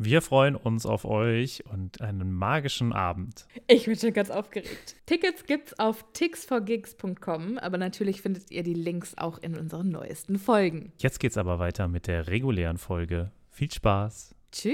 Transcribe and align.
Wir 0.00 0.22
freuen 0.22 0.54
uns 0.54 0.86
auf 0.86 1.04
euch 1.04 1.64
und 1.72 2.00
einen 2.00 2.32
magischen 2.32 2.92
Abend. 2.92 3.46
Ich 3.66 3.86
bin 3.86 3.96
schon 3.96 4.12
ganz 4.12 4.30
aufgeregt. 4.30 4.94
Tickets 5.06 5.44
gibt's 5.44 5.76
auf 5.80 6.04
tixforgigs.com, 6.12 7.58
aber 7.58 7.78
natürlich 7.78 8.22
findet 8.22 8.52
ihr 8.52 8.62
die 8.62 8.74
Links 8.74 9.18
auch 9.18 9.38
in 9.38 9.58
unseren 9.58 9.88
neuesten 9.88 10.38
Folgen. 10.38 10.92
Jetzt 10.98 11.18
geht's 11.18 11.36
aber 11.36 11.58
weiter 11.58 11.88
mit 11.88 12.06
der 12.06 12.28
regulären 12.28 12.78
Folge. 12.78 13.32
Viel 13.50 13.72
Spaß. 13.72 14.36
Tschüss. 14.52 14.72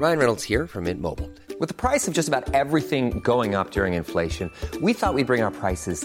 Ryan 0.00 0.18
Reynolds 0.18 0.42
here 0.42 0.66
from 0.66 0.84
Mint 0.84 1.00
Mobile. 1.00 1.30
With 1.60 1.68
the 1.68 1.74
price 1.74 2.08
of 2.08 2.14
just 2.14 2.28
about 2.28 2.52
everything 2.52 3.20
going 3.20 3.54
up 3.54 3.70
during 3.70 3.94
inflation, 3.94 4.50
we 4.82 4.92
thought 4.92 5.14
we'd 5.14 5.28
bring 5.28 5.44
our 5.44 5.52
prices 5.52 6.04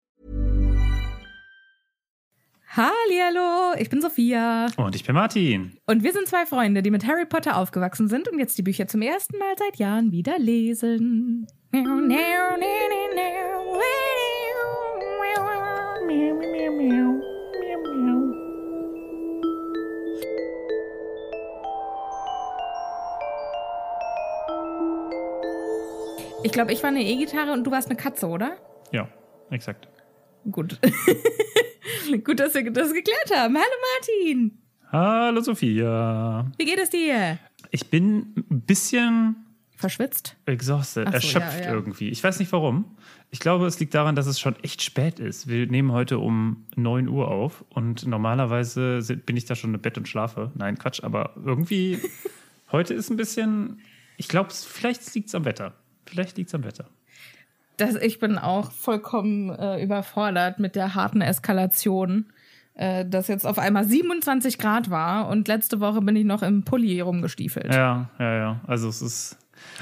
Hallihallo, 2.73 3.73
ich 3.77 3.89
bin 3.89 4.01
Sophia. 4.01 4.67
Und 4.77 4.95
ich 4.95 5.03
bin 5.03 5.13
Martin. 5.13 5.77
Und 5.87 6.03
wir 6.03 6.13
sind 6.13 6.29
zwei 6.29 6.45
Freunde, 6.45 6.81
die 6.81 6.89
mit 6.89 7.05
Harry 7.05 7.25
Potter 7.25 7.57
aufgewachsen 7.57 8.07
sind 8.07 8.29
und 8.29 8.39
jetzt 8.39 8.57
die 8.57 8.61
Bücher 8.61 8.87
zum 8.87 9.01
ersten 9.01 9.37
Mal 9.37 9.55
seit 9.57 9.75
Jahren 9.75 10.13
wieder 10.13 10.39
lesen. 10.39 11.47
Ich 26.43 26.51
glaube, 26.53 26.71
ich 26.71 26.81
war 26.81 26.87
eine 26.87 27.03
E-Gitarre 27.03 27.51
und 27.51 27.65
du 27.65 27.71
warst 27.71 27.89
eine 27.89 27.97
Katze, 27.97 28.27
oder? 28.27 28.55
Ja, 28.93 29.09
exakt. 29.49 29.89
Gut. 30.49 30.79
Gut, 32.23 32.39
dass 32.39 32.53
wir 32.53 32.69
das 32.71 32.93
geklärt 32.93 33.31
haben. 33.33 33.55
Hallo 33.55 33.75
Martin. 33.95 34.57
Hallo 34.91 35.41
Sophia. 35.41 36.51
Wie 36.57 36.65
geht 36.65 36.79
es 36.79 36.89
dir? 36.89 37.39
Ich 37.71 37.89
bin 37.89 38.33
ein 38.49 38.61
bisschen 38.61 39.35
Verschwitzt? 39.77 40.35
exhausted, 40.45 41.07
so, 41.07 41.13
erschöpft 41.13 41.59
ja, 41.59 41.67
ja. 41.67 41.73
irgendwie. 41.73 42.09
Ich 42.09 42.23
weiß 42.23 42.39
nicht 42.39 42.51
warum. 42.51 42.97
Ich 43.29 43.39
glaube, 43.39 43.65
es 43.65 43.79
liegt 43.79 43.93
daran, 43.93 44.15
dass 44.15 44.27
es 44.27 44.39
schon 44.39 44.57
echt 44.61 44.81
spät 44.81 45.19
ist. 45.19 45.47
Wir 45.47 45.67
nehmen 45.67 45.93
heute 45.93 46.19
um 46.19 46.65
9 46.75 47.07
Uhr 47.07 47.29
auf 47.29 47.63
und 47.69 48.05
normalerweise 48.05 48.99
bin 49.25 49.37
ich 49.37 49.45
da 49.45 49.55
schon 49.55 49.73
im 49.73 49.79
Bett 49.79 49.97
und 49.97 50.07
schlafe. 50.07 50.51
Nein, 50.55 50.77
Quatsch, 50.77 51.01
aber 51.03 51.33
irgendwie 51.45 51.99
heute 52.73 52.93
ist 52.93 53.09
ein 53.09 53.17
bisschen, 53.17 53.79
ich 54.17 54.27
glaube, 54.27 54.49
vielleicht 54.51 55.15
liegt 55.15 55.29
es 55.29 55.35
am 55.35 55.45
Wetter. 55.45 55.75
Vielleicht 56.05 56.37
liegt 56.37 56.49
es 56.49 56.55
am 56.55 56.65
Wetter. 56.65 56.89
Das, 57.81 57.95
ich 57.95 58.19
bin 58.19 58.37
auch 58.37 58.71
vollkommen 58.71 59.49
äh, 59.49 59.83
überfordert 59.83 60.59
mit 60.59 60.75
der 60.75 60.93
harten 60.93 61.21
Eskalation, 61.21 62.27
äh, 62.75 63.05
dass 63.05 63.27
jetzt 63.27 63.45
auf 63.45 63.57
einmal 63.57 63.85
27 63.85 64.57
Grad 64.59 64.89
war 64.91 65.27
und 65.29 65.47
letzte 65.47 65.79
Woche 65.79 66.01
bin 66.01 66.15
ich 66.15 66.25
noch 66.25 66.43
im 66.43 66.63
Pulli 66.63 67.01
rumgestiefelt. 67.01 67.73
Ja, 67.73 68.09
ja, 68.19 68.37
ja. 68.37 68.61
Also 68.67 68.87
es 68.87 69.01
ist. 69.01 69.37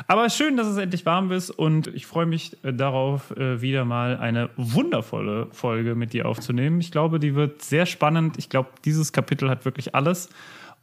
Aber 0.08 0.30
schön, 0.30 0.58
dass 0.58 0.68
es 0.68 0.78
endlich 0.78 1.06
warm 1.06 1.32
ist 1.32 1.50
und 1.50 1.88
ich 1.88 2.06
freue 2.06 2.26
mich 2.26 2.64
äh, 2.64 2.74
darauf, 2.74 3.32
äh, 3.32 3.62
wieder 3.62 3.86
mal 3.86 4.18
eine 4.18 4.50
wundervolle 4.56 5.48
Folge 5.52 5.96
mit 5.96 6.14
dir 6.14 6.26
aufzunehmen. 6.26 6.80
Ich 6.80 6.92
glaube, 6.92 7.20
die 7.20 7.36
wird 7.36 7.62
sehr 7.62 7.86
spannend. 7.86 8.38
Ich 8.38 8.50
glaube, 8.50 8.70
dieses 8.86 9.12
Kapitel 9.12 9.50
hat 9.50 9.66
wirklich 9.66 9.96
alles 9.96 10.30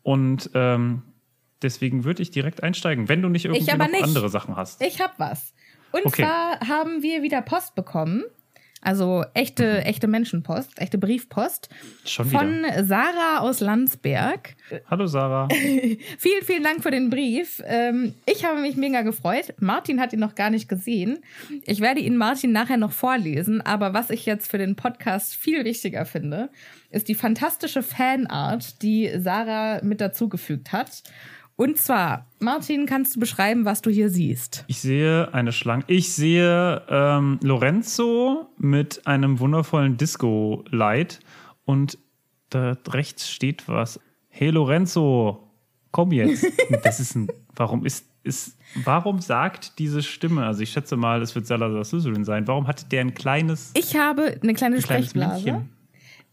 und 0.03 0.51
ähm, 0.55 1.03
deswegen 1.63 2.05
würde 2.05 2.23
ich 2.23 2.31
direkt 2.31 2.63
einsteigen, 2.63 3.09
wenn 3.09 3.23
du 3.23 3.29
nicht 3.29 3.47
irgendwie 3.47 3.71
noch 3.71 3.89
nicht. 3.89 4.03
andere 4.03 4.29
Sachen 4.29 4.57
hast. 4.57 4.83
Ich 4.83 5.01
hab 5.01 5.19
was. 5.19 5.55
Und 5.97 6.07
Okay. 6.07 6.23
zwar 6.23 6.61
haben 6.69 7.03
wir 7.03 7.23
wieder 7.23 7.43
Post 7.43 7.75
bekommen. 7.75 8.25
Also 8.83 9.25
echte, 9.35 9.85
echte 9.85 10.07
Menschenpost, 10.07 10.79
echte 10.81 10.97
Briefpost. 10.99 11.69
Schon 12.05 12.27
Von 12.27 12.59
wieder. 12.59 12.85
Sarah 12.85 13.39
aus 13.41 13.59
Landsberg. 13.59 14.55
Hallo 14.89 15.07
Sarah. 15.07 15.49
Vielen, 16.19 16.45
vielen 16.45 16.63
Dank 16.63 16.85
für 16.85 16.93
den 16.93 17.11
Brief. 17.11 17.61
Ähm, 17.67 18.15
ich 18.27 18.45
habe 18.45 18.61
mich 18.61 18.77
mega 18.77 19.03
gefreut. 19.03 19.55
Martin 19.59 19.99
hat 20.01 20.13
ihn 20.13 20.21
noch 20.21 20.37
gar 20.37 20.51
nicht 20.51 20.69
gesehen. 20.69 21.19
Ich 21.65 21.81
werde 21.81 21.99
ihn 22.01 22.17
Martin 22.17 22.53
nachher 22.53 22.77
noch 22.77 22.93
vorlesen. 22.93 23.61
Aber 23.61 23.93
was 23.93 24.11
ich 24.11 24.25
jetzt 24.25 24.49
für 24.49 24.59
den 24.59 24.77
Podcast 24.77 25.35
viel 25.35 25.65
wichtiger 25.65 26.05
finde, 26.05 26.51
ist 26.91 27.09
die 27.09 27.17
fantastische 27.17 27.83
Fanart, 27.83 28.83
die 28.83 29.11
Sarah 29.19 29.83
mit 29.83 30.01
dazugefügt 30.01 30.71
hat. 30.71 31.03
Und 31.57 31.79
zwar, 31.79 32.27
Martin, 32.39 32.85
kannst 32.85 33.17
du 33.17 33.21
beschreiben, 33.21 33.65
was 33.65 33.81
du 33.81 33.91
hier 33.91 34.11
siehst? 34.11 34.65
Ich 34.67 34.81
sehe 34.81 35.33
eine 35.33 35.53
Schlange. 35.53 35.85
Ich 35.87 36.13
sehe 36.13 36.83
ähm, 36.89 37.41
Lorenzo 37.43 38.51
mit 38.59 39.07
einem 39.07 39.41
wundervollen 39.41 39.97
Disco-Light 39.97 41.21
und 41.65 41.99
da 42.51 42.77
rechts 42.89 43.31
steht 43.31 43.69
was. 43.69 43.99
Hey 44.29 44.51
Lorenzo, 44.51 45.51
komm 45.93 46.13
jetzt. 46.13 46.47
Das 46.83 47.01
ist 47.01 47.15
ein. 47.15 47.29
Warum 47.55 47.87
ist. 47.87 48.05
ist 48.23 48.59
warum 48.85 49.21
sagt 49.21 49.79
diese 49.79 50.03
Stimme, 50.03 50.45
also 50.45 50.61
ich 50.61 50.71
schätze 50.71 50.97
mal, 50.97 51.23
es 51.23 51.35
wird 51.35 51.47
Salazar 51.47 51.85
Slytherin 51.85 52.25
sein, 52.25 52.47
warum 52.47 52.67
hat 52.67 52.93
der 52.93 53.01
ein 53.01 53.15
kleines, 53.15 53.73
Ich 53.75 53.97
habe 53.97 54.39
eine 54.43 54.53
kleine 54.53 54.77
ein 54.77 54.83
kleines 54.83 55.11
Sprechblase. 55.11 55.65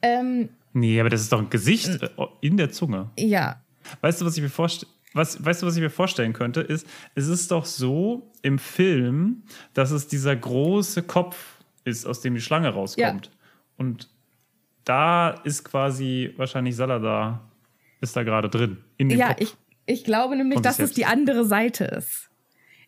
Ähm, 0.02 0.50
Nee, 0.76 1.00
aber 1.00 1.10
das 1.10 1.22
ist 1.22 1.32
doch 1.32 1.40
ein 1.40 1.52
Gesicht 1.52 2.00
in 2.42 2.58
der 2.58 2.72
Zunge. 2.72 3.12
ja, 3.18 3.62
Weißt 4.02 4.20
du, 4.22 4.26
was 4.26 4.36
ich 4.36 4.42
mir 4.44 4.50
vorstelle? 4.50 4.92
Was, 5.14 5.44
weißt 5.44 5.62
du, 5.62 5.68
was 5.68 5.76
ich 5.76 5.82
mir 5.82 5.90
vorstellen 5.90 6.34
könnte, 6.34 6.62
ist, 6.62 6.88
es 7.16 7.28
ist 7.28 7.52
doch 7.52 7.66
so 7.66 8.32
im 8.42 8.58
Film, 8.60 9.44
dass 9.74 9.92
es 9.92 10.08
dieser 10.08 10.36
große 10.36 11.04
Kopf 11.04 11.60
ist, 11.84 12.06
aus 12.06 12.22
dem 12.22 12.36
die 12.36 12.42
Schlange 12.42 12.70
rauskommt. 12.70 13.30
Und 13.78 14.10
da 14.86 15.30
ist 15.30 15.64
quasi 15.64 16.34
wahrscheinlich 16.38 16.76
Saladar 16.76 17.50
ist 18.02 18.16
da 18.16 18.24
gerade 18.24 18.50
drin. 18.50 18.78
In 18.98 19.10
dem 19.10 19.18
Ja, 19.18 19.30
Kopf. 19.30 19.42
ich, 19.42 19.56
ich 19.86 20.04
glaube 20.04 20.36
nämlich, 20.36 20.60
dass 20.60 20.80
es 20.80 20.92
die 20.92 21.06
andere 21.06 21.46
Seite 21.46 21.86
ist. 21.86 22.30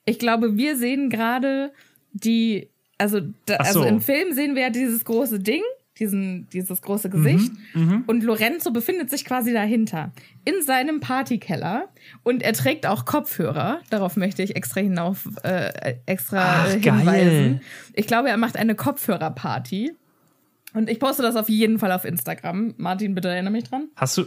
Ich 0.04 0.20
glaube, 0.20 0.58
wir 0.58 0.78
sehen 0.78 1.10
gerade 1.10 1.72
die, 2.12 2.70
also, 2.98 3.22
da, 3.46 3.56
also 3.58 3.82
so. 3.82 3.88
im 3.88 4.02
Film 4.02 4.34
sehen 4.34 4.56
wir 4.56 4.64
ja 4.64 4.70
dieses 4.70 5.06
große 5.06 5.40
Ding, 5.40 5.64
diesen, 6.00 6.48
dieses 6.50 6.82
Mhm, 6.82 6.86
große 6.86 7.10
Gesicht. 7.10 7.52
Und 8.08 8.24
Lorenzo 8.24 8.72
befindet 8.72 9.10
sich 9.10 9.24
quasi 9.26 9.54
dahinter, 9.54 10.12
in 10.44 10.62
seinem 10.62 11.00
Partykeller. 11.00 11.88
Und 12.24 12.44
er 12.44 12.54
trägt 12.54 12.86
auch 12.86 13.06
Kopfhörer. 13.06 13.80
Darauf 13.90 14.18
möchte 14.18 14.44
ich 14.44 14.56
extra 14.56 14.82
hinauf, 14.82 15.28
äh, 15.44 15.96
extra 16.06 16.66
Ach, 16.66 16.74
äh, 16.74 16.80
geil. 16.80 16.98
hinweisen. 17.00 17.62
Ich 17.94 18.08
glaube, 18.08 18.30
er 18.30 18.38
macht 18.38 18.58
eine 18.58 18.76
Kopfhörerparty. 18.76 19.94
Und 20.74 20.90
ich 20.90 21.00
poste 21.00 21.24
das 21.24 21.38
auf 21.38 21.48
jeden 21.48 21.80
Fall 21.80 21.92
auf 21.94 22.04
Instagram. 22.04 22.74
Martin, 22.78 23.16
bitte 23.16 23.30
erinnere 23.30 23.54
mich 23.54 23.64
dran. 23.64 23.88
Hast 23.96 24.18
du, 24.18 24.26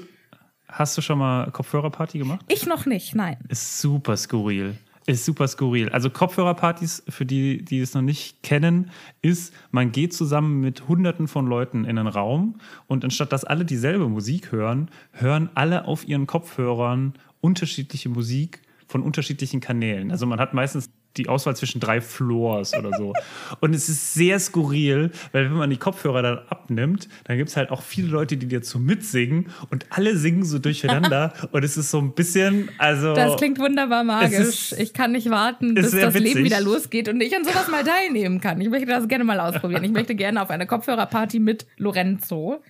hast 0.67 0.97
du 0.97 1.03
schon 1.03 1.19
mal 1.19 1.51
Kopfhörerparty 1.51 2.19
gemacht? 2.19 2.45
Ich 2.49 2.65
noch 2.67 2.87
nicht, 2.87 3.15
nein. 3.15 3.37
Ist 3.49 3.81
super 3.81 4.17
skurril. 4.17 4.75
Ist 5.09 5.25
super 5.25 5.49
skurril. 5.49 5.89
Also 5.89 6.11
Kopfhörerpartys, 6.11 7.03
für 7.09 7.25
die, 7.25 7.65
die 7.65 7.81
es 7.81 7.95
noch 7.95 8.03
nicht 8.03 8.43
kennen, 8.43 8.91
ist, 9.23 9.55
man 9.71 9.91
geht 9.91 10.13
zusammen 10.13 10.61
mit 10.61 10.87
hunderten 10.87 11.29
von 11.29 11.47
Leuten 11.47 11.87
in 11.87 11.97
einen 11.97 12.09
Raum 12.09 12.61
und 12.89 13.05
anstatt 13.05 13.33
dass 13.33 13.43
alle 13.43 13.65
dieselbe 13.65 14.07
Musik 14.11 14.53
hören, 14.53 14.91
hören 15.13 15.49
alle 15.55 15.87
auf 15.87 16.07
ihren 16.07 16.27
Kopfhörern 16.27 17.15
unterschiedliche 17.41 18.11
Musik 18.11 18.61
von 18.87 19.03
unterschiedlichen 19.03 19.61
Kanälen. 19.61 20.11
Also 20.11 20.27
man 20.27 20.41
hat 20.41 20.53
meistens 20.53 20.91
die 21.17 21.29
Auswahl 21.29 21.57
zwischen 21.57 21.81
drei 21.81 22.01
Floors 22.01 22.75
oder 22.75 22.91
so. 22.97 23.13
Und 23.61 23.75
es 23.75 23.89
ist 23.89 24.15
sehr 24.15 24.39
skurril, 24.39 25.11
weil 25.33 25.47
wenn 25.47 25.57
man 25.57 25.69
die 25.71 25.77
Kopfhörer 25.77 26.23
dann 26.23 26.39
abnimmt, 26.49 27.09
dann 27.25 27.37
gibt 27.39 27.49
es 27.51 27.57
halt 27.57 27.71
auch 27.71 27.83
viele 27.83 28.07
Leute, 28.09 28.37
die 28.37 28.47
dazu 28.47 28.79
mitsingen 28.79 29.49
und 29.71 29.87
alle 29.91 30.17
singen 30.17 30.45
so 30.45 30.59
durcheinander. 30.61 31.33
und 31.51 31.65
es 31.65 31.77
ist 31.77 31.91
so 31.91 31.99
ein 31.99 32.13
bisschen, 32.15 32.69
also. 32.79 33.15
Das 33.15 33.37
klingt 33.37 33.59
wunderbar 33.59 34.05
magisch. 34.05 34.73
ist- 34.73 34.79
ich 34.79 34.93
kann 34.93 35.11
nicht 35.13 35.29
warten, 35.31 35.75
bis 35.75 35.91
das 35.91 36.15
Leben 36.15 36.25
witzig. 36.27 36.45
wieder 36.45 36.61
losgeht 36.61 37.09
und 37.09 37.21
ich 37.21 37.35
an 37.35 37.45
sowas 37.45 37.69
mal 37.69 37.83
teilnehmen 37.83 38.41
kann. 38.41 38.61
Ich 38.61 38.69
möchte 38.69 38.87
das 38.87 39.09
gerne 39.09 39.25
mal 39.25 39.41
ausprobieren. 39.41 39.83
Ich 39.83 39.91
möchte 39.93 40.15
gerne 40.15 40.41
auf 40.41 40.51
eine 40.51 40.67
Kopfhörerparty 40.67 41.41
mit 41.41 41.67
Lorenzo. 41.79 42.63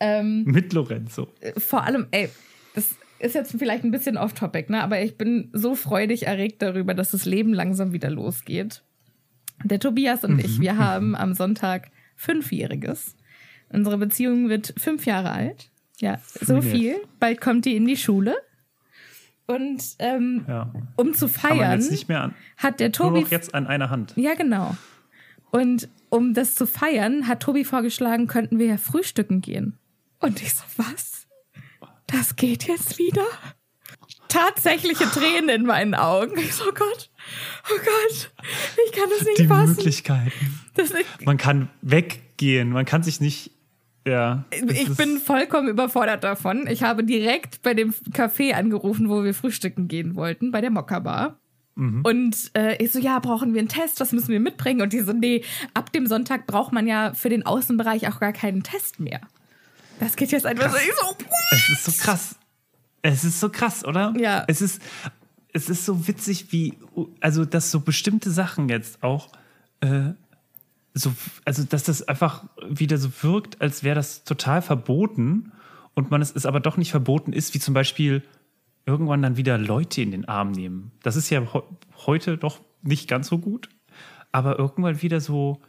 Ähm, 0.00 0.44
Mit 0.44 0.72
Lorenzo. 0.72 1.28
vor 1.58 1.84
allem, 1.84 2.06
ey, 2.10 2.30
das 2.74 2.86
ist 3.20 3.34
jetzt 3.34 3.54
vielleicht 3.58 3.84
ein 3.84 3.90
bisschen 3.90 4.16
off-topic, 4.16 4.70
ne? 4.70 4.82
Aber 4.82 5.00
ich 5.00 5.16
bin 5.16 5.50
so 5.52 5.74
freudig 5.74 6.26
erregt 6.26 6.62
darüber, 6.62 6.94
dass 6.94 7.10
das 7.12 7.24
Leben 7.26 7.52
langsam 7.54 7.92
wieder 7.92 8.10
losgeht. 8.10 8.82
Der 9.64 9.78
Tobias 9.78 10.24
und 10.24 10.38
ich, 10.38 10.60
wir 10.60 10.76
haben 10.78 11.14
am 11.16 11.34
Sonntag 11.34 11.90
Fünfjähriges. 12.16 13.16
Unsere 13.68 13.98
Beziehung 13.98 14.48
wird 14.48 14.74
fünf 14.76 15.06
Jahre 15.06 15.30
alt. 15.30 15.70
Ja, 16.00 16.18
so 16.40 16.62
viel. 16.62 16.96
Bald 17.18 17.40
kommt 17.40 17.66
die 17.66 17.76
in 17.76 17.86
die 17.86 17.96
Schule. 17.96 18.36
Und 19.46 19.82
ähm, 19.98 20.44
Ja. 20.48 20.72
um 20.96 21.12
zu 21.12 21.28
feiern, 21.28 21.80
an. 22.14 22.34
hat 22.56 22.80
der 22.80 22.88
Nur 22.88 22.92
Tobi. 22.92 23.20
noch 23.22 23.30
jetzt 23.30 23.54
an 23.54 23.66
einer 23.66 23.90
Hand. 23.90 24.14
Ja, 24.16 24.34
genau. 24.34 24.76
Und 25.50 25.88
um 26.08 26.32
das 26.34 26.54
zu 26.54 26.66
feiern, 26.66 27.26
hat 27.26 27.40
Tobi 27.42 27.64
vorgeschlagen, 27.64 28.28
könnten 28.28 28.58
wir 28.58 28.66
ja 28.66 28.76
frühstücken 28.76 29.40
gehen. 29.40 29.76
Und 30.20 30.40
ich 30.40 30.54
so, 30.54 30.62
was? 30.76 31.19
Das 32.12 32.36
geht 32.36 32.66
jetzt 32.66 32.98
wieder? 32.98 33.24
Tatsächliche 34.28 35.04
Tränen 35.04 35.48
in 35.48 35.66
meinen 35.66 35.94
Augen. 35.94 36.38
Ich 36.38 36.54
so, 36.54 36.64
oh 36.68 36.72
Gott, 36.72 37.10
oh 37.72 37.78
Gott, 37.78 38.30
ich 38.86 38.92
kann 38.92 39.08
das 39.10 39.26
nicht 39.26 39.38
Die 39.38 39.46
fassen. 39.46 39.76
Möglichkeiten. 39.76 40.60
Das 40.74 40.90
ist, 40.90 41.04
Man 41.24 41.36
kann 41.36 41.68
weggehen. 41.82 42.70
Man 42.70 42.84
kann 42.84 43.02
sich 43.02 43.20
nicht. 43.20 43.50
Ja. 44.06 44.44
ich 44.50 44.96
bin 44.96 45.18
vollkommen 45.18 45.68
überfordert 45.68 46.24
davon. 46.24 46.66
Ich 46.68 46.82
habe 46.82 47.04
direkt 47.04 47.60
bei 47.62 47.74
dem 47.74 47.92
Café 48.12 48.52
angerufen, 48.54 49.08
wo 49.10 49.24
wir 49.24 49.34
frühstücken 49.34 49.88
gehen 49.88 50.14
wollten, 50.14 50.52
bei 50.52 50.60
der 50.60 50.70
Mokka 50.70 51.00
Bar. 51.00 51.38
Mhm. 51.74 52.02
Und 52.04 52.50
äh, 52.56 52.82
ich 52.82 52.92
so, 52.92 52.98
ja, 52.98 53.18
brauchen 53.18 53.52
wir 53.52 53.60
einen 53.60 53.68
Test? 53.68 54.00
Was 54.00 54.12
müssen 54.12 54.28
wir 54.28 54.40
mitbringen? 54.40 54.80
Und 54.80 54.92
die 54.92 55.00
so, 55.00 55.12
nee, 55.12 55.44
ab 55.74 55.92
dem 55.92 56.06
Sonntag 56.06 56.46
braucht 56.46 56.72
man 56.72 56.86
ja 56.86 57.12
für 57.14 57.28
den 57.28 57.44
Außenbereich 57.44 58.08
auch 58.08 58.20
gar 58.20 58.32
keinen 58.32 58.62
Test 58.62 59.00
mehr. 59.00 59.20
Das 60.00 60.16
geht 60.16 60.32
jetzt 60.32 60.46
einfach 60.46 60.70
so. 60.70 60.76
Ich 60.78 60.94
so, 60.94 61.16
Es 61.52 61.68
ist 61.70 61.84
so 61.84 62.02
krass. 62.02 62.36
Es 63.02 63.24
ist 63.24 63.40
so 63.40 63.48
krass, 63.48 63.84
oder? 63.84 64.12
Ja. 64.18 64.44
Es 64.48 64.60
ist, 64.60 64.82
es 65.52 65.68
ist 65.68 65.84
so 65.84 66.08
witzig, 66.08 66.52
wie, 66.52 66.78
also, 67.20 67.44
dass 67.44 67.70
so 67.70 67.80
bestimmte 67.80 68.30
Sachen 68.30 68.68
jetzt 68.68 69.02
auch, 69.02 69.28
äh, 69.80 70.10
so, 70.94 71.14
also, 71.44 71.62
dass 71.64 71.84
das 71.84 72.08
einfach 72.08 72.44
wieder 72.68 72.98
so 72.98 73.10
wirkt, 73.22 73.60
als 73.60 73.84
wäre 73.84 73.94
das 73.94 74.24
total 74.24 74.62
verboten 74.62 75.52
und 75.94 76.10
man 76.10 76.22
es 76.22 76.30
ist 76.30 76.46
aber 76.46 76.60
doch 76.60 76.76
nicht 76.76 76.90
verboten 76.90 77.32
ist, 77.32 77.54
wie 77.54 77.60
zum 77.60 77.74
Beispiel 77.74 78.22
irgendwann 78.86 79.22
dann 79.22 79.36
wieder 79.36 79.58
Leute 79.58 80.02
in 80.02 80.10
den 80.10 80.26
Arm 80.26 80.50
nehmen. 80.50 80.92
Das 81.02 81.16
ist 81.16 81.30
ja 81.30 81.40
he 81.40 81.60
heute 82.06 82.38
doch 82.38 82.60
nicht 82.82 83.08
ganz 83.08 83.28
so 83.28 83.38
gut, 83.38 83.68
aber 84.32 84.58
irgendwann 84.58 85.02
wieder 85.02 85.20
so 85.20 85.60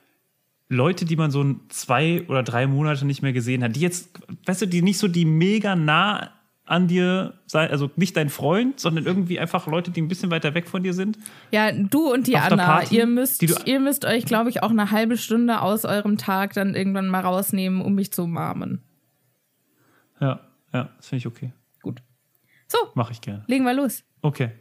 Leute, 0.74 1.04
die 1.06 1.16
man 1.18 1.32
so 1.32 1.44
zwei 1.70 2.26
oder 2.28 2.44
drei 2.44 2.66
Monate 2.66 3.06
nicht 3.06 3.22
mehr 3.22 3.34
gesehen 3.34 3.64
hat, 3.64 3.76
die 3.76 3.82
jetzt, 3.82 4.10
weißt 4.46 4.62
du, 4.62 4.66
die 4.68 4.82
nicht 4.82 4.98
so 5.00 5.08
die 5.10 5.26
mega 5.26 5.76
nah 5.76 6.32
an 6.66 6.88
dir 6.88 7.34
sein, 7.48 7.70
also 7.72 7.92
nicht 7.98 8.16
dein 8.16 8.30
Freund, 8.30 8.80
sondern 8.80 9.06
irgendwie 9.06 9.38
einfach 9.40 9.68
Leute, 9.68 9.92
die 9.92 10.02
ein 10.02 10.08
bisschen 10.08 10.32
weiter 10.32 10.54
weg 10.54 10.70
von 10.70 10.82
dir 10.84 10.94
sind. 10.94 11.18
ja, 11.52 11.72
du 11.74 12.14
und 12.14 12.28
die 12.28 12.38
Anna, 12.38 12.56
Party, 12.66 12.96
ihr 12.96 13.06
müsst, 13.08 13.42
du- 13.42 13.54
ihr 13.66 13.82
müsst 13.82 14.06
euch, 14.06 14.24
glaube 14.24 14.50
ich, 14.50 14.64
auch 14.64 14.70
eine 14.70 14.92
halbe 14.92 15.18
Stunde 15.18 15.62
aus 15.62 15.84
eurem 15.84 16.18
Tag 16.18 16.54
dann 16.54 16.74
irgendwann 16.74 17.08
mal 17.10 17.20
rausnehmen, 17.20 17.82
um 17.82 17.96
mich 17.96 18.14
zu 18.14 18.24
umarmen. 18.24 18.82
Ja, 20.22 20.40
ja, 20.74 20.90
das 20.96 21.08
finde 21.10 21.18
ich 21.20 21.28
okay. 21.28 21.52
Gut. 21.82 22.02
So, 22.68 22.78
Mache 22.94 23.12
ich 23.12 23.20
gerne. 23.20 23.44
legen 23.48 23.66
wir 23.66 23.74
los. 23.74 24.04
Okay. 24.22 24.52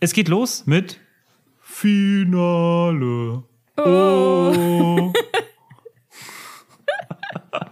Es 0.00 0.12
geht 0.12 0.28
los 0.28 0.66
mit 0.66 0.98
Finale. 1.60 3.42
Oh. 3.78 5.12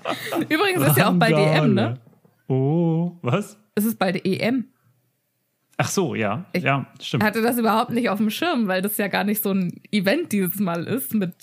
Übrigens 0.49 0.87
ist 0.87 0.97
ja 0.97 1.11
auch 1.11 1.15
bald 1.15 1.33
EM, 1.37 1.75
ne? 1.75 1.99
Oh, 2.49 3.13
was? 3.23 3.59
Es 3.75 3.85
ist 3.85 3.99
bald 3.99 4.25
EM. 4.25 4.67
Ach 5.79 5.89
so, 5.89 6.15
ja. 6.15 6.45
Ich 6.53 6.63
ja, 6.65 6.87
stimmt. 7.01 7.25
hatte 7.25 7.43
das 7.43 7.59
überhaupt 7.59 7.91
nicht 7.91 8.09
auf 8.11 8.19
dem 8.19 8.31
Schirm, 8.31 8.69
weil 8.69 8.83
das 8.83 8.99
ja 8.99 9.09
gar 9.09 9.25
nicht 9.25 9.43
so 9.43 9.51
ein 9.53 9.81
Event 9.91 10.33
dieses 10.33 10.59
Mal 10.59 10.85
ist 10.85 11.15
mit 11.15 11.35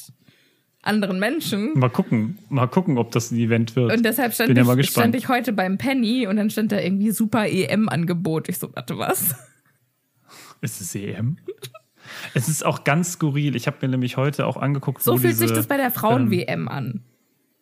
anderen 0.81 1.19
Menschen. 1.19 1.77
Mal 1.77 1.89
gucken, 1.89 2.37
mal 2.49 2.67
gucken, 2.67 2.97
ob 2.97 3.11
das 3.11 3.31
ein 3.31 3.37
Event 3.37 3.75
wird. 3.75 3.91
Und 3.91 4.03
deshalb 4.05 4.33
stand, 4.33 4.49
Bin 4.49 4.57
ja 4.57 4.63
mal 4.63 4.79
ich, 4.79 4.87
gespannt. 4.87 5.03
stand 5.03 5.15
ich 5.15 5.27
heute 5.29 5.51
beim 5.51 5.77
Penny 5.77 6.27
und 6.27 6.37
dann 6.37 6.49
stand 6.49 6.71
da 6.71 6.79
irgendwie 6.79 7.11
super 7.11 7.47
EM-Angebot. 7.47 8.49
Ich 8.49 8.59
so, 8.59 8.73
warte, 8.73 8.97
was? 8.97 9.35
Ist 10.61 10.81
es 10.81 10.95
EM? 10.95 11.37
es 12.33 12.47
ist 12.49 12.65
auch 12.65 12.83
ganz 12.83 13.13
skurril. 13.13 13.55
Ich 13.55 13.67
habe 13.67 13.77
mir 13.81 13.89
nämlich 13.89 14.17
heute 14.17 14.45
auch 14.45 14.57
angeguckt, 14.57 15.01
So 15.01 15.13
wo 15.13 15.17
fühlt 15.17 15.33
diese, 15.33 15.47
sich 15.47 15.55
das 15.55 15.67
bei 15.67 15.77
der 15.77 15.91
Frauen-WM 15.91 16.67
an. 16.67 17.01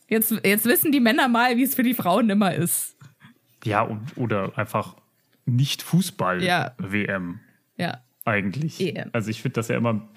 Jetzt, 0.08 0.32
jetzt 0.44 0.66
wissen 0.66 0.92
die 0.92 1.00
Männer 1.00 1.28
mal, 1.28 1.58
wie 1.58 1.64
es 1.64 1.76
für 1.76 1.84
die 1.84 1.94
Frauen 1.94 2.30
immer 2.30 2.54
ist. 2.54 2.96
Ja, 3.64 3.82
und- 3.82 4.16
oder 4.18 4.58
einfach 4.58 4.96
nicht 5.46 5.82
Fußball-WM 5.84 7.40
Ja. 7.78 7.86
Ja. 7.86 8.02
eigentlich. 8.26 8.80
EM. 8.80 9.10
Also 9.14 9.30
ich 9.30 9.42
finde 9.42 9.54
das 9.56 9.68
ja 9.68 9.78
immer, 9.78 10.08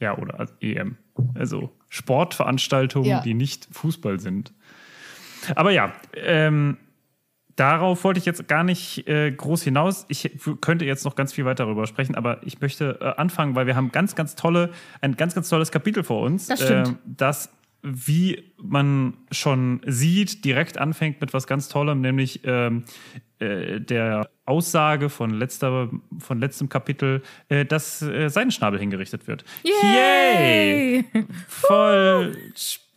ja, 0.00 0.16
oder 0.18 0.38
als 0.40 0.52
EM. 0.60 0.96
Also 1.34 1.72
Sportveranstaltungen, 1.88 3.08
Ja. 3.08 3.20
die 3.20 3.34
nicht 3.34 3.68
Fußball 3.72 4.20
sind. 4.20 4.52
Aber 5.54 5.70
ja, 5.70 5.92
ähm, 6.14 6.76
darauf 7.54 8.04
wollte 8.04 8.18
ich 8.18 8.26
jetzt 8.26 8.48
gar 8.48 8.64
nicht 8.64 9.06
äh, 9.08 9.30
groß 9.30 9.62
hinaus. 9.62 10.04
Ich 10.08 10.30
könnte 10.60 10.84
jetzt 10.84 11.04
noch 11.04 11.14
ganz 11.14 11.32
viel 11.32 11.44
weiter 11.44 11.64
darüber 11.64 11.86
sprechen, 11.86 12.14
aber 12.14 12.42
ich 12.42 12.60
möchte 12.60 12.98
äh, 13.00 13.20
anfangen, 13.20 13.54
weil 13.54 13.66
wir 13.66 13.76
haben 13.76 13.92
ganz, 13.92 14.14
ganz 14.14 14.34
tolle, 14.34 14.72
ein 15.00 15.16
ganz, 15.16 15.34
ganz 15.34 15.48
tolles 15.48 15.70
Kapitel 15.70 16.02
vor 16.04 16.22
uns, 16.22 16.46
Das 16.48 16.62
stimmt. 16.62 16.88
äh, 16.88 16.92
das 17.04 17.50
wie 17.88 18.52
man 18.60 19.14
schon 19.30 19.80
sieht, 19.86 20.44
direkt 20.44 20.76
anfängt 20.76 21.20
mit 21.20 21.32
was 21.32 21.46
ganz 21.46 21.68
Tollem, 21.68 22.00
nämlich 22.00 22.40
ähm, 22.44 22.84
äh, 23.38 23.80
der 23.80 24.28
Aussage 24.44 25.08
von, 25.08 25.30
letzter, 25.30 25.90
von 26.18 26.40
letztem 26.40 26.68
Kapitel, 26.68 27.22
äh, 27.48 27.64
dass 27.64 28.02
äh, 28.02 28.28
Seidenschnabel 28.28 28.78
hingerichtet 28.78 29.26
wird. 29.26 29.44
Yay! 29.62 31.04
Voll 31.48 32.36
Spaß! 32.54 32.86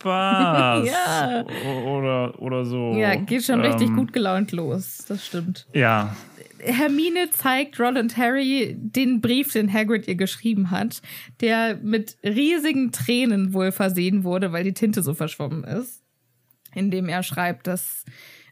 Ja. 0.86 1.44
Oder, 1.84 2.40
oder 2.40 2.64
so. 2.64 2.94
Ja, 2.94 3.16
geht 3.16 3.44
schon 3.44 3.60
richtig 3.60 3.88
Ähm, 3.88 3.96
gut 3.96 4.14
gelaunt 4.14 4.50
los. 4.52 5.04
Das 5.06 5.26
stimmt. 5.26 5.66
Ja, 5.74 6.16
Hermine 6.62 7.30
zeigt 7.30 7.78
Ron 7.80 7.96
und 7.96 8.16
Harry 8.16 8.76
den 8.78 9.20
Brief, 9.20 9.52
den 9.52 9.72
Hagrid 9.72 10.08
ihr 10.08 10.14
geschrieben 10.14 10.70
hat, 10.70 11.02
der 11.40 11.76
mit 11.82 12.16
riesigen 12.22 12.92
Tränen 12.92 13.52
wohl 13.52 13.72
versehen 13.72 14.24
wurde, 14.24 14.52
weil 14.52 14.64
die 14.64 14.74
Tinte 14.74 15.02
so 15.02 15.14
verschwommen 15.14 15.64
ist. 15.64 16.02
In 16.74 16.90
dem 16.90 17.08
er 17.08 17.22
schreibt, 17.22 17.66
dass 17.66 18.04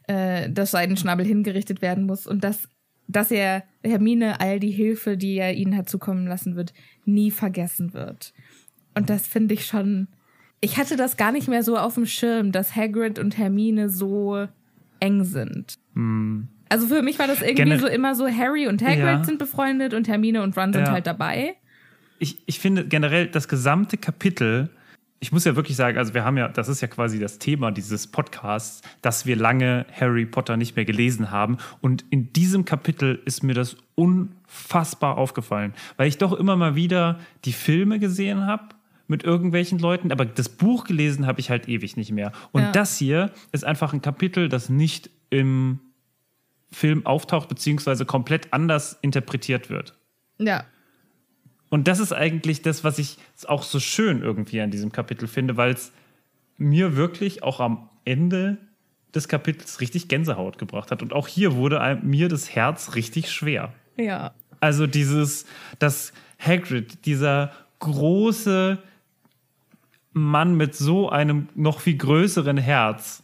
äh, 0.09 0.49
das 0.49 0.71
Seidenschnabel 0.71 1.25
hingerichtet 1.25 1.81
werden 1.81 2.05
muss 2.05 2.25
und 2.27 2.43
dass, 2.43 2.67
dass 3.07 3.31
er 3.31 3.63
Hermine 3.83 4.39
all 4.41 4.59
die 4.59 4.71
Hilfe, 4.71 5.17
die 5.17 5.35
er 5.37 5.53
ihnen 5.53 5.77
hat 5.77 5.87
zukommen 5.89 6.25
lassen 6.27 6.55
wird, 6.55 6.73
nie 7.05 7.31
vergessen 7.31 7.93
wird. 7.93 8.33
Und 8.95 9.09
das 9.09 9.27
finde 9.27 9.53
ich 9.53 9.65
schon. 9.65 10.07
Ich 10.61 10.77
hatte 10.77 10.95
das 10.97 11.15
gar 11.15 11.31
nicht 11.31 11.47
mehr 11.47 11.63
so 11.63 11.77
auf 11.77 11.93
dem 11.95 12.05
Schirm, 12.05 12.51
dass 12.51 12.75
Hagrid 12.75 13.19
und 13.19 13.37
Hermine 13.37 13.89
so 13.89 14.47
eng 14.99 15.23
sind. 15.23 15.75
Also 16.69 16.87
für 16.87 17.01
mich 17.01 17.17
war 17.19 17.27
das 17.27 17.41
irgendwie 17.41 17.63
Gener- 17.73 17.79
so 17.79 17.87
immer 17.87 18.13
so, 18.15 18.27
Harry 18.27 18.67
und 18.67 18.81
Hagrid 18.81 18.99
Ja. 18.99 19.23
sind 19.23 19.39
befreundet 19.39 19.93
und 19.93 20.07
Hermine 20.07 20.41
und 20.43 20.57
Ron 20.57 20.73
sind 20.73 20.83
Ja. 20.85 20.91
halt 20.91 21.07
dabei. 21.07 21.55
ich, 22.21 22.43
ich 22.47 22.59
finde 22.59 22.85
generell 22.85 23.27
das 23.27 23.47
gesamte 23.47 23.95
Kapitel, 23.97 24.69
ich 25.19 25.31
muss 25.31 25.43
ja 25.43 25.55
wirklich 25.55 25.75
sagen, 25.75 25.97
also 25.97 26.13
wir 26.13 26.23
haben 26.23 26.37
ja, 26.37 26.47
das 26.47 26.69
ist 26.69 26.81
ja 26.81 26.87
quasi 26.87 27.19
das 27.19 27.39
Thema 27.39 27.71
dieses 27.71 28.07
Podcasts, 28.07 28.81
dass 29.01 29.25
wir 29.25 29.35
lange 29.35 29.85
Harry 29.91 30.25
Potter 30.25 30.55
nicht 30.55 30.75
mehr 30.75 30.85
gelesen 30.85 31.29
haben. 31.29 31.57
Und 31.81 32.05
in 32.09 32.31
diesem 32.31 32.63
Kapitel 32.63 33.21
ist 33.25 33.43
mir 33.43 33.53
das 33.53 33.75
unfassbar 33.95 35.17
aufgefallen, 35.17 35.73
weil 35.97 36.07
ich 36.07 36.17
doch 36.17 36.33
immer 36.33 36.55
mal 36.55 36.75
wieder 36.75 37.19
die 37.45 37.51
Filme 37.53 37.99
gesehen 37.99 38.45
habe 38.45 38.69
mit 39.07 39.23
irgendwelchen 39.23 39.79
Leuten, 39.79 40.11
aber 40.11 40.23
das 40.23 40.47
Buch 40.49 40.85
gelesen 40.85 41.25
habe 41.25 41.39
ich 41.39 41.49
halt 41.49 41.67
ewig 41.67 41.97
nicht 41.97 42.11
mehr. 42.11 42.31
Und 42.51 42.61
Ja. 42.61 42.71
das 42.71 42.97
hier 42.97 43.31
ist 43.51 43.65
einfach 43.65 43.91
ein 43.91 44.01
Kapitel, 44.01 44.47
das 44.49 44.69
nicht 44.69 45.09
im 45.31 45.79
Film 46.71 47.05
auftaucht, 47.05 47.49
beziehungsweise 47.49 48.05
komplett 48.05 48.53
anders 48.53 48.97
interpretiert 49.01 49.69
wird. 49.69 49.95
Ja. 50.37 50.63
Und 51.69 51.87
das 51.87 51.99
ist 51.99 52.13
eigentlich 52.13 52.61
das, 52.61 52.83
was 52.83 52.99
ich 52.99 53.17
auch 53.47 53.63
so 53.63 53.79
schön 53.79 54.21
irgendwie 54.21 54.61
an 54.61 54.71
diesem 54.71 54.91
Kapitel 54.91 55.27
finde, 55.27 55.55
weil 55.57 55.73
es 55.73 55.91
mir 56.57 56.95
wirklich 56.95 57.43
auch 57.43 57.59
am 57.59 57.89
Ende 58.05 58.57
des 59.13 59.27
Kapitels 59.27 59.81
richtig 59.81 60.07
Gänsehaut 60.07 60.57
gebracht 60.57 60.91
hat. 60.91 61.01
Und 61.01 61.13
auch 61.13 61.27
hier 61.27 61.55
wurde 61.55 61.99
mir 62.03 62.27
das 62.27 62.53
Herz 62.55 62.95
richtig 62.95 63.31
schwer. 63.31 63.73
Ja. 63.97 64.33
Also 64.59 64.87
dieses, 64.87 65.45
dass 65.79 66.13
Hagrid, 66.39 67.05
dieser 67.05 67.51
große 67.79 68.79
Mann 70.13 70.55
mit 70.55 70.75
so 70.75 71.09
einem 71.09 71.49
noch 71.55 71.79
viel 71.79 71.97
größeren 71.97 72.57
Herz, 72.57 73.23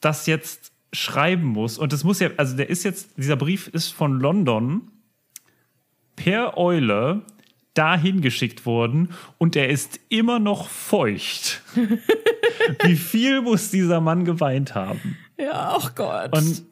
das 0.00 0.26
jetzt 0.26 0.72
schreiben 0.92 1.46
muss. 1.46 1.78
Und 1.78 1.92
das 1.92 2.04
muss 2.04 2.20
ja, 2.20 2.30
also 2.36 2.56
der 2.56 2.68
ist 2.68 2.84
jetzt, 2.84 3.16
dieser 3.16 3.36
Brief 3.36 3.68
ist 3.68 3.92
von 3.92 4.20
London 4.20 4.90
per 6.16 6.56
Eule 6.56 7.22
dahin 7.74 8.20
geschickt 8.20 8.66
worden 8.66 9.10
und 9.38 9.56
er 9.56 9.68
ist 9.68 9.98
immer 10.08 10.38
noch 10.38 10.68
feucht. 10.68 11.62
Wie 12.84 12.96
viel 12.96 13.40
muss 13.40 13.70
dieser 13.70 14.00
Mann 14.00 14.24
geweint 14.24 14.74
haben? 14.74 15.16
Ja, 15.38 15.76
oh 15.76 15.88
Gott. 15.94 16.36
Und 16.36 16.62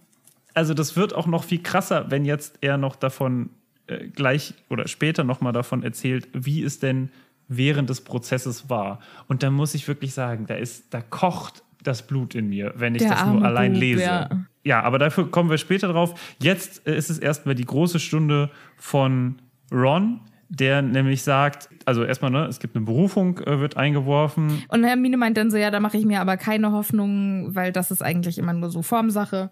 also 0.52 0.74
das 0.74 0.96
wird 0.96 1.14
auch 1.14 1.26
noch 1.26 1.44
viel 1.44 1.62
krasser, 1.62 2.10
wenn 2.10 2.24
jetzt 2.24 2.58
er 2.60 2.76
noch 2.76 2.96
davon 2.96 3.50
äh, 3.86 4.08
gleich 4.08 4.54
oder 4.68 4.88
später 4.88 5.24
noch 5.24 5.40
mal 5.40 5.52
davon 5.52 5.82
erzählt, 5.82 6.28
wie 6.32 6.62
es 6.62 6.78
denn 6.80 7.10
während 7.48 7.90
des 7.90 8.02
Prozesses 8.02 8.68
war. 8.68 9.00
Und 9.26 9.42
da 9.42 9.50
muss 9.50 9.74
ich 9.74 9.88
wirklich 9.88 10.12
sagen, 10.12 10.46
da 10.46 10.54
ist, 10.54 10.92
da 10.92 11.00
kocht 11.00 11.62
das 11.82 12.06
Blut 12.06 12.34
in 12.34 12.48
mir, 12.48 12.72
wenn 12.76 12.94
ich 12.94 13.02
Der 13.02 13.10
das 13.12 13.26
nur 13.26 13.44
allein 13.44 13.72
Bub, 13.72 13.80
lese. 13.80 14.02
ja. 14.02 14.28
Ja. 14.62 14.82
aber 14.82 14.98
dafür 14.98 15.30
kommen 15.30 15.48
wir 15.50 15.58
später 15.58 15.88
drauf. 15.88 16.14
Jetzt 16.42 16.86
äh, 16.86 16.96
ist 16.96 17.10
es 17.10 17.18
erstmal 17.18 17.54
die 17.54 17.64
große 17.64 17.98
Stunde 17.98 18.50
von 18.76 19.36
Ron, 19.72 20.20
der 20.48 20.82
nämlich 20.82 21.22
sagt, 21.22 21.68
also 21.86 22.04
erstmal, 22.04 22.30
ne, 22.30 22.44
es 22.46 22.58
gibt 22.60 22.74
eine 22.76 22.84
Berufung, 22.84 23.38
äh, 23.38 23.60
wird 23.60 23.76
eingeworfen. 23.76 24.62
Und 24.68 24.84
Hermine 24.84 25.16
meint 25.16 25.36
dann 25.36 25.50
so, 25.50 25.56
ja, 25.56 25.70
da 25.70 25.80
mache 25.80 25.96
ich 25.96 26.04
mir 26.04 26.20
aber 26.20 26.36
keine 26.36 26.72
Hoffnung, 26.72 27.54
weil 27.54 27.72
das 27.72 27.90
ist 27.90 28.02
eigentlich 28.02 28.36
immer 28.38 28.52
nur 28.52 28.70
so 28.70 28.82
Formsache. 28.82 29.50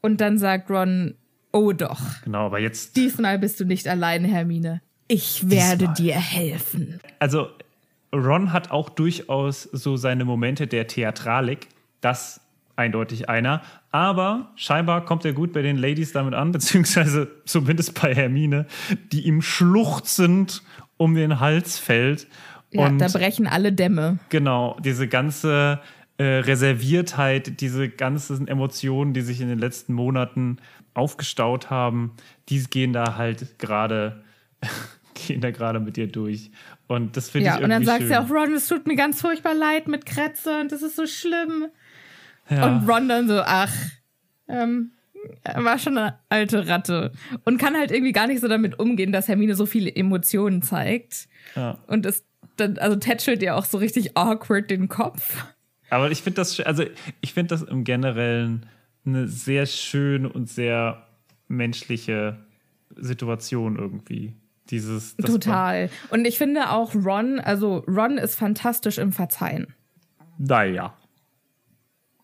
Und 0.00 0.20
dann 0.20 0.38
sagt 0.38 0.70
Ron, 0.70 1.14
oh 1.52 1.72
doch, 1.72 2.00
Genau, 2.24 2.46
aber 2.46 2.58
jetzt 2.60 2.96
diesmal 2.96 3.38
bist 3.38 3.58
du 3.60 3.64
nicht 3.64 3.88
alleine, 3.88 4.28
Hermine. 4.28 4.82
Ich 5.08 5.50
werde 5.50 5.88
Diesmal. 5.88 5.94
dir 5.96 6.14
helfen. 6.14 7.00
also 7.18 7.48
Ron 8.14 8.52
hat 8.52 8.70
auch 8.70 8.90
durchaus 8.90 9.62
so 9.62 9.96
seine 9.96 10.24
Momente 10.24 10.66
der 10.66 10.86
Theatralik. 10.86 11.68
Das 12.00 12.40
eindeutig 12.76 13.28
einer. 13.28 13.62
Aber 13.90 14.50
scheinbar 14.56 15.04
kommt 15.04 15.24
er 15.24 15.32
gut 15.32 15.52
bei 15.52 15.62
den 15.62 15.76
Ladies 15.76 16.12
damit 16.12 16.34
an, 16.34 16.52
beziehungsweise 16.52 17.28
zumindest 17.44 18.00
bei 18.00 18.14
Hermine, 18.14 18.66
die 19.12 19.22
ihm 19.22 19.42
schluchzend 19.42 20.62
um 20.96 21.14
den 21.14 21.40
Hals 21.40 21.78
fällt. 21.78 22.26
Ja, 22.70 22.86
und 22.86 22.98
da 22.98 23.08
brechen 23.08 23.46
alle 23.46 23.72
Dämme. 23.72 24.18
genau, 24.30 24.78
diese 24.82 25.06
ganze 25.06 25.80
äh, 26.16 26.24
Reserviertheit, 26.24 27.60
diese 27.60 27.90
ganzen 27.90 28.48
Emotionen, 28.48 29.12
die 29.12 29.20
sich 29.20 29.42
in 29.42 29.48
den 29.48 29.58
letzten 29.58 29.92
Monaten 29.92 30.56
aufgestaut 30.94 31.68
haben, 31.68 32.12
die 32.48 32.62
gehen 32.64 32.92
da 32.92 33.16
halt 33.16 33.58
gerade 33.58 34.22
gehen 35.14 35.40
da 35.40 35.50
gerade 35.50 35.80
mit 35.80 35.96
dir 35.96 36.06
durch. 36.06 36.50
Und 36.94 37.16
das 37.16 37.30
finde 37.30 37.46
Ja, 37.46 37.52
ich 37.58 37.62
und 37.64 37.70
dann 37.70 37.82
irgendwie 37.82 37.86
sagt 37.86 37.98
schön. 38.00 38.08
sie 38.08 38.16
auch, 38.16 38.30
Ron, 38.30 38.54
es 38.54 38.66
tut 38.68 38.86
mir 38.86 38.96
ganz 38.96 39.20
furchtbar 39.20 39.54
leid 39.54 39.88
mit 39.88 40.06
Kretze 40.06 40.60
und 40.60 40.72
das 40.72 40.82
ist 40.82 40.96
so 40.96 41.06
schlimm. 41.06 41.66
ja. 42.50 42.66
Und 42.66 42.88
Ron 42.88 43.08
dann 43.08 43.28
so, 43.28 43.40
ach, 43.44 43.72
ähm, 44.48 44.92
er 45.44 45.62
war 45.64 45.78
schon 45.78 45.96
eine 45.98 46.18
alte 46.28 46.66
Ratte. 46.68 47.12
Und 47.44 47.58
kann 47.58 47.76
halt 47.76 47.90
irgendwie 47.90 48.12
gar 48.12 48.26
nicht 48.26 48.40
so 48.40 48.48
damit 48.48 48.78
umgehen, 48.78 49.12
dass 49.12 49.28
Hermine 49.28 49.54
so 49.54 49.66
viele 49.66 49.94
Emotionen 49.94 50.62
zeigt. 50.62 51.28
Ja. 51.54 51.78
Und 51.86 52.06
es 52.06 52.24
dann, 52.56 52.76
also 52.78 52.96
tätschelt 52.96 53.42
ihr 53.42 53.56
auch 53.56 53.64
so 53.64 53.78
richtig 53.78 54.16
awkward 54.16 54.68
den 54.70 54.88
Kopf. 54.88 55.44
Aber 55.90 56.10
ich 56.10 56.22
finde 56.22 56.36
das, 56.36 56.58
also 56.60 56.84
ich 57.20 57.32
finde 57.34 57.48
das 57.54 57.62
im 57.62 57.84
Generellen 57.84 58.66
eine 59.04 59.28
sehr 59.28 59.66
schöne 59.66 60.28
und 60.28 60.48
sehr 60.48 61.06
menschliche 61.48 62.38
Situation 62.96 63.76
irgendwie. 63.76 64.34
Dieses 64.70 65.16
Total. 65.16 65.90
Und 66.10 66.24
ich 66.24 66.38
finde 66.38 66.70
auch 66.70 66.94
Ron, 66.94 67.40
also 67.40 67.84
Ron 67.88 68.18
ist 68.18 68.36
fantastisch 68.36 68.98
im 68.98 69.12
Verzeihen. 69.12 69.74
Naja. 70.38 70.94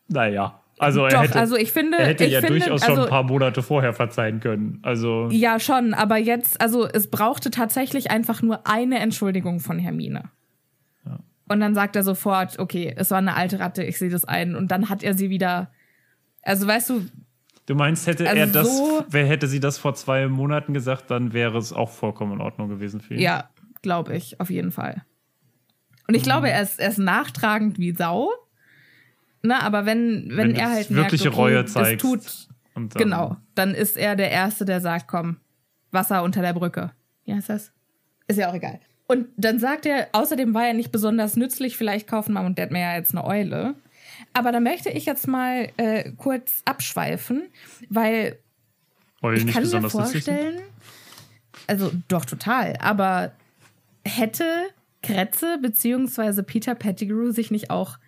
Naja. 0.08 0.60
Also 0.78 1.04
er 1.04 1.10
Doch, 1.10 1.22
hätte, 1.22 1.38
also 1.38 1.56
ich 1.56 1.72
finde, 1.72 1.98
er 1.98 2.06
hätte 2.06 2.24
ja 2.26 2.40
finde, 2.40 2.60
durchaus 2.60 2.82
schon 2.82 2.90
also, 2.90 3.02
ein 3.02 3.08
paar 3.08 3.24
Monate 3.24 3.62
vorher 3.62 3.92
verzeihen 3.92 4.38
können. 4.38 4.78
Also 4.82 5.28
Ja, 5.30 5.58
schon, 5.58 5.92
aber 5.92 6.18
jetzt, 6.18 6.60
also 6.60 6.86
es 6.86 7.10
brauchte 7.10 7.50
tatsächlich 7.50 8.12
einfach 8.12 8.42
nur 8.42 8.66
eine 8.66 9.00
Entschuldigung 9.00 9.58
von 9.58 9.78
Hermine. 9.78 10.30
Und 11.48 11.60
dann 11.60 11.74
sagt 11.74 11.96
er 11.96 12.02
sofort, 12.02 12.58
okay, 12.58 12.94
es 12.96 13.10
war 13.10 13.18
eine 13.18 13.34
alte 13.34 13.58
Ratte, 13.58 13.82
ich 13.82 13.98
sehe 13.98 14.10
das 14.10 14.24
ein. 14.24 14.54
Und 14.54 14.70
dann 14.70 14.88
hat 14.88 15.02
er 15.02 15.14
sie 15.14 15.30
wieder. 15.30 15.70
Also 16.42 16.66
weißt 16.66 16.90
du, 16.90 17.06
du 17.68 17.74
meinst, 17.74 18.06
hätte 18.06 18.28
also 18.28 18.38
er 18.40 18.46
das, 18.48 18.76
so- 18.76 19.04
wer 19.08 19.26
hätte 19.26 19.46
sie 19.46 19.60
das 19.60 19.78
vor 19.78 19.94
zwei 19.94 20.26
Monaten 20.28 20.74
gesagt, 20.74 21.10
dann 21.10 21.32
wäre 21.32 21.56
es 21.58 21.72
auch 21.72 21.90
vollkommen 21.90 22.32
in 22.34 22.40
Ordnung 22.40 22.68
gewesen 22.68 23.00
für 23.00 23.14
ihn. 23.14 23.20
ja, 23.20 23.48
glaube 23.82 24.16
ich, 24.16 24.40
auf 24.40 24.50
jeden 24.50 24.72
Fall. 24.72 25.04
Und 26.08 26.14
ich 26.14 26.22
glaube, 26.22 26.50
er 26.50 26.62
ist, 26.62 26.80
er 26.80 26.88
ist 26.88 26.98
nachtragend 26.98 27.78
wie 27.78 27.92
Sau. 27.92 28.30
Ne, 29.42 29.62
aber 29.62 29.86
wenn, 29.86 30.28
wenn, 30.30 30.48
Wenn 30.48 30.54
er 30.56 30.70
halt 30.70 30.90
wirkliche 30.90 31.24
merkt, 31.28 31.36
okay, 31.38 31.42
Reue 31.54 31.62
das 31.62 31.72
zeigst. 31.72 32.00
tut, 32.00 32.48
dann, 32.74 32.88
Genau, 32.88 33.36
dann 33.54 33.74
ist 33.74 33.96
er 33.96 34.16
der 34.16 34.30
Erste, 34.30 34.64
der 34.64 34.80
sagt, 34.80 35.06
komm, 35.06 35.36
Wasser 35.92 36.22
unter 36.24 36.42
der 36.42 36.54
Brücke. 36.54 36.90
Wie 37.24 37.34
heißt 37.34 37.48
das? 37.50 37.72
Ist 38.26 38.38
ja 38.38 38.50
auch 38.50 38.54
egal. 38.54 38.80
Und 39.06 39.26
dann 39.36 39.58
sagt 39.58 39.86
er, 39.86 40.08
außerdem 40.12 40.54
war 40.54 40.66
er 40.66 40.74
nicht 40.74 40.90
besonders 40.92 41.36
nützlich, 41.36 41.76
vielleicht 41.76 42.08
kaufen 42.08 42.34
Mom 42.34 42.46
und 42.46 42.58
Dad 42.58 42.70
mir 42.72 42.80
ja 42.80 42.96
jetzt 42.96 43.12
eine 43.14 43.24
Eule. 43.24 43.74
Aber 44.32 44.52
da 44.52 44.60
möchte 44.60 44.90
ich 44.90 45.06
jetzt 45.06 45.28
mal 45.28 45.70
äh, 45.76 46.12
kurz 46.16 46.62
abschweifen, 46.64 47.48
weil 47.88 48.38
Eulen 49.22 49.38
ich 49.38 49.44
nicht 49.46 49.54
kann 49.54 49.82
mir 49.82 49.90
vorstellen, 49.90 50.60
also 51.66 51.90
doch 52.08 52.24
total, 52.24 52.76
aber 52.80 53.32
hätte 54.04 54.44
Kretze 55.02 55.58
bzw. 55.60 56.42
Peter 56.42 56.74
Pettigrew 56.74 57.30
sich 57.30 57.50
nicht 57.50 57.70
auch 57.70 57.98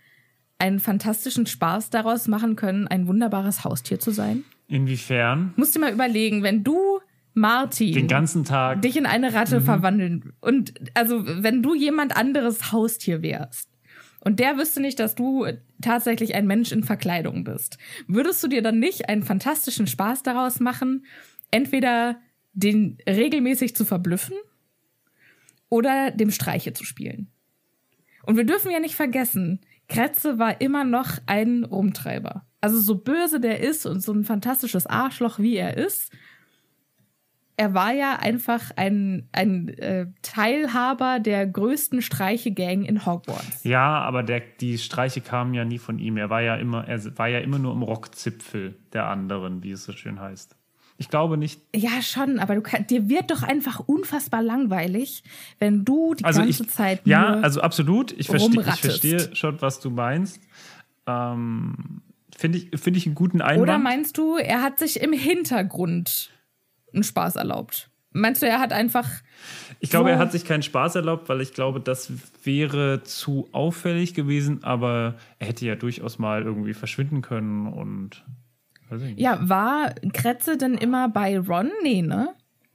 einen 0.59 0.79
fantastischen 0.79 1.47
Spaß 1.47 1.91
daraus 1.91 2.29
machen 2.29 2.55
können, 2.57 2.87
ein 2.87 3.07
wunderbares 3.07 3.65
Haustier 3.65 3.99
zu 3.99 4.11
sein? 4.11 4.45
Inwiefern? 4.69 5.53
Musst 5.57 5.75
dir 5.75 5.81
mal 5.81 5.93
überlegen, 5.93 6.43
wenn 6.43 6.63
du 6.63 7.01
Martin 7.33 7.95
Den 7.95 8.09
ganzen 8.09 8.45
Tag. 8.45 8.83
dich 8.83 8.97
in 8.97 9.07
eine 9.07 9.33
Ratte 9.33 9.61
verwandeln 9.61 10.33
und 10.41 10.75
also 10.95 11.23
wenn 11.25 11.63
du 11.63 11.75
jemand 11.75 12.17
anderes 12.17 12.73
Haustier 12.73 13.23
wärst 13.23 13.70
und 14.21 14.39
der 14.39 14.57
wüsste 14.59 14.81
nicht, 14.81 14.99
dass 15.01 15.15
du 15.15 15.47
tatsächlich 15.81 16.35
ein 16.35 16.47
Mensch 16.47 16.73
in 16.73 16.85
Verkleidung 16.85 17.45
bist, 17.45 17.79
würdest 18.07 18.43
du 18.43 18.49
dir 18.49 18.63
dann 18.63 18.79
nicht 18.79 19.09
einen 19.09 19.23
fantastischen 19.23 19.87
Spaß 19.87 20.23
daraus 20.23 20.61
machen, 20.61 21.05
entweder 21.51 22.21
den 22.53 22.99
regelmäßig 23.09 23.75
zu 23.75 23.85
verblüffen 23.85 24.37
oder 25.69 26.11
dem 26.11 26.31
Streiche 26.31 26.73
zu 26.73 26.85
spielen? 26.85 27.31
Und 28.25 28.37
wir 28.37 28.45
dürfen 28.45 28.71
ja 28.71 28.81
nicht 28.81 28.95
vergessen, 28.95 29.61
Kretze 29.89 30.39
war 30.39 30.61
immer 30.61 30.85
noch 30.85 31.19
ein 31.27 31.65
Rumtreiber. 31.65 32.47
Also 32.61 32.79
so 32.79 32.97
böse 32.97 33.41
der 33.41 33.61
ist 33.61 33.87
und 33.87 34.03
so 34.03 34.13
ein 34.13 34.25
fantastisches 34.25 34.87
Arschloch 34.87 35.39
wie 35.39 35.57
er 35.57 35.77
ist, 35.77 36.13
er 37.61 37.75
war 37.75 37.93
ja 37.93 38.17
einfach 38.17 38.71
ein, 38.77 39.29
ein 39.33 39.69
äh, 39.69 40.07
Teilhaber 40.23 41.21
der 41.21 41.47
größten 41.47 42.01
Streiche-Gang 42.01 42.87
in 42.87 43.05
Hogwarts. 43.05 43.65
Ja, 43.65 44.01
aber 44.01 44.23
der, 44.23 44.41
die 44.41 44.79
Streiche 44.79 45.21
kamen 45.21 45.53
ja 45.53 45.67
nie 45.67 45.77
von 45.77 45.99
ihm. 45.99 46.17
Er 46.17 46.31
war 46.31 46.41
ja 46.41 46.57
immer, 46.57 46.89
er 46.89 47.19
war 47.19 47.29
ja 47.29 47.39
immer 47.41 47.59
nur 47.59 47.75
im 47.75 47.83
Rockzipfel 47.83 48.77
der 48.95 49.09
anderen, 49.09 49.63
wie 49.63 49.73
es 49.73 49.85
so 49.85 49.93
schön 49.93 50.21
heißt. 50.21 50.57
Ich 50.97 51.11
glaube 51.11 51.37
nicht. 51.37 51.61
Ja, 51.77 52.01
schon, 52.01 52.39
aber 52.39 52.55
du 52.55 52.63
kann, 52.63 52.87
dir 52.87 53.11
wird 53.11 53.31
doch 53.31 53.43
einfach 53.43 53.81
unfassbar 53.81 54.43
langweilig, 54.43 55.23
wenn 55.59 55.85
du 55.85 56.15
die 56.15 56.25
Also 56.25 56.41
ganze 56.41 56.63
ich, 56.63 56.71
Zeit 56.71 57.03
ja, 57.05 57.41
also 57.41 57.61
absolut. 57.61 58.13
Ich 58.13 58.29
verstehe, 58.29 58.61
ich 58.63 58.81
verstehe 58.81 59.37
schon, 59.37 59.61
was 59.61 59.81
du 59.81 59.91
meinst. 59.91 60.41
Ähm, 61.07 62.01
Finde 62.35 62.57
ich, 62.57 62.81
finde 62.81 62.99
ich 62.99 63.05
einen 63.05 63.15
guten 63.15 63.43
Einwand. 63.43 63.61
Oder 63.61 63.79
meinst 63.79 64.17
du, 64.17 64.39
er 64.39 64.63
hat 64.63 64.79
sich 64.79 65.03
im 65.03 65.13
Hintergrund 65.13 66.31
einen 66.95 67.03
Spaß 67.05 67.37
erlaubt? 67.37 67.91
Meinst 68.13 68.43
du, 68.43 68.47
er 68.49 68.59
hat 68.59 68.73
einfach. 68.73 69.07
Ich 69.79 69.91
glaube, 69.91 70.09
So. 70.09 70.15
er 70.15 70.19
hat 70.19 70.33
sich 70.33 70.45
keinen 70.45 70.63
Spaß 70.65 70.97
erlaubt, 70.97 71.29
weil 71.29 71.41
ich 71.41 71.55
glaube, 71.55 71.79
das 71.81 72.11
wäre 72.43 73.03
zu 73.05 73.49
auffällig 73.53 74.15
gewesen, 74.15 74.65
aber 74.65 75.15
er 75.39 75.47
hätte 75.47 75.65
ja 75.65 75.77
durchaus 75.77 76.19
mal 76.19 76.43
irgendwie 76.43 76.75
verschwinden 76.75 77.23
können 77.23 77.69
und 77.69 78.25
weiß 78.89 79.03
ich 79.03 79.09
nicht. 79.11 79.21
Ja, 79.21 79.39
war 79.49 79.95
Kretze 80.13 80.57
denn 80.57 80.75
immer 80.75 81.09
bei 81.09 81.39
Ron? 81.39 81.71
Nee, 81.85 82.03
ne? 82.03 82.35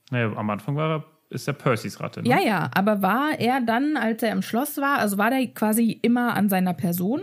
Naja, 0.09 0.31
am 0.35 0.49
Anfang 0.49 0.77
war 0.77 0.89
er, 0.99 1.03
ist 1.29 1.47
er 1.49 1.53
Percys 1.53 1.99
Ratte. 1.99 2.21
Ne? 2.21 2.29
Ja, 2.29 2.39
ja, 2.39 2.71
aber 2.73 3.01
war 3.01 3.37
er 3.37 3.59
dann, 3.59 3.97
als 3.97 4.23
er 4.23 4.31
im 4.31 4.41
Schloss 4.41 4.77
war, 4.77 4.99
also 4.99 5.17
war 5.17 5.31
der 5.31 5.45
quasi 5.47 5.99
immer 6.01 6.33
an 6.35 6.47
seiner 6.47 6.73
Person? 6.73 7.21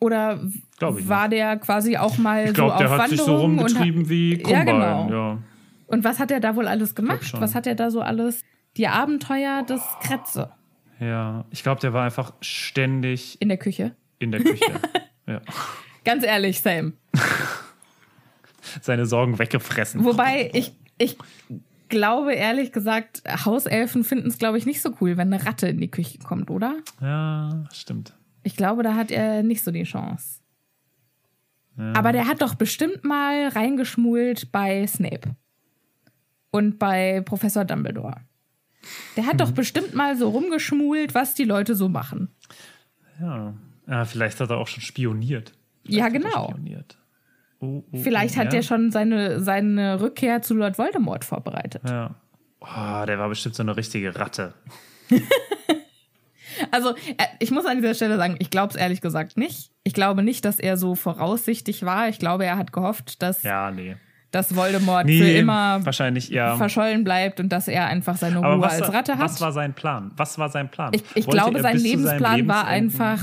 Oder 0.00 0.40
Glaub 0.78 1.06
war 1.08 1.28
der 1.28 1.56
quasi 1.58 1.96
auch 1.98 2.16
mal 2.18 2.46
ich 2.46 2.54
glaube, 2.54 2.72
so 2.72 2.78
der 2.78 2.90
auf 2.92 2.98
hat 2.98 3.08
sich 3.10 3.20
so 3.20 3.36
rumgetrieben 3.36 4.08
wie 4.08 4.36
Ja, 4.36 4.64
Krummbein. 4.64 4.66
genau. 4.66 5.10
ja. 5.10 5.38
Und 5.86 6.04
was 6.04 6.18
hat 6.18 6.30
er 6.30 6.40
da 6.40 6.56
wohl 6.56 6.66
alles 6.68 6.94
gemacht? 6.94 7.32
Was 7.40 7.54
hat 7.54 7.66
er 7.66 7.74
da 7.74 7.90
so 7.90 8.00
alles? 8.00 8.42
Die 8.76 8.88
Abenteuer 8.88 9.62
des 9.62 9.80
Kretze 10.02 10.50
Ja, 11.00 11.44
ich 11.50 11.62
glaube, 11.62 11.80
der 11.80 11.92
war 11.92 12.04
einfach 12.04 12.34
ständig 12.40 13.40
in 13.40 13.48
der 13.48 13.58
Küche. 13.58 13.94
in 14.18 14.32
der 14.32 14.42
Küche. 14.42 14.80
ja. 15.26 15.40
Ganz 16.04 16.24
ehrlich, 16.24 16.60
Sam. 16.60 16.94
Seine 18.80 19.06
Sorgen 19.06 19.38
weggefressen. 19.38 20.04
Wobei 20.04 20.50
ich, 20.52 20.72
ich 20.98 21.16
glaube 21.88 22.34
ehrlich 22.34 22.72
gesagt, 22.72 23.22
Hauselfen 23.44 24.04
finden 24.04 24.28
es, 24.28 24.38
glaube 24.38 24.58
ich, 24.58 24.66
nicht 24.66 24.82
so 24.82 24.90
cool, 25.00 25.16
wenn 25.16 25.32
eine 25.32 25.44
Ratte 25.46 25.68
in 25.68 25.80
die 25.80 25.90
Küche 25.90 26.18
kommt, 26.18 26.50
oder? 26.50 26.76
Ja, 27.00 27.64
stimmt. 27.72 28.14
Ich 28.42 28.56
glaube, 28.56 28.82
da 28.82 28.94
hat 28.94 29.10
er 29.10 29.42
nicht 29.42 29.64
so 29.64 29.70
die 29.70 29.84
Chance. 29.84 30.40
Aber 31.94 32.12
der 32.12 32.26
hat 32.26 32.40
doch 32.40 32.54
bestimmt 32.54 33.04
mal 33.04 33.48
reingeschmult 33.48 34.50
bei 34.50 34.86
Snape. 34.86 35.36
Und 36.56 36.78
bei 36.78 37.22
Professor 37.24 37.64
Dumbledore. 37.64 38.16
Der 39.16 39.26
hat 39.26 39.40
doch 39.40 39.50
bestimmt 39.50 39.94
mal 39.94 40.16
so 40.16 40.28
rumgeschmult, 40.28 41.14
was 41.14 41.34
die 41.34 41.44
Leute 41.44 41.74
so 41.74 41.88
machen. 41.88 42.28
Ja. 43.20 43.54
ja, 43.86 44.04
vielleicht 44.04 44.40
hat 44.40 44.50
er 44.50 44.58
auch 44.58 44.68
schon 44.68 44.82
spioniert. 44.82 45.52
Ja, 45.84 46.06
Vielleicht 46.06 46.24
er 46.24 46.30
genau. 46.30 46.48
Spioniert. 46.50 46.98
Oh, 47.60 47.82
oh, 47.90 47.98
Vielleicht 48.02 48.36
oh, 48.36 48.38
hat 48.38 48.44
ja. 48.46 48.50
der 48.50 48.62
schon 48.62 48.90
seine, 48.90 49.40
seine 49.40 50.00
Rückkehr 50.00 50.42
zu 50.42 50.54
Lord 50.54 50.78
Voldemort 50.78 51.24
vorbereitet. 51.24 51.82
Ja. 51.88 52.14
Oh, 52.60 53.04
der 53.06 53.18
war 53.18 53.28
bestimmt 53.28 53.54
so 53.54 53.62
eine 53.62 53.76
richtige 53.76 54.16
Ratte. 54.16 54.54
Also, 56.70 56.94
äh, 56.94 57.26
ich 57.38 57.50
muss 57.50 57.66
an 57.66 57.80
dieser 57.80 57.94
Stelle 57.94 58.16
sagen, 58.16 58.36
ich 58.38 58.50
glaube 58.50 58.70
es 58.70 58.76
ehrlich 58.76 59.00
gesagt 59.00 59.36
nicht. 59.36 59.70
Ich 59.84 59.92
glaube 59.92 60.22
nicht, 60.22 60.44
dass 60.44 60.58
er 60.58 60.76
so 60.76 60.94
voraussichtig 60.94 61.84
war. 61.84 62.08
Ich 62.08 62.18
glaube, 62.18 62.46
er 62.46 62.56
hat 62.56 62.72
gehofft, 62.72 63.22
dass, 63.22 63.42
Ja, 63.42 63.70
nee. 63.70 63.96
Dass 64.30 64.54
Voldemort 64.54 65.06
Nee, 65.06 65.18
für 65.20 65.28
immer 65.30 65.84
wahrscheinlich, 65.84 66.28
ja. 66.28 66.56
verschollen 66.56 67.04
bleibt 67.04 67.40
und 67.40 67.50
dass 67.50 67.68
er 67.68 67.86
einfach 67.86 68.16
seine 68.16 68.38
Ruhe 68.38 68.60
was, 68.60 68.80
als 68.80 68.92
Ratte 68.92 69.12
hat. 69.14 69.20
was 69.20 69.40
war 69.40 69.52
sein 69.52 69.74
Plan? 69.74 70.10
Was 70.16 70.38
war 70.38 70.48
sein 70.48 70.70
Plan? 70.70 70.92
ich 70.94 71.04
ich 71.14 71.26
glaube, 71.26 71.60
sein 71.62 71.78
Lebensplan 71.78 72.46
war 72.48 72.66
einfach, 72.66 73.22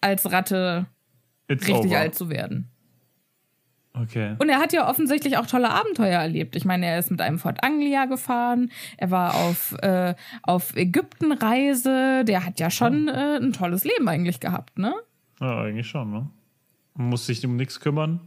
als 0.00 0.30
Ratte 0.30 0.86
It's 1.48 1.66
richtig 1.66 1.86
over. 1.86 1.98
alt 1.98 2.14
zu 2.14 2.28
werden. 2.28 2.70
Okay. 3.96 4.34
Und 4.38 4.48
er 4.48 4.58
hat 4.58 4.72
ja 4.72 4.88
offensichtlich 4.88 5.36
auch 5.36 5.46
tolle 5.46 5.70
Abenteuer 5.70 6.20
erlebt. 6.20 6.56
Ich 6.56 6.64
meine, 6.64 6.86
er 6.86 6.98
ist 6.98 7.12
mit 7.12 7.20
einem 7.20 7.38
Ford 7.38 7.62
Anglia 7.62 8.06
gefahren, 8.06 8.70
er 8.96 9.10
war 9.12 9.34
auf, 9.34 9.72
äh, 9.82 10.14
auf 10.42 10.74
Ägyptenreise, 10.76 12.24
der 12.24 12.44
hat 12.44 12.58
ja 12.58 12.70
schon 12.70 13.06
äh, 13.08 13.36
ein 13.40 13.52
tolles 13.52 13.84
Leben 13.84 14.08
eigentlich 14.08 14.40
gehabt, 14.40 14.78
ne? 14.78 14.94
Ja, 15.40 15.60
eigentlich 15.62 15.86
schon, 15.88 16.10
ne? 16.10 16.28
Man 16.94 17.08
muss 17.08 17.26
sich 17.26 17.44
um 17.46 17.56
nichts 17.56 17.78
kümmern. 17.80 18.20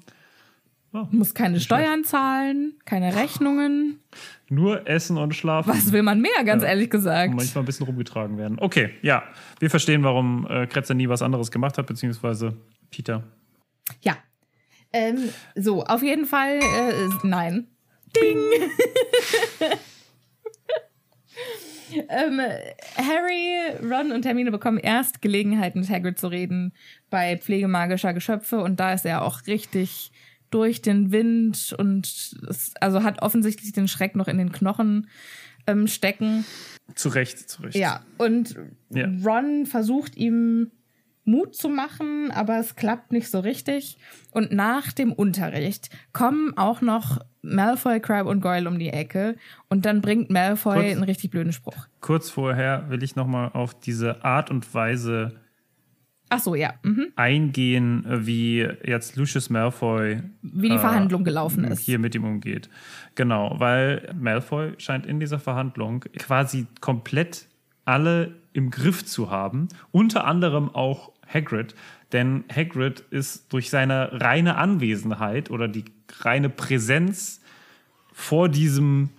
Muss 0.91 1.33
keine 1.33 1.59
Steuern 1.59 2.03
zahlen, 2.03 2.79
keine 2.85 3.15
Rechnungen. 3.15 3.99
Nur 4.49 4.87
essen 4.87 5.17
und 5.17 5.35
schlafen. 5.35 5.69
Was 5.69 5.91
will 5.91 6.01
man 6.01 6.21
mehr, 6.21 6.43
ganz 6.45 6.63
ehrlich 6.63 6.89
gesagt? 6.89 7.31
Und 7.31 7.37
manchmal 7.37 7.63
ein 7.63 7.65
bisschen 7.65 7.85
rumgetragen 7.85 8.37
werden. 8.37 8.57
Okay, 8.59 8.91
ja. 9.01 9.23
Wir 9.59 9.69
verstehen, 9.69 10.03
warum 10.03 10.47
äh, 10.49 10.65
Kretzer 10.65 10.93
nie 10.93 11.09
was 11.09 11.21
anderes 11.21 11.51
gemacht 11.51 11.77
hat, 11.77 11.87
beziehungsweise 11.87 12.55
Peter. 12.89 13.23
Ja. 14.01 14.17
Ähm, 14.93 15.29
so, 15.55 15.83
auf 15.83 16.01
jeden 16.01 16.25
Fall, 16.25 16.59
äh, 16.59 17.09
nein. 17.23 17.67
Ding! 18.15 18.37
ähm, 22.09 22.39
Harry, 22.95 23.75
Ron 23.83 24.13
und 24.13 24.25
Hermine 24.25 24.51
bekommen 24.51 24.77
erst 24.77 25.21
Gelegenheit, 25.21 25.75
mit 25.75 25.89
Hagrid 25.89 26.17
zu 26.17 26.27
reden 26.27 26.73
bei 27.09 27.37
Pflege 27.37 27.67
magischer 27.67 28.13
Geschöpfe 28.13 28.61
und 28.61 28.79
da 28.79 28.93
ist 28.93 29.05
er 29.05 29.23
auch 29.23 29.45
richtig 29.45 30.13
durch 30.57 30.81
den 30.81 31.11
Wind 31.11 31.75
und 31.77 32.05
es, 32.49 32.73
also 32.81 33.03
hat 33.03 33.21
offensichtlich 33.21 33.71
den 33.73 33.87
Schreck 33.87 34.15
noch 34.15 34.27
in 34.27 34.39
den 34.39 34.51
Knochen 34.51 35.07
ähm, 35.67 35.87
stecken. 35.87 36.45
Zu 36.95 37.09
Recht, 37.09 37.37
zu 37.49 37.61
Recht. 37.61 37.75
Ja, 37.75 38.01
und 38.17 38.55
Ja. 38.89 39.07
Ron 39.23 39.67
versucht 39.67 40.15
ihm 40.17 40.71
Mut 41.25 41.55
zu 41.55 41.69
machen, 41.69 42.31
aber 42.31 42.57
es 42.57 42.75
klappt 42.75 43.11
nicht 43.11 43.29
so 43.29 43.39
richtig. 43.41 43.97
Und 44.31 44.51
nach 44.51 44.91
dem 44.93 45.11
Unterricht 45.13 45.89
kommen 46.13 46.57
auch 46.57 46.81
noch 46.81 47.19
Malfoy, 47.43 47.99
Crabbe 47.99 48.29
und 48.29 48.41
Goyle 48.41 48.67
um 48.67 48.79
die 48.79 48.89
Ecke 48.89 49.35
und 49.69 49.85
dann 49.85 50.01
bringt 50.01 50.29
Malfoy 50.31 50.75
Kurz- 50.75 50.91
einen 50.93 51.03
richtig 51.03 51.29
blöden 51.29 51.51
Spruch. 51.53 51.87
Kurz 52.01 52.29
vorher 52.31 52.89
will 52.89 53.03
ich 53.03 53.15
nochmal 53.15 53.51
auf 53.53 53.79
diese 53.79 54.23
Art 54.23 54.49
und 54.49 54.73
Weise 54.73 55.35
Ach 56.29 56.39
so, 56.39 56.55
ja. 56.55 56.73
Mhm. 56.83 57.07
eingehen, 57.15 58.05
äh, 58.05 58.25
wie 58.25 58.67
jetzt 58.83 59.15
Lucius 59.15 59.49
Malfoy 59.49 60.21
Wie 60.41 60.69
die 60.69 60.75
äh, 60.75 60.79
Verhandlung 60.79 61.23
gelaufen 61.23 61.63
ist. 61.65 61.79
hier 61.79 61.99
mit 61.99 62.15
ihm 62.15 62.25
umgeht. 62.25 62.69
Genau, 63.15 63.55
weil 63.59 64.13
Malfoy 64.19 64.73
scheint 64.77 65.05
in 65.05 65.19
dieser 65.19 65.39
Verhandlung 65.39 66.01
quasi 66.17 66.67
komplett 66.81 67.47
alle 67.85 68.35
im 68.53 68.71
Griff 68.71 69.05
zu 69.05 69.31
haben, 69.31 69.69
unter 69.91 70.25
anderem 70.25 70.69
auch 70.73 71.11
Hagrid, 71.31 71.75
denn 72.11 72.43
Hagrid 72.53 73.01
ist 73.11 73.51
durch 73.53 73.69
seine 73.69 74.21
reine 74.21 74.57
Anwesenheit 74.57 75.49
oder 75.51 75.67
die 75.67 75.85
reine 76.21 76.49
Präsenz 76.49 77.41
vor 78.13 78.49
diesem 78.49 79.09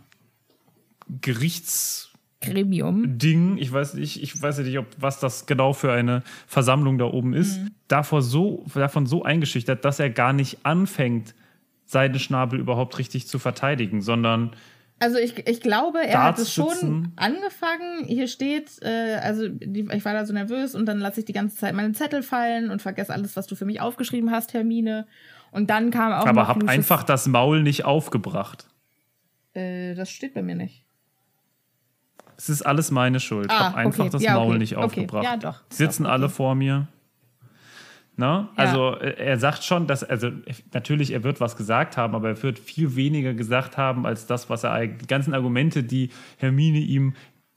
Gerichtsding, 1.21 2.08
Gremium. 2.41 3.19
ich 3.59 3.73
weiß 3.73 3.95
nicht, 3.95 4.23
ich 4.23 4.41
weiß 4.41 4.59
nicht, 4.59 4.79
ob 4.79 4.87
was 4.99 5.19
das 5.21 5.47
genau 5.47 5.73
für 5.73 5.93
eine 5.93 6.23
Versammlung 6.47 6.99
da 6.99 7.07
oben 7.07 7.35
ist, 7.35 7.59
davor 7.89 8.23
so, 8.23 8.65
davon 8.75 9.07
so 9.07 9.25
eingeschüchtert, 9.25 9.85
dass 9.85 9.99
er 9.99 10.11
gar 10.11 10.33
nicht 10.33 10.59
anfängt, 10.65 11.35
seinen 11.85 12.19
Schnabel 12.19 12.61
überhaupt 12.61 12.99
richtig 12.99 13.27
zu 13.27 13.39
verteidigen, 13.39 14.03
sondern 14.03 14.53
Also 15.01 15.19
ich, 15.19 15.49
ich 15.49 15.61
glaube, 15.61 16.01
er 16.07 16.23
hat 16.23 16.39
es 16.39 16.53
schon 16.53 16.69
sitzen. 16.71 17.13
angefangen. 17.17 18.05
Hier 18.05 18.29
steht, 18.29 18.71
äh, 18.83 19.17
also 19.23 19.49
die, 19.49 19.89
ich 19.93 20.05
war 20.05 20.13
da 20.13 20.27
so 20.27 20.33
nervös 20.33 20.75
und 20.75 20.87
dann 20.87 20.99
lasse 20.99 21.21
ich 21.21 21.27
die 21.27 21.33
ganze 21.33 21.57
Zeit 21.57 21.75
meine 21.75 21.93
Zettel 21.93 22.23
fallen 22.23 22.71
und 22.71 22.83
vergesse 22.83 23.13
alles, 23.13 23.37
was 23.37 23.47
du 23.47 23.55
für 23.57 23.65
mich 23.65 23.81
aufgeschrieben 23.81 24.31
hast, 24.31 24.55
Hermine. 24.55 25.07
Und 25.51 25.71
dann 25.71 25.91
kam 25.91 26.13
auch 26.13 26.27
aber 26.27 26.47
hab 26.47 26.69
einfach 26.69 27.03
das 27.05 27.27
Maul 27.27 27.63
nicht 27.63 27.85
aufgebracht. 27.85 28.69
Äh, 29.55 29.95
das 29.95 30.11
steht 30.11 30.35
bei 30.35 30.43
mir 30.43 30.55
nicht. 30.57 30.85
Es 32.39 32.49
ist 32.49 32.63
alles 32.63 32.91
meine 32.93 33.19
Schuld. 33.21 33.51
Ah, 33.51 33.67
hab 33.71 33.75
einfach 33.77 33.99
okay. 34.05 34.11
das 34.13 34.23
Ja, 34.23 34.35
Maul 34.35 34.51
okay. 34.51 34.59
nicht 34.59 34.77
Okay. 34.77 34.85
aufgebracht. 34.87 35.25
Ja, 35.25 35.37
doch. 35.37 35.63
Sitzen 35.71 36.05
Doch, 36.05 36.11
alle 36.13 36.29
vor 36.29 36.55
mir. 36.55 36.87
Na? 38.17 38.49
Also 38.57 38.97
äh, 38.97 39.15
er 39.17 39.39
sagt 39.39 39.63
schon, 39.65 39.87
dass, 39.87 40.03
also 40.03 40.31
natürlich, 40.73 41.13
er 41.13 41.23
wird 41.25 41.41
was 41.41 41.57
gesagt 41.57 41.97
haben, 41.97 42.15
aber 42.15 42.29
er 42.31 42.43
wird 42.43 42.59
viel 42.59 42.97
weniger 42.97 43.35
gesagt 43.35 43.77
haben 43.77 44.07
als 44.07 44.27
das, 44.27 44.49
was 44.51 44.65
er 44.65 44.73
eigentlich, 44.73 45.03
die 45.03 45.07
ganzen 45.07 45.35
Argumente, 45.35 45.85
die 45.85 46.11
Hermine 46.37 46.79
ihm 46.79 47.15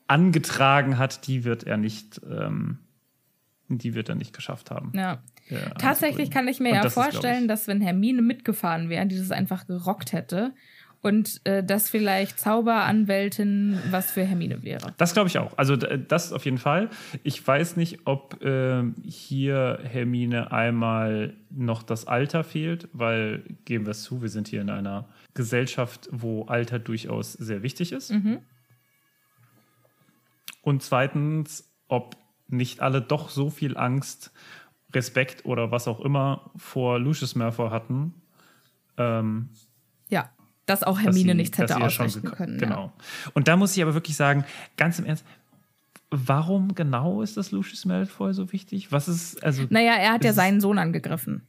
angetragen 0.08 0.98
hat, 0.98 1.26
die 1.28 1.46
wird 1.46 1.64
er 1.64 1.78
nicht, 1.78 2.22
ähm, 2.30 2.80
die 3.70 3.94
wird 3.96 4.10
er 4.10 4.16
nicht 4.16 4.34
geschafft 4.36 4.70
haben. 4.72 4.92
Ja. 4.96 5.20
Ja, 5.50 5.70
Tatsächlich 5.78 6.32
kann 6.32 6.48
ich 6.48 6.60
mir 6.60 6.70
Und 6.70 6.76
ja 6.76 6.82
das 6.84 6.96
ist, 6.96 7.04
vorstellen, 7.04 7.42
ich- 7.44 7.48
dass 7.48 7.68
wenn 7.68 7.82
Hermine 7.82 8.22
mitgefahren 8.22 8.88
wäre, 8.90 9.06
die 9.08 9.18
das 9.18 9.32
einfach 9.32 9.68
gerockt 9.68 10.14
hätte 10.14 10.54
und 11.02 11.42
äh, 11.46 11.64
das 11.64 11.90
vielleicht 11.90 12.40
Zauberanwältin 12.40 13.80
was 13.90 14.12
für 14.12 14.24
Hermine 14.24 14.64
wäre. 14.64 14.94
Das 14.98 15.14
glaube 15.14 15.30
ich 15.30 15.38
auch. 15.40 15.58
Also 15.58 15.76
das 15.76 16.32
auf 16.32 16.46
jeden 16.46 16.58
Fall. 16.58 16.90
Ich 17.24 17.46
weiß 17.46 17.76
nicht, 17.78 18.02
ob 18.06 18.44
ähm, 18.44 18.96
hier 19.04 19.80
Hermine 19.84 20.52
einmal 20.52 21.34
noch 21.50 21.84
das 21.84 22.06
Alter 22.08 22.44
fehlt, 22.44 22.88
weil, 22.94 23.44
geben 23.66 23.86
wir 23.86 23.92
es 23.92 24.04
zu, 24.04 24.22
wir 24.22 24.30
sind 24.30 24.48
hier 24.48 24.62
in 24.62 24.70
einer 24.70 25.10
Gesellschaft, 25.34 26.08
wo 26.12 26.46
Alter 26.46 26.80
durchaus 26.80 27.34
sehr 27.34 27.64
wichtig 27.64 27.92
ist. 27.92 28.12
Und 30.62 30.84
zweitens, 30.84 31.72
ob 31.88 32.16
nicht 32.48 32.82
alle 32.82 33.02
doch 33.02 33.30
so 33.30 33.50
viel 33.50 33.76
Angst, 33.78 34.32
Respekt 34.94 35.46
oder 35.46 35.72
was 35.72 35.88
auch 35.88 36.02
immer 36.02 36.52
vor 36.58 37.00
Lucius 37.00 37.36
Malfoy 37.36 37.70
hatten, 37.70 38.14
ähm, 38.98 39.50
Ja, 40.10 40.30
dass 40.66 40.84
auch 40.84 40.96
dass 40.98 41.04
Hermine 41.06 41.32
sie- 41.32 41.38
nichts 41.38 41.58
dass 41.58 41.70
hätte 41.70 41.74
sie 41.76 41.82
ja 41.82 41.90
schon 41.90 42.06
ausrichten 42.06 42.32
können. 42.32 42.58
Genau. 42.58 42.92
Und 43.34 43.48
da 43.48 43.56
muss 43.58 43.76
ich 43.76 43.82
aber 43.84 43.94
wirklich 43.94 44.16
sagen, 44.16 44.46
ganz 44.78 45.00
im 45.00 45.06
Ernst, 45.06 45.26
warum 46.10 46.76
genau 46.76 47.22
ist 47.22 47.38
das 47.38 47.52
Lucius 47.52 47.86
Malfoy 47.86 48.34
so 48.34 48.52
wichtig? 48.52 48.92
Was 48.92 49.08
ist, 49.08 49.44
also, 49.44 49.62
Ja. 49.64 49.68
Naja, 49.72 49.94
er 49.94 50.14
hat 50.14 50.24
ja 50.24 50.34
seinen 50.34 50.60
Sohn 50.62 50.78
angegriffen. 50.78 51.48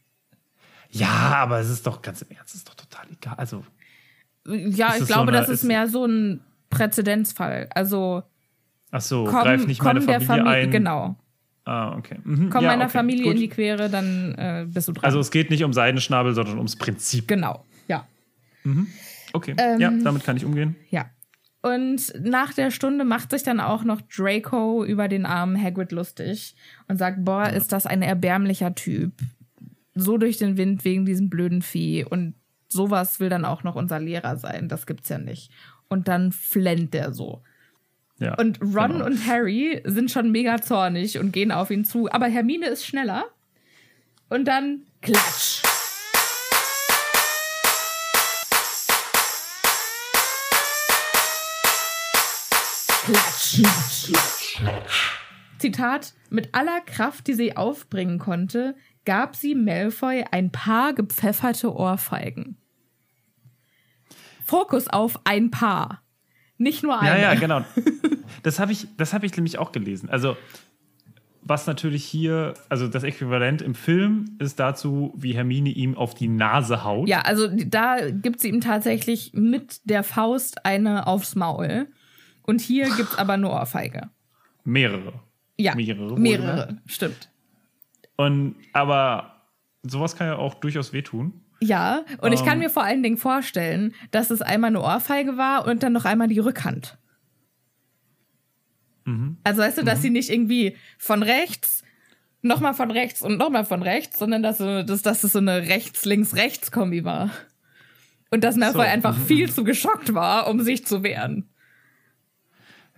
ja, 0.90 1.08
aber 1.08 1.58
es 1.60 1.68
ist 1.70 1.86
doch 1.86 2.02
ganz 2.02 2.22
im 2.22 2.30
Ernst, 2.36 2.50
es 2.54 2.60
ist 2.60 2.68
doch 2.68 2.74
total 2.74 3.06
egal. 3.10 3.34
Also, 3.36 3.64
Ja, 4.46 4.88
ich 4.88 4.94
es 4.94 4.98
so 5.00 5.06
glaube, 5.06 5.28
eine- 5.30 5.38
das 5.38 5.48
ist 5.48 5.62
ist- 5.62 5.68
mehr 5.68 5.86
so 5.88 6.04
ein 6.06 6.40
Präzedenzfall. 6.70 7.68
Also 7.74 8.22
ach 8.90 9.00
so, 9.00 9.24
komm, 9.24 9.42
greif 9.42 9.66
nicht 9.66 9.82
meine 9.82 10.00
Familie 10.00 10.26
Familie, 10.26 10.50
ein. 10.52 10.70
genau. 10.70 11.16
Ah, 11.64 11.96
okay. 11.96 12.18
Mhm. 12.24 12.50
Komm 12.50 12.64
ja, 12.64 12.70
meiner 12.70 12.84
okay, 12.84 12.92
Familie 12.92 13.24
gut. 13.24 13.34
in 13.34 13.40
die 13.40 13.48
Quere, 13.48 13.88
dann 13.88 14.34
äh, 14.36 14.66
bist 14.68 14.88
du 14.88 14.92
dran. 14.92 15.04
Also, 15.04 15.20
es 15.20 15.30
geht 15.30 15.48
nicht 15.50 15.62
um 15.62 15.72
Seidenschnabel, 15.72 16.34
sondern 16.34 16.56
ums 16.58 16.74
Prinzip. 16.76 17.28
genau, 17.28 17.64
ja. 18.64 18.72
Okay, 19.34 19.54
Ähm, 19.58 19.80
ja, 19.80 19.90
damit 19.90 20.24
kann 20.24 20.36
ich 20.36 20.44
umgehen. 20.44 20.76
Ja. 20.90 21.06
Und 21.62 22.12
nach 22.20 22.52
der 22.52 22.70
Stunde 22.70 23.04
macht 23.04 23.30
sich 23.30 23.44
dann 23.44 23.60
auch 23.60 23.84
noch 23.84 24.00
Draco 24.02 24.84
über 24.84 25.06
den 25.08 25.24
armen 25.24 25.60
Hagrid 25.62 25.92
lustig 25.92 26.56
und 26.88 26.98
sagt, 26.98 27.24
boah, 27.24 27.48
ist 27.48 27.72
das 27.72 27.86
ein 27.86 28.02
erbärmlicher 28.02 28.74
Typ. 28.74 29.12
So 29.94 30.18
durch 30.18 30.38
den 30.38 30.56
Wind 30.56 30.84
wegen 30.84 31.06
diesem 31.06 31.30
blöden 31.30 31.62
Vieh. 31.62 32.04
Und 32.04 32.34
sowas 32.68 33.20
will 33.20 33.28
dann 33.28 33.44
auch 33.44 33.62
noch 33.62 33.76
unser 33.76 34.00
Lehrer 34.00 34.36
sein. 34.36 34.68
Das 34.68 34.86
gibt's 34.86 35.08
ja 35.08 35.18
nicht. 35.18 35.52
Und 35.88 36.08
dann 36.08 36.32
flennt 36.32 36.94
der 36.94 37.12
so. 37.12 37.42
Ja, 38.18 38.34
Und 38.34 38.60
Ron 38.60 38.92
genau. 38.92 39.06
und 39.06 39.26
Harry 39.26 39.82
sind 39.84 40.10
schon 40.10 40.30
mega 40.30 40.60
zornig 40.60 41.18
und 41.18 41.32
gehen 41.32 41.52
auf 41.52 41.70
ihn 41.70 41.84
zu. 41.84 42.10
Aber 42.10 42.26
Hermine 42.26 42.66
ist 42.66 42.84
schneller. 42.86 43.24
Und 44.28 44.46
dann 44.46 44.82
klatsch. 45.00 45.62
Klatsch. 53.12 55.10
Zitat, 55.58 56.14
mit 56.30 56.54
aller 56.54 56.80
Kraft, 56.80 57.26
die 57.26 57.34
sie 57.34 57.56
aufbringen 57.56 58.18
konnte, 58.18 58.74
gab 59.04 59.36
sie 59.36 59.54
Malfoy 59.54 60.24
ein 60.30 60.50
paar 60.50 60.94
gepfefferte 60.94 61.74
Ohrfeigen. 61.74 62.56
Fokus 64.44 64.88
auf 64.88 65.20
ein 65.24 65.50
paar. 65.50 66.02
Nicht 66.58 66.82
nur 66.82 66.98
eine. 66.98 67.20
Ja, 67.20 67.32
ja, 67.32 67.40
genau. 67.40 67.64
Das 68.42 68.58
habe 68.58 68.72
ich, 68.72 68.88
das 68.96 69.12
hab 69.12 69.22
ich 69.22 69.36
nämlich 69.36 69.58
auch 69.58 69.70
gelesen. 69.70 70.08
Also, 70.08 70.36
was 71.42 71.68
natürlich 71.68 72.04
hier, 72.04 72.54
also 72.68 72.88
das 72.88 73.04
Äquivalent 73.04 73.62
im 73.62 73.76
Film 73.76 74.36
ist 74.40 74.58
dazu, 74.58 75.14
wie 75.16 75.34
Hermine 75.34 75.68
ihm 75.68 75.96
auf 75.96 76.14
die 76.14 76.26
Nase 76.26 76.82
haut. 76.82 77.08
Ja, 77.08 77.20
also 77.20 77.46
da 77.48 78.10
gibt 78.10 78.40
sie 78.40 78.48
ihm 78.48 78.60
tatsächlich 78.60 79.32
mit 79.32 79.88
der 79.88 80.02
Faust 80.02 80.66
eine 80.66 81.06
aufs 81.06 81.36
Maul. 81.36 81.86
Und 82.42 82.60
hier 82.60 82.86
gibt 82.96 83.12
es 83.12 83.18
aber 83.18 83.36
nur 83.36 83.52
Ohrfeige. 83.52 84.10
Mehrere. 84.64 85.14
Ja, 85.58 85.74
Mehrere. 85.74 86.18
mehrere, 86.18 86.46
wohlgemerkt. 86.58 86.90
stimmt. 86.90 87.30
Und, 88.16 88.56
aber 88.72 89.42
sowas 89.82 90.16
kann 90.16 90.26
ja 90.28 90.36
auch 90.36 90.54
durchaus 90.54 90.92
wehtun. 90.92 91.40
Ja, 91.60 92.04
und 92.20 92.32
ich 92.32 92.44
kann 92.44 92.54
Ähm. 92.54 92.58
mir 92.60 92.70
vor 92.70 92.82
allen 92.82 93.02
Dingen 93.02 93.16
vorstellen, 93.16 93.94
dass 94.10 94.30
es 94.30 94.42
einmal 94.42 94.68
eine 94.68 94.80
Ohrfeige 94.82 95.36
war 95.36 95.66
und 95.66 95.82
dann 95.82 95.92
noch 95.92 96.04
einmal 96.04 96.26
die 96.28 96.40
Rückhand. 96.40 96.98
Mhm. 99.04 99.36
Also 99.44 99.62
weißt 99.62 99.78
du, 99.78 99.82
dass 99.84 100.02
sie 100.02 100.10
nicht 100.10 100.30
irgendwie 100.30 100.76
von 100.98 101.22
rechts, 101.22 101.82
nochmal 102.40 102.74
von 102.74 102.90
rechts 102.90 103.22
und 103.22 103.38
nochmal 103.38 103.64
von 103.64 103.82
rechts, 103.82 104.18
sondern 104.18 104.42
dass, 104.42 104.58
dass, 104.58 105.02
dass 105.02 105.24
es 105.24 105.32
so 105.32 105.38
eine 105.38 105.68
Rechts-Links-Rechts-Kombi 105.68 107.04
war. 107.04 107.30
Und 108.30 108.44
dass 108.44 108.56
Malfoy 108.56 108.84
So, 108.86 108.90
einfach 108.90 109.16
mhm. 109.16 109.24
viel 109.26 109.52
zu 109.52 109.62
geschockt 109.62 110.14
war, 110.14 110.48
um 110.48 110.60
sich 110.62 110.86
zu 110.86 111.02
wehren. 111.02 111.48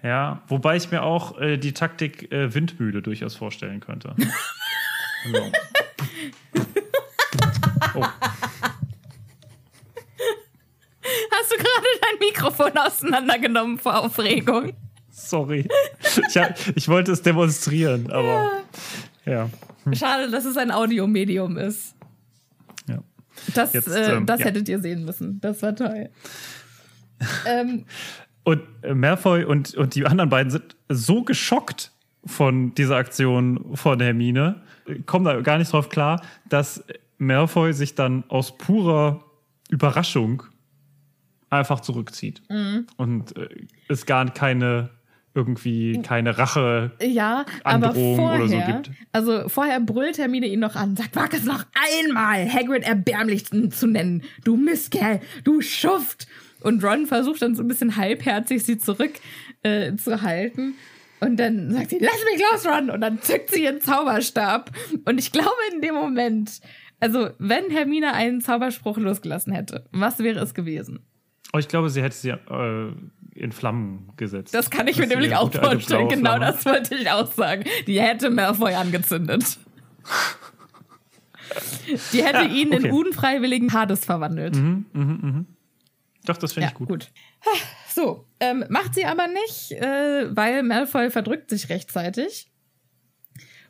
Ja, 0.04 0.42
wobei 0.48 0.76
ich 0.76 0.90
mir 0.90 1.02
auch 1.02 1.40
äh, 1.40 1.56
die 1.56 1.72
Taktik 1.72 2.30
äh, 2.30 2.52
Windmühle 2.54 3.00
durchaus 3.00 3.34
vorstellen 3.34 3.80
könnte. 3.80 4.14
so. 5.32 5.50
oh, 7.94 8.04
Hast 11.30 11.52
du 11.52 11.56
gerade 11.56 11.86
dein 12.02 12.18
Mikrofon 12.20 12.76
auseinandergenommen 12.76 13.78
vor 13.78 13.98
Aufregung? 13.98 14.74
sorry. 15.34 15.66
Ich, 16.28 16.36
hab, 16.36 16.54
ich 16.76 16.88
wollte 16.88 17.12
es 17.12 17.22
demonstrieren, 17.22 18.10
aber 18.10 18.62
ja. 19.24 19.48
Schade, 19.92 20.30
dass 20.30 20.44
es 20.44 20.56
ein 20.56 20.70
Audiomedium 20.70 21.56
ist. 21.56 21.94
ja. 22.88 23.02
Das, 23.54 23.72
Jetzt, 23.72 23.88
äh, 23.88 24.16
ähm, 24.16 24.26
das 24.26 24.40
ja. 24.40 24.46
hättet 24.46 24.68
ihr 24.68 24.80
sehen 24.80 25.04
müssen. 25.04 25.40
Das 25.40 25.62
war 25.62 25.74
toll. 25.74 26.10
ähm, 27.46 27.86
Und 28.44 28.62
Malfoy 28.94 29.44
und, 29.44 29.74
und 29.74 29.94
die 29.94 30.06
anderen 30.06 30.30
beiden 30.30 30.50
sind 30.50 30.76
so 30.88 31.22
geschockt 31.22 31.92
von 32.26 32.74
dieser 32.74 32.96
Aktion 32.96 33.74
von 33.74 34.00
Hermine, 34.00 34.62
kommen 35.06 35.24
da 35.24 35.40
gar 35.40 35.58
nicht 35.58 35.72
drauf 35.72 35.88
klar, 35.88 36.22
dass 36.48 36.84
Malfoy 37.18 37.72
sich 37.72 37.94
dann 37.94 38.24
aus 38.28 38.56
purer 38.56 39.24
Überraschung 39.70 40.42
einfach 41.50 41.80
zurückzieht. 41.80 42.42
Mhm. 42.48 42.86
Und 42.96 43.36
äh, 43.36 43.48
es 43.88 44.06
gar 44.06 44.28
keine 44.30 44.90
irgendwie 45.34 46.00
keine 46.02 46.38
Rache. 46.38 46.92
Ja, 47.02 47.44
aber 47.64 47.92
vorher, 47.92 48.44
oder 48.44 48.48
so 48.48 48.60
gibt. 48.60 48.90
also 49.10 49.48
vorher 49.48 49.80
brüllt 49.80 50.16
Hermine 50.16 50.46
ihn 50.46 50.60
noch 50.60 50.76
an, 50.76 50.96
sagt, 50.96 51.16
wag 51.16 51.34
es 51.34 51.44
noch 51.44 51.64
einmal, 51.74 52.48
Hagrid 52.48 52.84
erbärmlich 52.84 53.46
zu 53.46 53.86
nennen, 53.88 54.22
du 54.44 54.56
Mistkerl, 54.56 55.20
du 55.42 55.60
Schuft. 55.60 56.28
Und 56.64 56.82
Ron 56.82 57.06
versucht 57.06 57.42
dann 57.42 57.54
so 57.54 57.62
ein 57.62 57.68
bisschen 57.68 57.96
halbherzig 57.96 58.64
sie 58.64 58.78
zurück 58.78 59.12
äh. 59.62 59.92
Und 61.20 61.36
dann 61.38 61.70
sagt 61.70 61.90
sie, 61.90 61.98
lass 62.00 62.18
mich 62.32 62.42
los, 62.52 62.66
Ron. 62.66 62.90
Und 62.90 63.00
dann 63.00 63.20
zückt 63.22 63.50
sie 63.50 63.64
ihren 63.64 63.80
Zauberstab. 63.80 64.70
Und 65.04 65.18
ich 65.18 65.32
glaube 65.32 65.50
in 65.72 65.80
dem 65.80 65.94
Moment, 65.94 66.60
also 67.00 67.30
wenn 67.38 67.70
Hermine 67.70 68.12
einen 68.14 68.40
Zauberspruch 68.40 68.98
losgelassen 68.98 69.52
hätte, 69.52 69.86
was 69.92 70.18
wäre 70.18 70.40
es 70.40 70.54
gewesen? 70.54 71.00
Oh, 71.52 71.58
ich 71.58 71.68
glaube, 71.68 71.88
sie 71.88 72.02
hätte 72.02 72.16
sie 72.16 72.30
äh, 72.30 72.92
in 73.34 73.52
Flammen 73.52 74.10
gesetzt. 74.16 74.54
Das 74.54 74.70
kann 74.70 74.88
ich 74.88 74.96
mir 74.96 75.02
Das 75.04 75.10
ist 75.12 75.18
nämlich 75.18 75.36
auch 75.36 75.52
vorstellen. 75.52 76.08
Genau 76.08 76.38
das 76.38 76.64
wollte 76.66 76.94
ich 76.94 77.10
auch 77.10 77.30
sagen. 77.30 77.64
Die 77.86 78.00
hätte 78.00 78.30
Malfoy 78.30 78.74
angezündet. 78.74 79.58
Die 82.12 82.24
hätte 82.24 82.44
Ja, 82.44 82.50
ihn 82.50 82.72
in 82.72 82.78
okay. 82.78 82.88
Mhm. 82.88 82.94
unfreiwilligen 82.94 83.72
Hades 83.72 84.04
verwandelt. 84.04 84.56
Doch, 86.26 86.36
das 86.36 86.52
finde 86.54 86.66
ja, 86.66 86.70
ich 86.72 86.74
gut. 86.78 86.88
gut. 86.88 87.10
So, 87.88 88.26
ähm, 88.40 88.64
macht 88.70 88.94
sie 88.94 89.04
aber 89.04 89.26
nicht, 89.28 89.72
äh, 89.72 90.34
weil 90.34 90.62
Malfoy 90.62 91.10
verdrückt 91.10 91.50
sich 91.50 91.68
rechtzeitig. 91.68 92.50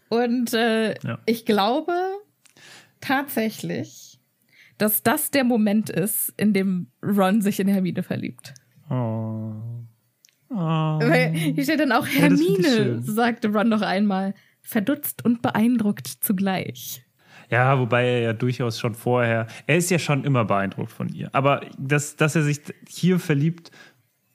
Und 0.08 0.54
äh, 0.54 0.94
Ja. 1.02 1.18
ich 1.26 1.44
glaube 1.44 1.92
tatsächlich, 3.00 4.20
dass 4.78 5.02
das 5.02 5.30
der 5.30 5.44
Moment 5.44 5.90
ist, 5.90 6.32
in 6.36 6.52
dem 6.52 6.90
Ron 7.02 7.42
sich 7.42 7.60
in 7.60 7.68
Hermine 7.68 8.02
verliebt. 8.02 8.54
Oh. 8.90 9.52
Oh. 10.50 10.54
Weil 10.56 11.32
hier 11.34 11.62
steht 11.64 11.80
dann 11.80 11.92
auch 11.92 12.06
Ja, 12.06 12.20
Hermine, 12.22 12.68
schön. 12.68 13.02
sagte 13.02 13.48
Ron 13.48 13.68
noch 13.68 13.82
einmal, 13.82 14.34
verdutzt 14.62 15.24
und 15.24 15.42
beeindruckt 15.42 16.06
zugleich. 16.06 17.03
Ja, 17.54 17.78
wobei 17.78 18.04
er 18.04 18.20
ja 18.20 18.32
durchaus 18.32 18.80
schon 18.80 18.94
vorher, 18.94 19.46
er 19.66 19.76
ist 19.76 19.90
ja 19.90 19.98
schon 19.98 20.24
immer 20.24 20.44
beeindruckt 20.44 20.90
von 20.90 21.08
ihr. 21.08 21.30
Aber 21.32 21.60
dass, 21.78 22.16
dass 22.16 22.34
er 22.34 22.42
sich 22.42 22.60
hier 22.88 23.18
verliebt, 23.18 23.70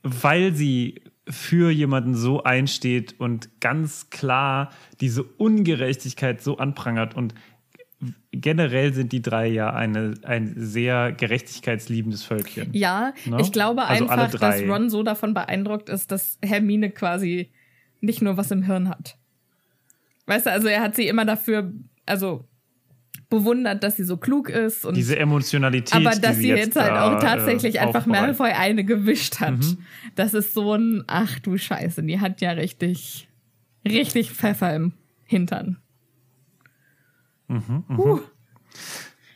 weil 0.04 0.54
sie 0.54 1.02
für 1.30 1.70
jemanden 1.70 2.16
so 2.16 2.44
einsteht 2.44 3.20
und 3.20 3.50
ganz 3.60 4.10
klar 4.10 4.72
diese 5.02 5.24
Ungerechtigkeit 5.24 6.42
so 6.42 6.58
anprangert 6.58 7.16
und 7.16 7.36
generell 8.32 8.94
sind 8.94 9.12
die 9.12 9.22
drei 9.22 9.48
ja 9.48 9.74
eine, 9.74 10.14
ein 10.24 10.54
sehr 10.56 11.12
gerechtigkeitsliebendes 11.12 12.24
Völkchen. 12.24 12.70
Ja, 12.72 13.14
Ne? 13.26 13.38
ich 13.42 13.52
glaube 13.52 13.84
Also 13.84 14.08
einfach, 14.08 14.40
dass. 14.40 14.62
Ron 14.62 14.90
so 14.90 15.04
davon 15.04 15.34
beeindruckt 15.34 15.90
ist, 15.90 16.12
dass 16.12 16.38
Hermine 16.44 16.90
quasi 16.92 17.52
nicht 18.02 18.22
nur 18.22 18.38
was 18.38 18.52
im 18.52 18.64
Hirn 18.64 18.90
hat. 18.90 19.18
Weißt 20.26 20.46
du, 20.46 20.52
also 20.52 20.68
er 20.68 20.82
hat 20.82 20.96
sie 20.96 21.08
immer 21.08 21.26
dafür, 21.26 21.74
also 22.06 22.48
bewundert, 23.30 23.84
dass 23.84 23.96
sie 23.98 24.04
so 24.04 24.18
klug 24.18 24.50
ist 24.50 24.86
und 24.86 24.96
Diese 24.98 25.18
Emotionalität, 25.18 25.94
aber 25.96 26.16
dass 26.20 26.38
sie 26.38 26.42
sie 26.44 26.48
jetzt, 26.50 26.76
halt 26.76 26.92
auch 26.94 27.20
tatsächlich 27.22 27.76
äh, 27.76 27.80
einfach. 27.80 28.06
Malfoy 28.08 28.52
eine 28.52 28.84
gewischt 28.84 29.40
hat. 29.40 29.58
Mhm. 29.58 29.78
Das 30.16 30.34
ist 30.34 30.54
so 30.54 30.74
ein, 30.74 31.04
ach 31.08 31.40
du 31.40 31.58
Scheiße, 31.58 32.02
die 32.04 32.20
hat 32.20 32.42
ja 32.42 32.52
richtig, 32.52 33.28
richtig 33.88 34.32
Pfeffer 34.32 34.76
im 34.76 34.94
Hintern. 35.26 35.78
Puh. 37.48 38.20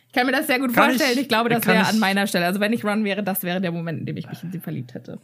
Ich 0.07 0.13
kann 0.13 0.25
mir 0.27 0.31
das 0.31 0.45
sehr 0.47 0.59
gut 0.59 0.69
Mhm, 0.71 0.75
Kann 0.75 0.89
vorstellen. 0.91 1.13
ich- 1.13 1.21
Ich, 1.21 1.27
glaube, 1.27 1.49
das 1.49 1.65
wäre 1.65 1.85
an 1.87 1.97
meiner 1.99 2.27
Stelle. 2.27 2.45
Also 2.45 2.59
wenn 2.59 2.71
ich 2.73 2.83
Ron 2.85 3.03
wäre, 3.03 3.23
das 3.23 3.41
wäre 3.43 3.59
der 3.61 3.71
Moment, 3.71 3.99
in 3.99 4.05
dem 4.05 4.17
ich 4.17 4.27
mich 4.29 4.43
in 4.43 4.51
sie 4.51 4.59
verliebt 4.59 4.93
hätte. 4.93 5.19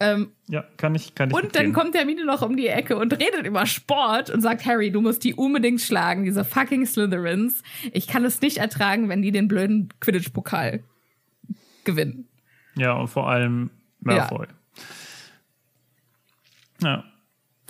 Ähm, 0.00 0.32
Ja, 0.48 0.64
kann 0.76 0.94
ich, 0.94 1.14
kann 1.14 1.30
ich 1.30 1.34
und 1.34 1.56
dann 1.56 1.66
mitgehen. 1.66 1.72
kommt 1.72 1.94
Hermine 1.96 2.24
noch 2.24 2.42
um 2.42 2.56
die 2.56 2.68
Ecke 2.68 2.96
und 2.96 3.12
redet 3.14 3.44
über 3.46 3.66
Sport 3.66 4.30
und 4.30 4.40
sagt, 4.40 4.64
Harry, 4.64 4.92
du 4.92 5.00
musst 5.00 5.24
die 5.24 5.34
unbedingt 5.34 5.80
schlagen, 5.80 6.24
diese 6.24 6.44
fucking 6.44 6.86
Slytherins. 6.86 7.62
Ich 7.92 8.06
kann 8.06 8.24
es 8.24 8.40
nicht 8.40 8.58
ertragen, 8.58 9.08
wenn 9.08 9.22
die 9.22 9.32
den 9.32 9.48
blöden 9.48 9.88
Quidditch-Pokal 10.00 10.84
gewinnen. 11.84 12.28
Ja, 12.76 12.92
und 12.92 13.08
vor 13.08 13.28
allem 13.28 13.70
Malfoy. 14.00 14.46
Ja. 16.82 17.04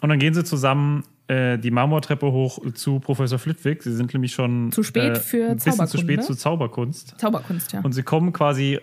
Und 0.02 0.10
dann 0.10 0.18
gehen 0.18 0.34
sie 0.34 0.44
zusammen 0.44 1.04
äh, 1.28 1.58
die 1.58 1.70
Marmortreppe 1.70 2.30
hoch 2.30 2.58
zu 2.74 3.00
Professor 3.00 3.38
Flitwick. 3.38 3.82
Sie 3.82 3.92
sind 3.94 4.12
nämlich 4.12 4.32
schon 4.32 4.70
Zu 4.70 4.82
spät 4.82 5.16
äh, 5.16 5.20
für 5.20 5.48
ein 5.50 5.56
bisschen 5.56 5.86
zu 5.86 5.98
spät 5.98 6.24
zu 6.24 6.34
Zauberkunst. 6.34 7.14
Zauberkunst, 7.18 7.72
ja. 7.72 7.80
Und 7.80 7.92
sie 7.92 8.02
kommen 8.02 8.32
quasi, 8.32 8.80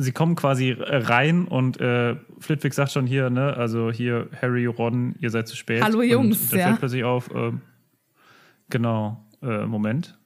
sie 0.00 0.12
kommen 0.12 0.34
quasi 0.34 0.70
äh, 0.70 0.96
rein 0.96 1.46
und 1.46 1.80
äh, 1.80 2.16
Flitwick 2.38 2.74
sagt 2.74 2.92
schon 2.92 3.06
hier, 3.06 3.30
ne, 3.30 3.54
also 3.56 3.92
hier 3.92 4.28
Harry, 4.40 4.66
Ron, 4.66 5.14
ihr 5.20 5.30
seid 5.30 5.46
zu 5.46 5.56
spät. 5.56 5.82
Hallo, 5.82 6.02
Jungs, 6.02 6.52
Und 6.52 6.58
ja. 6.58 6.66
fällt 6.66 6.78
plötzlich 6.78 7.04
auf, 7.04 7.30
ähm, 7.34 7.60
genau, 8.68 9.24
äh, 9.42 9.66
Moment, 9.66 10.18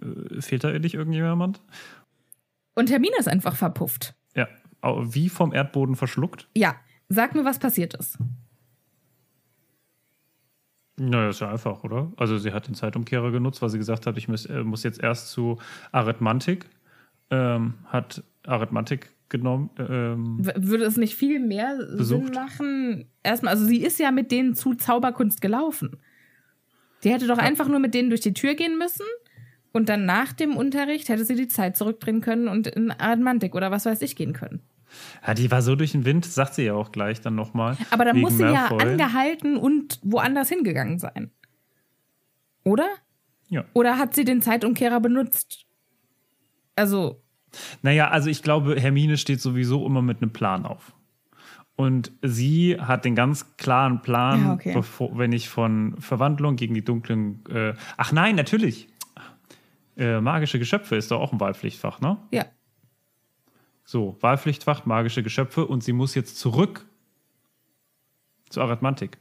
äh, 0.00 0.40
fehlt 0.40 0.64
da 0.64 0.78
nicht 0.78 0.94
irgendjemand? 0.94 1.62
Und 2.74 2.90
Hermine 2.90 3.16
ist 3.18 3.28
einfach 3.28 3.56
verpufft. 3.56 4.14
Ja, 4.34 4.48
wie 4.82 5.28
vom 5.28 5.52
Erdboden 5.52 5.96
verschluckt. 5.96 6.48
Ja, 6.56 6.76
sag 7.08 7.34
mir, 7.34 7.44
was 7.44 7.58
passiert 7.58 7.94
ist. 7.94 8.18
Naja, 10.96 11.30
ist 11.30 11.40
ja 11.40 11.50
einfach, 11.50 11.84
oder? 11.84 12.12
Also 12.16 12.36
sie 12.38 12.52
hat 12.52 12.68
den 12.68 12.74
Zeitumkehrer 12.74 13.30
genutzt, 13.30 13.62
weil 13.62 13.70
sie 13.70 13.78
gesagt 13.78 14.06
hat, 14.06 14.18
ich 14.18 14.28
muss, 14.28 14.46
äh, 14.46 14.62
muss 14.62 14.82
jetzt 14.82 15.02
erst 15.02 15.30
zu 15.30 15.58
Arithmantik. 15.90 16.66
Ähm, 17.30 17.74
hat 17.86 18.22
Arithmantik 18.46 19.11
genommen. 19.32 19.70
Ähm, 19.78 20.38
Würde 20.40 20.84
es 20.84 20.96
nicht 20.96 21.16
viel 21.16 21.40
mehr 21.40 21.76
Sinn 21.76 21.96
Besucht. 21.96 22.34
machen? 22.34 23.10
Erstmal, 23.24 23.54
also 23.54 23.64
sie 23.66 23.82
ist 23.82 23.98
ja 23.98 24.12
mit 24.12 24.30
denen 24.30 24.54
zu 24.54 24.74
Zauberkunst 24.74 25.40
gelaufen. 25.40 25.96
Die 27.02 27.10
hätte 27.10 27.26
doch 27.26 27.38
einfach 27.38 27.66
nur 27.66 27.80
mit 27.80 27.94
denen 27.94 28.10
durch 28.10 28.20
die 28.20 28.34
Tür 28.34 28.54
gehen 28.54 28.78
müssen 28.78 29.06
und 29.72 29.88
dann 29.88 30.04
nach 30.06 30.32
dem 30.32 30.56
Unterricht 30.56 31.08
hätte 31.08 31.24
sie 31.24 31.34
die 31.34 31.48
Zeit 31.48 31.76
zurückdrehen 31.76 32.20
können 32.20 32.46
und 32.46 32.68
in 32.68 32.92
Admantik 32.92 33.56
oder 33.56 33.72
was 33.72 33.86
weiß 33.86 34.02
ich 34.02 34.14
gehen 34.14 34.32
können. 34.34 34.60
Ja, 35.26 35.34
die 35.34 35.50
war 35.50 35.62
so 35.62 35.74
durch 35.74 35.92
den 35.92 36.04
Wind, 36.04 36.26
sagt 36.26 36.54
sie 36.54 36.64
ja 36.64 36.74
auch 36.74 36.92
gleich 36.92 37.20
dann 37.20 37.34
nochmal. 37.34 37.76
Aber 37.90 38.04
dann 38.04 38.14
wegen 38.16 38.24
muss 38.26 38.36
sie 38.36 38.44
ja 38.44 38.68
Malfoy. 38.68 38.82
angehalten 38.82 39.56
und 39.56 39.98
woanders 40.02 40.50
hingegangen 40.50 40.98
sein. 40.98 41.30
Oder? 42.64 42.86
Ja. 43.48 43.64
Oder 43.72 43.98
hat 43.98 44.14
sie 44.14 44.24
den 44.24 44.42
Zeitumkehrer 44.42 45.00
benutzt? 45.00 45.66
Also, 46.76 47.21
Naja, 47.82 48.08
also 48.08 48.30
ich 48.30 48.42
glaube, 48.42 48.80
Hermine 48.80 49.16
steht 49.16 49.40
sowieso 49.40 49.84
immer 49.86 50.02
mit 50.02 50.22
einem 50.22 50.32
Plan 50.32 50.66
auf. 50.66 50.92
Und 51.76 52.12
sie 52.22 52.78
hat 52.78 53.04
den 53.04 53.14
ganz 53.14 53.56
klaren 53.56 54.02
Plan, 54.02 54.44
Ja, 54.44 54.52
okay. 54.54 54.74
bevor, 54.74 55.16
wenn 55.18 55.32
ich 55.32 55.48
von 55.48 55.96
Verwandlung 56.00 56.56
gegen 56.56 56.74
die 56.74 56.84
dunklen. 56.84 57.44
Äh, 57.48 57.74
ach 57.96 58.12
nein, 58.12 58.36
natürlich. 58.36 58.88
Äh, 59.96 60.20
magische 60.20 60.58
Geschöpfe 60.58 60.96
ist 60.96 61.10
doch 61.10 61.20
auch 61.20 61.32
ein 61.32 61.40
Wahlpflichtfach, 61.40 62.00
ne? 62.00 62.18
ja. 62.30 62.44
So, 63.84 64.16
Wahlpflichtfach, 64.20 64.86
magische 64.86 65.22
Geschöpfe 65.22 65.66
und 65.66 65.82
sie 65.82 65.92
muss 65.92 66.14
jetzt 66.14 66.38
zurück 66.38 66.86
zur 68.48 68.62
Arithmantik. 68.62 69.18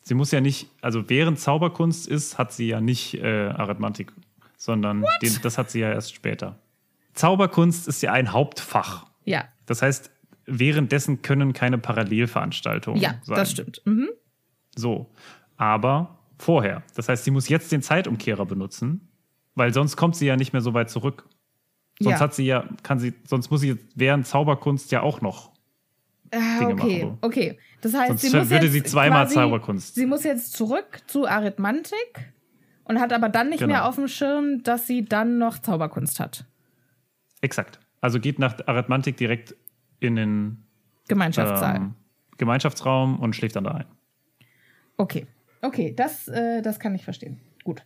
Sie 0.00 0.14
muss 0.14 0.30
ja 0.30 0.40
nicht, 0.40 0.68
also 0.80 1.08
während 1.08 1.38
Zauberkunst 1.38 2.08
ist, 2.08 2.38
hat 2.38 2.52
sie 2.52 2.68
ja 2.68 2.80
nicht 2.80 3.14
äh, 3.14 3.48
Arithmantik, 3.50 4.12
sondern 4.60 5.06
den, 5.22 5.38
das 5.42 5.56
hat 5.56 5.70
sie 5.70 5.80
ja 5.80 5.90
erst 5.90 6.14
später. 6.14 6.58
Zauberkunst 7.14 7.88
ist 7.88 8.02
ja 8.02 8.12
ein 8.12 8.32
Hauptfach. 8.32 9.06
Ja. 9.24 9.44
Das 9.64 9.80
heißt, 9.80 10.10
währenddessen 10.44 11.22
können 11.22 11.54
keine 11.54 11.78
Parallelveranstaltungen 11.78 13.00
Ja, 13.00 13.14
sein. 13.22 13.36
das 13.36 13.52
stimmt. 13.52 13.80
Mhm. 13.86 14.10
So, 14.76 15.10
aber 15.56 16.18
vorher. 16.38 16.82
Das 16.94 17.08
heißt, 17.08 17.24
sie 17.24 17.30
muss 17.30 17.48
jetzt 17.48 17.72
den 17.72 17.80
Zeitumkehrer 17.80 18.44
benutzen, 18.44 19.08
weil 19.54 19.72
sonst 19.72 19.96
kommt 19.96 20.14
sie 20.14 20.26
ja 20.26 20.36
nicht 20.36 20.52
mehr 20.52 20.62
so 20.62 20.74
weit 20.74 20.90
zurück. 20.90 21.26
Sonst 21.98 22.18
Ja. 22.18 22.20
hat 22.20 22.34
sie 22.34 22.44
ja, 22.44 22.68
kann 22.82 22.98
sie, 22.98 23.14
sonst 23.26 23.50
muss 23.50 23.62
sie 23.62 23.68
jetzt 23.68 23.84
während 23.94 24.26
Zauberkunst 24.26 24.92
ja 24.92 25.00
auch 25.00 25.22
noch. 25.22 25.52
Ah, 26.32 26.58
Dinge 26.60 26.74
okay, 26.74 27.04
machen, 27.04 27.18
okay. 27.22 27.58
Das 27.80 27.94
heißt, 27.94 28.08
Sonst 28.08 28.22
sie 28.30 28.36
muss 28.36 28.50
würde 28.50 28.66
jetzt 28.66 28.72
sie 28.74 28.82
zweimal 28.82 29.24
quasi, 29.24 29.34
Zauberkunst. 29.36 29.94
Sie 29.94 30.06
muss 30.06 30.22
jetzt 30.22 30.52
zurück 30.52 31.00
zu 31.06 31.26
Arithmantik 31.26 32.32
und 32.90 33.00
hat 33.00 33.12
aber 33.12 33.28
dann 33.28 33.48
nicht 33.50 33.60
Genau. 33.60 33.72
mehr 33.72 33.84
auf 33.86 33.94
dem 33.94 34.08
Schirm, 34.08 34.64
dass 34.64 34.86
sie 34.88 35.04
dann 35.04 35.38
noch 35.38 35.58
Zauberkunst 35.60 36.18
hat. 36.18 36.44
Exakt. 37.40 37.78
Also 38.00 38.18
geht 38.18 38.38
nach 38.40 38.56
Arithmantik 38.66 39.16
direkt 39.16 39.54
in 40.00 40.16
den 40.16 40.64
Gemeinschaftssaal. 41.06 41.76
ähm, 41.76 41.94
Gemeinschaftsraum 42.36 43.20
und 43.20 43.36
schläft 43.36 43.54
dann 43.54 43.64
da 43.64 43.70
ein. 43.72 43.84
Okay, 44.96 45.26
okay, 45.62 45.94
das, 45.96 46.26
äh, 46.28 46.62
das 46.62 46.80
kann 46.80 46.94
ich 46.96 47.04
verstehen. 47.04 47.40
Gut. 47.62 47.84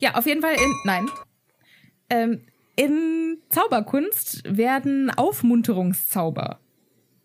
Ja, 0.00 0.14
auf 0.14 0.24
jeden 0.26 0.40
Fall 0.40 0.54
in. 0.54 0.72
Nein. 0.84 1.06
Ähm, 2.08 2.40
in 2.76 3.38
Zauberkunst 3.50 4.42
werden 4.46 5.10
Aufmunterungszauber 5.10 6.58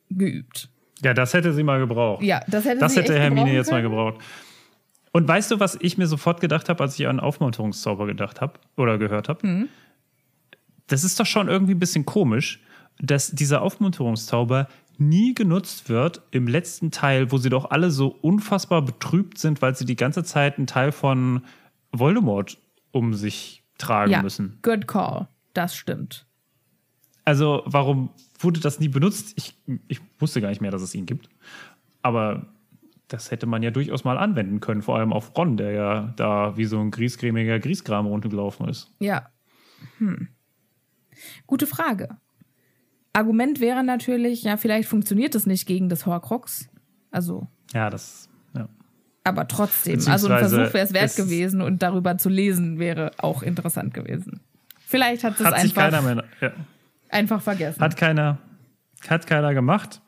geübt. 0.09 0.69
Ja, 1.03 1.13
das 1.13 1.33
hätte 1.33 1.53
sie 1.53 1.63
mal 1.63 1.79
gebraucht. 1.79 2.21
Ja, 2.23 2.41
das 2.47 2.65
hätte 2.65 2.79
Das 2.79 2.95
hätte 2.95 3.17
Hermine 3.17 3.53
jetzt 3.53 3.71
mal 3.71 3.81
gebraucht. 3.81 4.21
Und 5.11 5.27
weißt 5.27 5.51
du, 5.51 5.59
was 5.59 5.77
ich 5.81 5.97
mir 5.97 6.07
sofort 6.07 6.39
gedacht 6.39 6.69
habe, 6.69 6.81
als 6.83 6.97
ich 6.97 7.07
an 7.07 7.19
Aufmunterungszauber 7.19 8.05
gedacht 8.07 8.39
habe 8.41 8.53
oder 8.77 8.97
gehört 8.97 9.27
habe? 9.29 9.41
Hm. 9.41 9.69
Das 10.87 11.03
ist 11.03 11.19
doch 11.19 11.25
schon 11.25 11.47
irgendwie 11.47 11.73
ein 11.73 11.79
bisschen 11.79 12.05
komisch, 12.05 12.61
dass 12.99 13.31
dieser 13.31 13.61
Aufmunterungszauber 13.61 14.67
nie 14.97 15.33
genutzt 15.33 15.89
wird 15.89 16.21
im 16.31 16.47
letzten 16.47 16.91
Teil, 16.91 17.31
wo 17.31 17.37
sie 17.37 17.49
doch 17.49 17.71
alle 17.71 17.91
so 17.91 18.07
unfassbar 18.07 18.81
betrübt 18.83 19.37
sind, 19.37 19.61
weil 19.61 19.75
sie 19.75 19.85
die 19.85 19.95
ganze 19.95 20.23
Zeit 20.23 20.57
einen 20.57 20.67
Teil 20.67 20.91
von 20.91 21.41
Voldemort 21.91 22.57
um 22.91 23.13
sich 23.13 23.63
tragen 23.77 24.11
Ja, 24.11 24.21
müssen. 24.21 24.59
good 24.61 24.87
call. 24.87 25.27
Das 25.53 25.75
stimmt. 25.75 26.25
Also, 27.25 27.63
warum 27.65 28.09
wurde 28.39 28.59
das 28.59 28.79
nie 28.79 28.87
benutzt? 28.87 29.33
Ich, 29.35 29.55
ich 29.87 29.99
wusste 30.19 30.41
gar 30.41 30.49
nicht 30.49 30.61
mehr, 30.61 30.71
dass 30.71 30.81
es 30.81 30.95
ihn 30.95 31.05
gibt. 31.05 31.29
Aber 32.01 32.47
das 33.13 33.31
hätte 33.31 33.45
man 33.45 33.61
ja 33.63 33.71
durchaus 33.71 34.03
mal 34.03 34.17
anwenden 34.17 34.59
können, 34.59 34.81
vor 34.81 34.97
allem 34.97 35.11
auf 35.13 35.35
Ron, 35.37 35.57
der 35.57 35.71
ja 35.71 36.13
da 36.15 36.55
wie 36.57 36.65
so 36.65 36.79
ein 36.79 36.91
griesgrämiger 36.91 37.59
Griesgram 37.59 38.05
runtergelaufen 38.07 38.67
ist. 38.69 38.93
Ja. 38.99 39.29
Hm. 39.97 40.27
Gute 41.47 41.67
Frage. 41.67 42.09
Argument 43.13 43.59
wäre 43.59 43.83
natürlich, 43.83 44.43
ja, 44.43 44.55
vielleicht 44.57 44.87
funktioniert 44.87 45.35
es 45.35 45.45
nicht 45.45 45.67
gegen 45.67 45.89
das 45.89 46.05
Horcrux. 46.05 46.69
Also, 47.11 47.47
Ja, 47.73 47.89
das. 47.89 48.29
Ja. 48.55 48.69
aber 49.25 49.47
trotzdem. 49.47 49.99
Also 50.07 50.29
ein 50.29 50.39
Versuch 50.39 50.57
wäre 50.73 50.79
es 50.85 50.93
wert 50.93 51.05
es- 51.05 51.15
gewesen 51.17 51.61
und 51.61 51.81
darüber 51.83 52.17
zu 52.17 52.29
lesen 52.29 52.79
wäre 52.79 53.11
auch 53.17 53.43
interessant 53.43 53.93
gewesen. 53.93 54.39
Vielleicht 54.79 55.23
hat 55.23 55.39
es 55.39 55.45
Hat 55.45 55.59
sich 55.59 55.71
einfach, 55.77 55.89
keiner 55.91 56.01
mehr. 56.01 56.23
Ja. 56.39 56.51
einfach 57.09 57.41
vergessen. 57.41 57.81
Hat 57.81 57.97
keiner. 57.97 58.37
Hat 59.09 59.25
keiner 59.27 59.53
gemacht. 59.53 60.01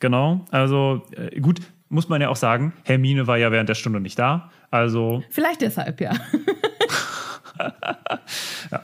Genau. 0.00 0.44
Also, 0.50 1.02
äh, 1.16 1.38
gut, 1.40 1.60
muss 1.88 2.08
man 2.08 2.20
ja 2.20 2.28
auch 2.28 2.36
sagen, 2.36 2.72
Hermine 2.84 3.26
war 3.26 3.38
ja 3.38 3.50
während 3.50 3.68
der 3.68 3.74
Stunde 3.74 4.00
nicht 4.00 4.18
da. 4.18 4.50
Also, 4.70 5.22
Vielleicht 5.30 5.62
deshalb, 5.62 6.00
ja. 6.00 6.12
ja. 8.70 8.82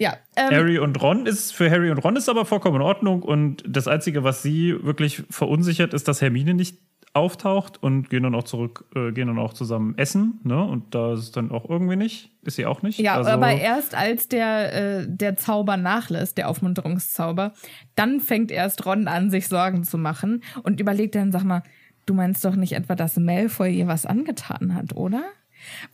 Ja, 0.00 0.16
ähm, 0.36 0.50
Harry 0.52 0.78
und 0.78 1.02
Ron 1.02 1.26
ist 1.26 1.52
für 1.52 1.68
Harry 1.68 1.90
und 1.90 1.98
Ron 1.98 2.14
ist 2.14 2.28
aber 2.28 2.44
vollkommen 2.44 2.76
in 2.76 2.82
Ordnung 2.82 3.22
und 3.22 3.64
das 3.66 3.88
einzige, 3.88 4.22
was 4.22 4.42
sie 4.42 4.76
wirklich 4.84 5.24
verunsichert, 5.28 5.92
ist, 5.92 6.06
dass 6.06 6.20
Hermine 6.22 6.54
nicht 6.54 6.78
auftaucht 7.14 7.82
und 7.82 8.10
gehen 8.10 8.22
dann 8.22 8.34
auch 8.34 8.44
zurück, 8.44 8.84
äh, 8.94 9.12
gehen 9.12 9.26
dann 9.26 9.38
auch 9.38 9.52
zusammen 9.52 9.96
essen, 9.96 10.40
ne? 10.44 10.62
Und 10.62 10.94
da 10.94 11.14
ist 11.14 11.20
es 11.20 11.32
dann 11.32 11.50
auch 11.50 11.68
irgendwie 11.68 11.96
nicht, 11.96 12.30
ist 12.42 12.56
sie 12.56 12.66
auch 12.66 12.82
nicht. 12.82 12.98
Ja, 12.98 13.14
also, 13.14 13.30
aber 13.30 13.50
erst 13.52 13.94
als 13.94 14.28
der, 14.28 15.00
äh, 15.00 15.06
der 15.08 15.36
Zauber 15.36 15.76
nachlässt, 15.76 16.38
der 16.38 16.48
Aufmunterungszauber, 16.48 17.52
dann 17.96 18.20
fängt 18.20 18.50
erst 18.50 18.86
Ron 18.86 19.08
an, 19.08 19.30
sich 19.30 19.48
Sorgen 19.48 19.84
zu 19.84 19.98
machen 19.98 20.42
und 20.62 20.80
überlegt 20.80 21.14
dann, 21.14 21.32
sag 21.32 21.44
mal, 21.44 21.62
du 22.08 22.14
meinst 22.14 22.44
doch 22.44 22.56
nicht 22.56 22.72
etwa, 22.72 22.94
dass 22.94 23.16
Malfoy 23.16 23.72
ihr 23.76 23.86
was 23.86 24.06
angetan 24.06 24.74
hat, 24.74 24.94
oder? 24.94 25.22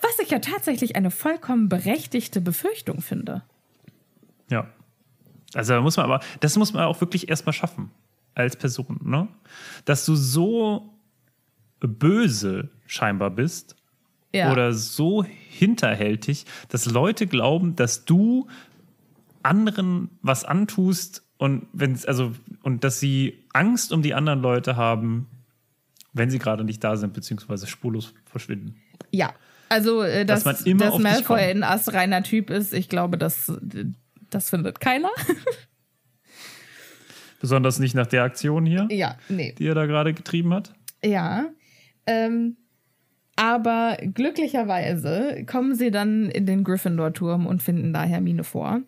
Was 0.00 0.18
ich 0.22 0.30
ja 0.30 0.38
tatsächlich 0.38 0.96
eine 0.96 1.10
vollkommen 1.10 1.68
berechtigte 1.68 2.40
Befürchtung 2.40 3.00
finde. 3.00 3.42
Ja. 4.50 4.66
Also 5.54 5.74
da 5.74 5.80
muss 5.80 5.96
man 5.96 6.06
aber, 6.06 6.20
das 6.40 6.56
muss 6.56 6.72
man 6.72 6.84
auch 6.84 7.00
wirklich 7.00 7.28
erstmal 7.28 7.52
schaffen 7.52 7.90
als 8.34 8.56
Person, 8.56 9.00
ne? 9.04 9.28
Dass 9.84 10.04
du 10.04 10.14
so 10.16 10.92
böse 11.80 12.70
scheinbar 12.86 13.30
bist 13.30 13.76
Ja. 14.32 14.50
oder 14.52 14.72
so 14.72 15.22
hinterhältig, 15.24 16.44
dass 16.68 16.86
Leute 16.86 17.26
glauben, 17.26 17.76
dass 17.76 18.04
du 18.04 18.48
anderen 19.42 20.10
was 20.22 20.44
antust 20.44 21.22
und 21.38 21.66
wenn 21.72 21.98
also 22.06 22.32
und 22.62 22.84
dass 22.84 23.00
sie 23.00 23.44
Angst 23.52 23.92
um 23.92 24.02
die 24.02 24.14
anderen 24.14 24.40
Leute 24.40 24.76
haben, 24.76 25.26
wenn 26.14 26.30
sie 26.30 26.38
gerade 26.38 26.64
nicht 26.64 26.82
da 26.82 26.96
sind 26.96 27.12
beziehungsweise 27.12 27.66
spurlos 27.66 28.14
verschwinden. 28.24 28.80
Ja. 29.10 29.34
Also, 29.68 30.02
äh, 30.02 30.24
dass, 30.24 30.44
Dass 30.44 30.60
man 30.60 30.70
immer 30.70 30.84
dass 30.86 30.98
Malfoy 30.98 31.40
ein 31.40 31.62
astreiner 31.62 32.22
Typ 32.22 32.50
ist, 32.50 32.72
ich 32.72 32.88
glaube, 32.88 33.18
das, 33.18 33.52
das 34.30 34.50
findet 34.50 34.80
keiner. 34.80 35.10
Besonders 37.40 37.78
nicht 37.78 37.94
nach 37.94 38.06
der 38.06 38.22
Aktion 38.22 38.64
hier, 38.64 38.86
ja, 38.90 39.18
nee. 39.28 39.54
die 39.58 39.66
er 39.66 39.74
da 39.74 39.86
gerade 39.86 40.14
getrieben 40.14 40.54
hat. 40.54 40.72
Ja. 41.04 41.46
Ähm, 42.06 42.56
aber 43.36 43.98
glücklicherweise 44.14 45.44
kommen 45.44 45.74
sie 45.74 45.90
dann 45.90 46.30
in 46.30 46.46
den 46.46 46.62
Gryffindor-Turm 46.62 47.46
und 47.46 47.62
finden 47.62 47.92
da 47.92 48.04
Hermine 48.04 48.44
vor. 48.44 48.80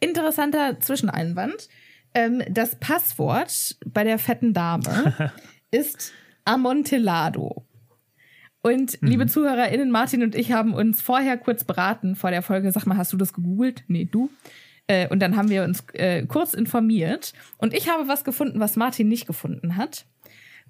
Interessanter 0.00 0.78
Zwischeneinwand. 0.78 1.68
Ähm, 2.14 2.42
das 2.48 2.76
Passwort 2.76 3.76
bei 3.84 4.04
der 4.04 4.18
fetten 4.18 4.54
Dame 4.54 5.32
ist 5.70 6.12
Amontillado. 6.48 7.64
Und 8.60 8.98
liebe 9.00 9.26
ZuhörerInnen, 9.26 9.90
Martin 9.90 10.22
und 10.22 10.34
ich 10.34 10.52
haben 10.52 10.74
uns 10.74 11.00
vorher 11.00 11.38
kurz 11.38 11.64
beraten 11.64 12.16
vor 12.16 12.30
der 12.30 12.42
Folge. 12.42 12.72
Sag 12.72 12.86
mal, 12.86 12.96
hast 12.96 13.12
du 13.12 13.16
das 13.16 13.32
gegoogelt? 13.32 13.84
Nee, 13.86 14.04
du. 14.04 14.30
Äh, 14.88 15.08
und 15.08 15.20
dann 15.20 15.36
haben 15.36 15.48
wir 15.48 15.62
uns 15.62 15.84
äh, 15.92 16.26
kurz 16.26 16.54
informiert. 16.54 17.34
Und 17.58 17.74
ich 17.74 17.88
habe 17.88 18.08
was 18.08 18.24
gefunden, 18.24 18.58
was 18.58 18.76
Martin 18.76 19.08
nicht 19.08 19.26
gefunden 19.26 19.76
hat. 19.76 20.06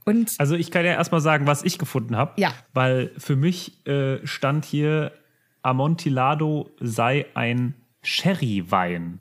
Und 0.05 0.35
Also 0.38 0.55
ich 0.55 0.71
kann 0.71 0.85
ja 0.85 0.93
erstmal 0.93 1.21
sagen, 1.21 1.47
was 1.47 1.62
ich 1.64 1.79
gefunden 1.79 2.17
habe. 2.17 2.41
Ja. 2.41 2.53
Weil 2.75 3.12
für 3.17 3.37
mich 3.37 3.87
äh, 3.87 4.19
stand 4.27 4.64
hier, 4.64 5.12
Amontillado 5.62 6.71
sei 6.81 7.27
ein 7.35 7.75
Sherry-Wein. 8.03 9.21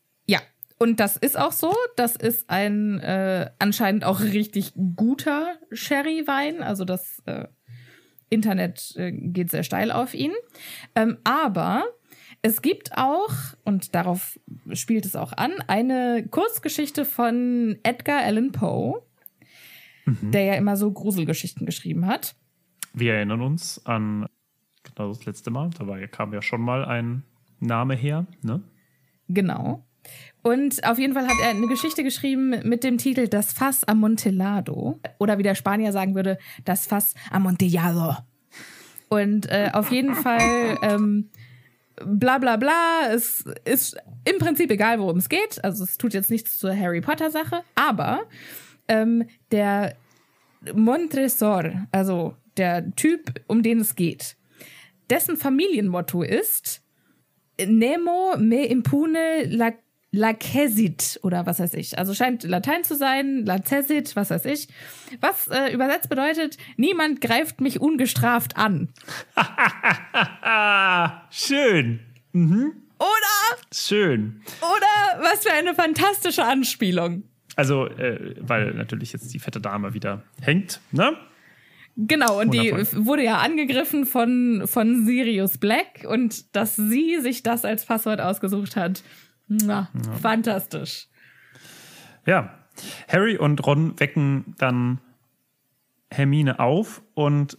Und 0.80 1.00
das 1.00 1.18
ist 1.18 1.38
auch 1.38 1.52
so. 1.52 1.74
Das 1.96 2.16
ist 2.16 2.50
ein 2.50 3.00
äh, 3.00 3.50
anscheinend 3.60 4.04
auch 4.04 4.22
richtig 4.22 4.74
guter 4.96 5.56
Sherry-Wein. 5.72 6.62
Also 6.62 6.86
das 6.86 7.22
äh, 7.26 7.48
Internet 8.30 8.94
äh, 8.96 9.12
geht 9.12 9.52
sehr 9.52 9.64
steil 9.64 9.92
auf 9.92 10.14
ihn. 10.14 10.34
Ähm, 10.96 11.18
aber 11.24 11.86
es 12.42 12.62
gibt 12.62 12.98
auch, 12.98 13.32
und 13.64 13.96
darauf 13.96 14.40
spielt 14.74 15.06
es 15.06 15.16
auch 15.16 15.34
an, 15.34 15.54
eine 15.68 16.28
Kurzgeschichte 16.30 17.06
von 17.06 17.78
Edgar 17.84 18.22
Allan 18.22 18.52
Poe, 18.52 19.02
der 20.06 20.44
ja 20.44 20.54
immer 20.54 20.78
so 20.78 20.92
Gruselgeschichten 20.92 21.66
geschrieben 21.66 22.06
hat. 22.06 22.36
Wir 22.94 23.16
erinnern 23.16 23.42
uns 23.42 23.84
an 23.86 24.28
genau 24.84 25.10
das 25.10 25.26
letzte 25.26 25.52
Mal. 25.52 25.70
Da 25.78 25.88
war, 25.88 26.00
kam 26.08 26.34
ja 26.34 26.42
schon 26.42 26.62
mal 26.62 26.86
ein 26.86 27.24
Name 27.60 27.96
her. 27.96 28.28
Ne? 28.44 28.62
Genau. 29.28 29.87
Und 30.44 30.88
auf 30.88 30.98
jeden 30.98 31.14
Fall 31.14 31.28
hat 31.28 31.36
er 31.42 31.50
eine 31.50 31.68
Geschichte 31.68 32.04
geschrieben 32.04 32.62
mit 32.64 32.84
dem 32.84 32.98
Titel 32.98 33.28
Das 33.28 33.54
Fass 33.54 33.84
Amontillado. 33.84 35.00
Oder 35.18 35.38
wie 35.38 35.44
der 35.44 35.56
Spanier 35.56 35.92
sagen 35.92 36.16
würde, 36.16 36.38
das 36.64 36.88
Fass 36.88 37.14
Amontillado. 37.32 38.18
Und 39.10 39.50
äh, 39.50 39.72
auf 39.74 39.92
jeden 39.92 40.16
Fall 40.16 40.78
ähm, 40.82 41.30
bla 42.06 42.38
bla 42.38 42.58
bla. 42.58 43.10
Es 43.12 43.46
ist 43.66 43.98
im 44.26 44.38
Prinzip 44.38 44.72
egal, 44.72 45.00
worum 45.00 45.18
es 45.18 45.30
geht. 45.30 45.64
Also 45.64 45.84
es 45.84 45.98
tut 45.98 46.14
jetzt 46.14 46.30
nichts 46.30 46.58
zur 46.58 46.78
Harry 46.78 47.02
Potter 47.02 47.32
Sache. 47.32 47.64
Aber 47.76 48.22
ähm, 48.88 49.26
der 49.52 49.96
Montresor, 50.74 51.88
also 51.92 52.36
der 52.58 52.96
Typ, 52.96 53.42
um 53.48 53.64
den 53.64 53.80
es 53.80 53.96
geht, 53.96 54.36
dessen 55.10 55.38
Familienmotto 55.38 56.24
ist 56.24 56.82
Nemo 57.60 58.38
me 58.38 58.66
impune 58.68 59.46
la 59.46 59.72
Lacessit 60.12 61.20
oder 61.24 61.46
was 61.46 61.60
weiß 61.60 61.74
ich. 61.74 61.98
Also 61.98 62.14
scheint 62.14 62.44
Latein 62.44 62.84
zu 62.84 62.96
sein, 62.96 63.46
Lacessit, 63.46 64.16
was 64.16 64.30
weiß 64.30 64.46
ich. 64.46 64.68
Was 65.20 65.48
äh, 65.48 65.74
übersetzt 65.74 66.10
bedeutet, 66.10 66.58
niemand 66.78 67.22
greift 67.22 67.60
mich 67.62 67.82
ungestraft 67.82 68.56
an. 68.58 68.90
Schön. 71.30 72.00
Oder, 72.34 73.58
Schön. 73.74 74.42
oder 74.62 75.24
was 75.24 75.44
für 75.44 75.54
eine 75.54 75.76
fantastische 75.76 76.46
Anspielung. 76.46 77.24
Also, 77.56 77.88
äh, 77.88 78.36
weil 78.40 78.74
natürlich 78.74 79.14
jetzt 79.14 79.34
die 79.34 79.40
fette 79.40 79.60
Dame 79.60 79.94
wieder 79.94 80.24
hängt, 80.42 80.80
ne? 80.92 81.18
Genau, 82.00 82.40
und 82.40 82.54
die 82.54 82.72
Wundervoll. 82.72 83.06
wurde 83.08 83.24
ja 83.24 83.40
angegriffen 83.40 84.06
von, 84.06 84.64
von 84.68 85.08
Sirius 85.08 85.58
Black 85.58 86.06
und 86.08 86.56
dass 86.56 86.76
sie 86.76 87.20
sich 87.22 87.42
das 87.42 87.66
als 87.66 87.86
Passwort 87.86 88.22
ausgesucht 88.22 88.76
hat. 88.76 89.02
Na, 89.48 89.90
fantastisch. 90.22 91.08
Ja. 92.26 92.54
Harry 93.08 93.38
und 93.38 93.66
Ron 93.66 94.00
wecken 94.00 94.54
dann 94.58 95.00
Hermine 96.12 96.60
auf 96.60 97.02
und 97.16 97.58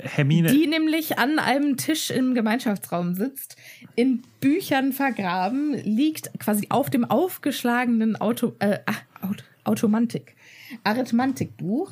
Hermine. 0.00 0.50
Die 0.50 0.66
nämlich 0.66 1.18
an 1.18 1.38
einem 1.38 1.76
Tisch 1.76 2.10
im 2.10 2.34
Gemeinschaftsraum 2.34 3.14
sitzt, 3.14 3.56
in 3.94 4.22
Büchern 4.40 4.92
vergraben, 4.92 5.74
liegt 5.74 6.38
quasi 6.40 6.66
auf 6.70 6.90
dem 6.90 7.04
aufgeschlagenen 7.04 8.16
Auto, 8.16 8.54
äh, 8.58 8.78
ah, 8.86 9.26
Aut 9.26 9.44
Automantik, 9.64 10.36
Arithmantikbuch 10.82 11.90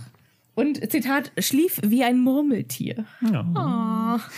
und 0.54 0.90
Zitat, 0.90 1.32
schlief 1.38 1.80
wie 1.82 2.04
ein 2.04 2.18
Murmeltier. 2.18 3.06
Ja. 3.30 4.20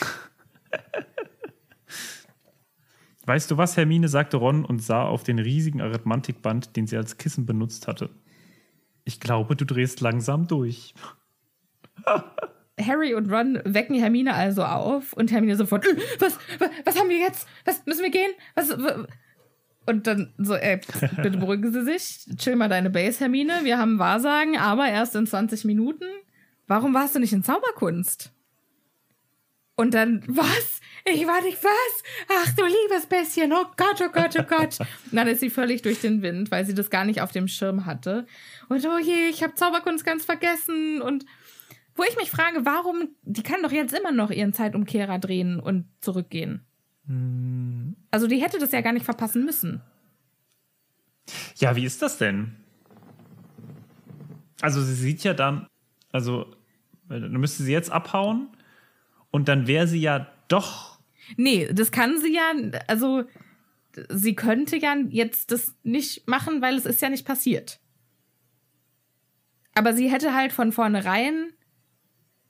Weißt 3.27 3.51
du 3.51 3.57
was, 3.57 3.77
Hermine, 3.77 4.09
sagte 4.09 4.37
Ron 4.37 4.65
und 4.65 4.83
sah 4.83 5.05
auf 5.05 5.23
den 5.23 5.39
riesigen 5.39 5.81
Arithmantikband, 5.81 6.77
den 6.77 6.87
sie 6.87 6.97
als 6.97 7.17
Kissen 7.17 7.47
benutzt 7.47 7.89
hatte. 7.89 8.11
Ich 9.05 9.21
glaube, 9.21 9.57
du 9.57 9.65
drehst 9.65 10.01
langsam 10.01 10.47
durch. 10.47 10.95
Harry 12.81 13.15
und 13.15 13.31
Ron 13.31 13.61
wecken 13.65 13.97
Hermine 13.97 14.35
also 14.35 14.65
auf 14.65 15.13
und 15.13 15.31
Hermine 15.31 15.57
sofort, 15.57 15.87
"Äh, 15.87 15.97
was, 16.19 16.39
was, 16.59 16.71
was 16.85 16.99
haben 16.99 17.09
wir 17.09 17.19
jetzt? 17.19 17.47
Was 17.65 17.87
müssen 17.87 18.03
wir 18.03 18.11
gehen? 18.11 18.33
Was, 18.55 18.71
w-" 18.71 19.07
und 19.87 20.07
dann 20.07 20.33
so, 20.39 20.55
ey, 20.55 20.81
bitte 21.23 21.39
beruhigen 21.39 21.73
Sie 21.73 21.85
sich, 21.85 22.27
chill 22.37 22.57
mal 22.57 22.69
deine 22.69 22.91
Base, 22.91 23.21
Hermine. 23.21 23.61
Wir 23.65 23.79
haben 23.79 23.99
Wahrsagen, 23.99 24.57
aber 24.57 24.89
erst 24.89 25.15
in 25.15 25.27
20 25.27 25.65
Minuten. 25.65 26.07
Warum 26.67 26.95
warst 26.95 27.15
du 27.15 27.21
nicht 27.21 27.33
in 27.33 27.45
Zauberkunst? 27.45 28.33
Und 29.77 29.95
dann, 29.95 30.23
was? 30.27 30.81
Ich 31.05 31.27
war 31.27 31.43
nicht 31.43 31.63
was? 31.63 32.03
Ach 32.29 32.55
du 32.55 32.65
liebes 32.65 33.07
bisschen, 33.07 33.53
oh 33.53 33.67
Gott, 33.77 34.01
oh 34.01 34.11
Gott, 34.11 34.37
oh 34.39 34.45
Gott. 34.45 34.79
Und 35.11 35.17
dann 35.17 35.27
ist 35.27 35.41
sie 35.41 35.51
völlig 35.51 35.83
durch 35.83 36.01
den 36.01 36.23
Wind, 36.23 36.51
weil 36.51 36.65
sie 36.65 36.75
das 36.75 36.91
gar 36.91 37.05
nicht 37.05 37.21
auf 37.21 37.33
dem 37.33 37.49
Schirm 37.49 37.85
hatte. 37.85 38.27
Und 38.69 38.87
oh 38.87 38.99
je, 38.99 39.29
ich 39.29 39.43
habe 39.43 39.55
Zauberkunst 39.55 40.05
ganz 40.05 40.25
vergessen. 40.25 41.03
Und 41.03 41.27
wo 41.97 42.05
ich 42.05 42.17
mich 42.17 42.31
frage, 42.31 42.65
warum, 42.65 43.09
die 43.23 43.43
kann 43.43 43.63
doch 43.63 43.73
jetzt 43.73 43.93
immer 43.93 44.13
noch 44.13 44.31
ihren 44.31 44.53
Zeitumkehrer 44.53 45.19
drehen 45.19 45.61
und 45.61 45.87
zurückgehen. 46.01 46.65
Also 48.11 48.27
die 48.27 48.41
hätte 48.43 48.59
das 48.59 48.73
ja 48.73 48.81
gar 48.81 48.93
nicht 48.93 49.05
verpassen 49.05 49.45
müssen. 49.45 49.83
Ja, 51.57 51.77
wie 51.77 51.85
ist 51.85 52.01
das 52.01 52.17
denn? 52.17 52.57
Also 54.61 54.83
sie 54.83 54.95
sieht 54.95 55.23
ja 55.25 55.35
dann, 55.35 55.67
also 56.13 56.55
dann 57.09 57.33
müsste 57.33 57.63
sie 57.63 57.73
jetzt 57.73 57.91
abhauen 57.91 58.49
und 59.35 59.49
dann 59.49 59.67
wäre 59.67 59.89
sie 59.89 60.01
ja 60.01 60.29
doch. 60.47 61.01
Nee, 61.37 61.69
das 61.73 61.91
kann 61.91 62.19
sie 62.21 62.33
ja, 62.33 62.53
also 62.87 63.25
sie 64.09 64.37
könnte 64.37 64.77
ja 64.77 64.95
jetzt 65.09 65.51
das 65.51 65.75
nicht 65.83 66.29
machen, 66.29 66.63
weil 66.63 66.77
es 66.77 66.87
ist 66.87 67.03
ja 67.03 67.09
nicht 67.11 67.27
passiert. 67.27 67.81
Aber 69.75 69.93
sie 69.93 70.09
hätte 70.09 70.35
halt 70.35 70.53
von 70.53 70.71
vornherein 70.71 71.49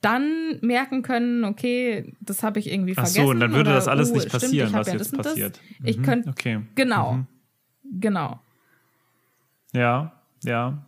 dann 0.01 0.59
merken 0.61 1.01
können, 1.01 1.43
okay, 1.43 2.13
das 2.19 2.43
habe 2.43 2.59
ich 2.59 2.71
irgendwie 2.71 2.91
Ach 2.91 3.05
vergessen. 3.07 3.23
so, 3.25 3.31
und 3.31 3.39
dann 3.39 3.51
würde 3.53 3.71
oder, 3.71 3.79
das 3.79 3.87
alles 3.87 4.11
oh, 4.11 4.13
nicht 4.13 4.27
stimmt, 4.27 4.43
passieren, 4.43 4.67
ich 4.67 4.73
hab 4.75 4.81
was 4.81 4.87
ja 4.87 4.93
jetzt 4.93 5.17
passiert. 5.17 5.61
Ich 5.83 5.97
Mhm, 5.97 6.03
könnte, 6.03 6.29
okay. 6.29 6.61
genau, 6.75 7.25
genau. 7.99 8.39
Ja, 9.73 10.21
ja. 10.43 10.85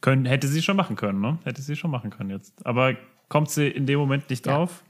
Können, 0.00 0.24
hätte 0.26 0.48
sie 0.48 0.62
schon 0.62 0.76
machen 0.76 0.96
können, 0.96 1.20
ne? 1.20 1.38
Hätte 1.44 1.62
sie 1.62 1.76
schon 1.76 1.92
machen 1.92 2.10
können 2.10 2.30
jetzt. 2.30 2.54
Aber 2.66 2.96
kommt 3.28 3.50
sie 3.50 3.68
in 3.68 3.86
dem 3.86 4.00
Moment 4.00 4.28
nicht 4.30 4.44
Ja. 4.46 4.54
drauf? 4.56 4.82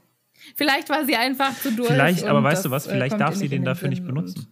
Vielleicht 0.55 0.89
war 0.89 1.05
sie 1.05 1.15
einfach 1.15 1.53
zu 1.55 1.71
durch. 1.71 1.89
Vielleicht, 1.89 2.25
aber 2.25 2.43
weißt 2.43 2.65
du 2.65 2.71
was? 2.71 2.87
äh, 2.87 2.91
Vielleicht 2.91 3.19
darf 3.19 3.35
sie 3.35 3.49
den 3.49 3.59
in 3.59 3.65
dafür 3.65 3.89
nicht 3.89 4.05
benutzen. 4.05 4.47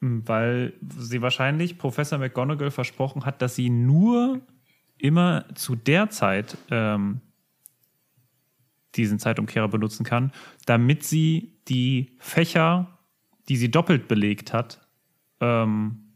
Weil 0.00 0.74
sie 0.98 1.22
wahrscheinlich 1.22 1.78
Professor 1.78 2.18
McGonagall 2.18 2.70
versprochen 2.70 3.24
hat, 3.24 3.42
dass 3.42 3.56
sie 3.56 3.70
nur 3.70 4.40
immer 4.98 5.44
zu 5.54 5.74
der 5.74 6.10
Zeit 6.10 6.56
ähm, 6.70 7.20
diesen 8.94 9.18
Zeitumkehrer 9.18 9.68
benutzen 9.68 10.04
kann, 10.04 10.32
damit 10.64 11.02
sie 11.02 11.52
die 11.68 12.16
Fächer, 12.18 12.98
die 13.48 13.56
sie 13.56 13.70
doppelt 13.70 14.08
belegt 14.08 14.52
hat, 14.52 14.86
ähm, 15.40 16.12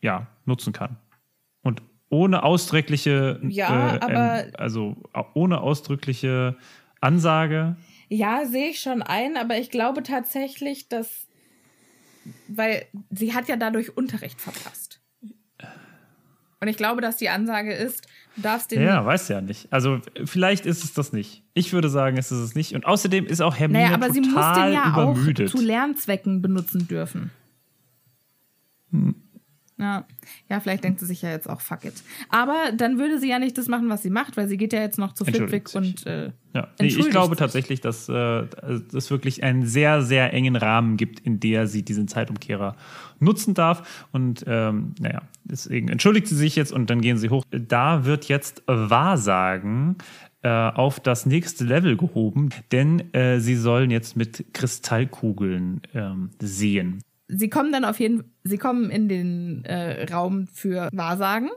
ja, 0.00 0.26
nutzen 0.44 0.72
kann. 0.72 0.96
Ohne 2.12 2.42
ausdrückliche, 2.42 3.40
Ja, 3.48 3.94
äh, 3.96 3.98
aber- 4.00 4.44
ähm, 4.44 4.52
also 4.58 4.96
ohne 5.34 5.60
ausdrückliche 5.60 6.56
Ansage 7.00 7.76
ja, 8.14 8.44
sehe 8.44 8.68
ich 8.68 8.80
schon 8.80 9.00
ein, 9.00 9.38
aber 9.38 9.56
ich 9.56 9.70
glaube 9.70 10.02
tatsächlich, 10.02 10.86
dass. 10.90 11.26
Weil 12.46 12.84
sie 13.10 13.32
hat 13.32 13.48
ja 13.48 13.56
dadurch 13.56 13.96
Unterricht 13.96 14.38
verpasst. 14.38 15.00
Und 16.60 16.68
ich 16.68 16.76
glaube, 16.76 17.00
dass 17.00 17.16
die 17.16 17.30
Ansage 17.30 17.72
ist, 17.72 18.06
du 18.36 18.42
darfst 18.42 18.70
den. 18.70 18.82
Ja, 18.82 19.04
weiß 19.06 19.28
ja 19.28 19.40
nicht. 19.40 19.72
Also 19.72 20.00
vielleicht 20.26 20.66
ist 20.66 20.84
es 20.84 20.92
das 20.92 21.14
nicht. 21.14 21.42
Ich 21.54 21.72
würde 21.72 21.88
sagen, 21.88 22.18
es 22.18 22.30
ist 22.30 22.38
es 22.40 22.54
nicht. 22.54 22.74
Und 22.74 22.84
außerdem 22.84 23.24
ist 23.24 23.40
auch 23.40 23.58
Hermine 23.58 23.84
naja, 23.84 23.94
aber 23.94 24.12
sie 24.12 24.20
muss 24.20 24.34
total 24.34 24.66
den 24.66 24.74
ja 24.74 24.94
auch 24.94 25.12
übermüdet. 25.12 25.48
zu 25.48 25.62
Lernzwecken 25.62 26.42
benutzen 26.42 26.86
dürfen. 26.86 27.30
Ja. 29.82 30.06
ja, 30.48 30.60
vielleicht 30.60 30.84
denkt 30.84 31.00
sie 31.00 31.06
sich 31.06 31.22
ja 31.22 31.30
jetzt 31.30 31.50
auch, 31.50 31.60
fuck 31.60 31.84
it. 31.84 31.94
Aber 32.28 32.70
dann 32.76 32.98
würde 32.98 33.18
sie 33.18 33.28
ja 33.28 33.38
nicht 33.38 33.58
das 33.58 33.66
machen, 33.66 33.88
was 33.88 34.02
sie 34.02 34.10
macht, 34.10 34.36
weil 34.36 34.48
sie 34.48 34.56
geht 34.56 34.72
ja 34.72 34.80
jetzt 34.80 34.98
noch 34.98 35.12
zu 35.12 35.24
Flitwick 35.24 35.74
und 35.74 36.06
äh, 36.06 36.30
ja. 36.54 36.68
nee, 36.80 36.86
ich 36.86 37.10
glaube 37.10 37.34
sich. 37.34 37.38
tatsächlich, 37.38 37.80
dass 37.80 38.08
äh, 38.08 38.46
es 38.94 39.10
wirklich 39.10 39.42
einen 39.42 39.66
sehr, 39.66 40.02
sehr 40.02 40.32
engen 40.32 40.56
Rahmen 40.56 40.96
gibt, 40.96 41.20
in 41.20 41.40
der 41.40 41.66
sie 41.66 41.82
diesen 41.82 42.06
Zeitumkehrer 42.06 42.76
nutzen 43.18 43.54
darf. 43.54 44.06
Und 44.12 44.44
ähm, 44.46 44.94
naja, 45.00 45.22
deswegen 45.44 45.88
entschuldigt 45.88 46.28
sie 46.28 46.36
sich 46.36 46.56
jetzt 46.56 46.72
und 46.72 46.90
dann 46.90 47.00
gehen 47.00 47.16
sie 47.16 47.30
hoch. 47.30 47.44
Da 47.50 48.04
wird 48.04 48.26
jetzt 48.26 48.62
Wahrsagen 48.66 49.96
äh, 50.42 50.48
auf 50.48 51.00
das 51.00 51.26
nächste 51.26 51.64
Level 51.64 51.96
gehoben, 51.96 52.50
denn 52.70 53.12
äh, 53.14 53.40
sie 53.40 53.56
sollen 53.56 53.90
jetzt 53.90 54.16
mit 54.16 54.44
Kristallkugeln 54.52 55.82
ähm, 55.94 56.30
sehen. 56.40 57.02
Sie 57.34 57.48
kommen 57.48 57.72
dann 57.72 57.84
auf 57.84 58.00
jeden 58.00 58.24
sie 58.44 58.58
kommen 58.58 58.90
in 58.90 59.08
den 59.08 59.64
äh, 59.64 60.12
Raum 60.12 60.46
für 60.46 60.88
Wahrsagen 60.92 61.50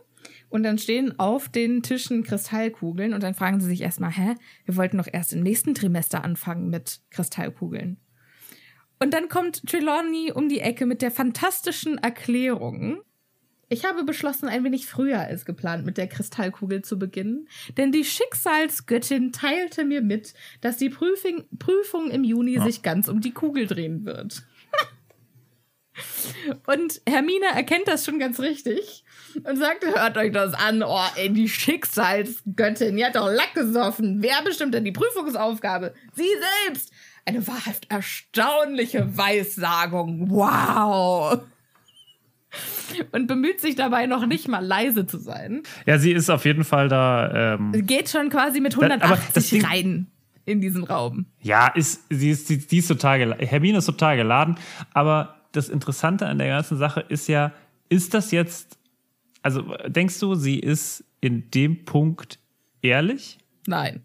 und 0.49 0.63
dann 0.63 0.77
stehen 0.77 1.19
auf 1.19 1.49
den 1.49 1.83
Tischen 1.83 2.23
Kristallkugeln 2.23 3.13
und 3.13 3.21
dann 3.21 3.33
fragen 3.33 3.59
sie 3.59 3.67
sich 3.67 3.81
erstmal, 3.81 4.11
hä, 4.11 4.35
wir 4.65 4.75
wollten 4.77 4.97
doch 4.97 5.07
erst 5.11 5.33
im 5.33 5.41
nächsten 5.41 5.75
Trimester 5.75 6.23
anfangen 6.23 6.69
mit 6.69 7.01
Kristallkugeln. 7.11 7.97
Und 8.99 9.13
dann 9.13 9.27
kommt 9.27 9.65
Trelawney 9.67 10.31
um 10.31 10.47
die 10.47 10.61
Ecke 10.61 10.85
mit 10.85 11.01
der 11.01 11.11
fantastischen 11.11 11.97
Erklärung. 11.97 13.01
Ich 13.67 13.83
habe 13.83 14.03
beschlossen, 14.03 14.47
ein 14.47 14.63
wenig 14.63 14.87
früher 14.87 15.19
als 15.19 15.45
geplant 15.45 15.85
mit 15.85 15.97
der 15.97 16.07
Kristallkugel 16.07 16.83
zu 16.83 16.99
beginnen, 16.99 17.47
denn 17.77 17.91
die 17.91 18.05
Schicksalsgöttin 18.05 19.31
teilte 19.31 19.83
mir 19.83 20.01
mit, 20.01 20.35
dass 20.61 20.77
die 20.77 20.89
Prüfung, 20.89 21.43
Prüfung 21.57 22.11
im 22.11 22.23
Juni 22.23 22.59
sich 22.61 22.83
ganz 22.83 23.07
um 23.07 23.21
die 23.21 23.31
Kugel 23.31 23.65
drehen 23.65 24.05
wird. 24.05 24.45
Und 26.65 27.01
Hermine 27.07 27.45
erkennt 27.55 27.87
das 27.87 28.05
schon 28.05 28.19
ganz 28.19 28.39
richtig 28.39 29.03
und 29.43 29.57
sagt, 29.57 29.85
hört 29.85 30.17
euch 30.17 30.31
das 30.31 30.53
an, 30.53 30.83
oh, 30.83 30.99
ey, 31.15 31.31
die 31.31 31.49
Schicksalsgöttin, 31.49 32.95
die 32.95 33.05
hat 33.05 33.15
doch 33.15 33.29
Lack 33.29 33.53
gesoffen. 33.53 34.21
Wer 34.21 34.41
bestimmt 34.43 34.73
denn 34.73 34.85
die 34.85 34.91
Prüfungsaufgabe? 34.91 35.93
Sie 36.13 36.27
selbst. 36.65 36.91
Eine 37.25 37.45
wahrhaft 37.47 37.91
erstaunliche 37.91 39.17
Weissagung. 39.17 40.29
Wow. 40.29 41.39
Und 43.11 43.27
bemüht 43.27 43.59
sich 43.59 43.75
dabei 43.75 44.05
noch 44.05 44.25
nicht 44.27 44.47
mal 44.47 44.63
leise 44.63 45.05
zu 45.07 45.17
sein. 45.17 45.63
Ja, 45.85 45.97
sie 45.97 46.11
ist 46.11 46.29
auf 46.29 46.45
jeden 46.45 46.63
Fall 46.63 46.87
da. 46.87 47.55
Ähm, 47.55 47.71
Geht 47.85 48.09
schon 48.09 48.29
quasi 48.29 48.61
mit 48.61 48.77
aber 48.77 48.87
das 48.89 49.01
180 49.01 49.49
Ding- 49.49 49.65
rein 49.65 50.07
in 50.45 50.61
diesen 50.61 50.83
Raum. 50.83 51.25
Ja, 51.41 51.67
ist, 51.67 52.03
sie 52.09 52.29
ist, 52.29 52.47
sie, 52.47 52.59
die 52.59 52.77
ist 52.77 52.87
total 52.87 53.19
geladen. 53.19 53.45
Hermine 53.45 53.79
ist 53.79 53.87
total 53.87 54.15
geladen. 54.15 54.57
Aber 54.93 55.34
das 55.55 55.69
Interessante 55.69 56.25
an 56.27 56.37
der 56.37 56.47
ganzen 56.47 56.77
Sache 56.77 57.01
ist 57.07 57.27
ja, 57.27 57.51
ist 57.89 58.13
das 58.13 58.31
jetzt, 58.31 58.77
also 59.41 59.61
denkst 59.87 60.19
du, 60.19 60.35
sie 60.35 60.59
ist 60.59 61.03
in 61.21 61.49
dem 61.51 61.85
Punkt 61.85 62.39
ehrlich? 62.81 63.37
Nein. 63.67 64.03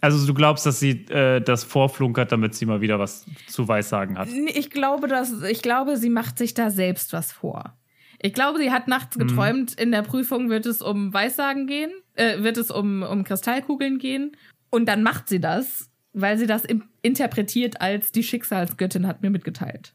Also 0.00 0.24
du 0.26 0.34
glaubst, 0.34 0.66
dass 0.66 0.78
sie 0.78 1.06
äh, 1.08 1.40
das 1.40 1.64
vorflunkert, 1.64 2.30
damit 2.30 2.54
sie 2.54 2.66
mal 2.66 2.80
wieder 2.80 2.98
was 2.98 3.24
zu 3.48 3.66
Weissagen 3.66 4.18
hat? 4.18 4.28
Ich 4.28 4.70
glaube, 4.70 5.08
dass, 5.08 5.42
ich 5.42 5.62
glaube, 5.62 5.96
sie 5.96 6.10
macht 6.10 6.38
sich 6.38 6.54
da 6.54 6.70
selbst 6.70 7.12
was 7.12 7.32
vor. 7.32 7.76
Ich 8.20 8.32
glaube, 8.32 8.58
sie 8.58 8.70
hat 8.70 8.88
nachts 8.88 9.16
Mhm. 9.16 9.26
geträumt, 9.26 9.74
in 9.80 9.90
der 9.90 10.02
Prüfung 10.02 10.48
wird 10.48 10.66
es 10.66 10.82
um 10.82 11.12
Weissagen 11.12 11.66
gehen, 11.66 11.90
äh, 12.14 12.42
wird 12.42 12.56
es 12.56 12.70
um, 12.70 13.02
um 13.02 13.24
Kristallkugeln 13.24 13.98
gehen. 13.98 14.36
Und 14.70 14.86
dann 14.86 15.02
macht 15.02 15.28
sie 15.28 15.40
das, 15.40 15.90
weil 16.12 16.38
sie 16.38 16.46
das 16.46 16.64
interpretiert 17.02 17.80
als 17.80 18.12
die 18.12 18.22
Schicksalsgöttin 18.22 19.06
hat 19.06 19.22
mir 19.22 19.30
mitgeteilt. 19.30 19.94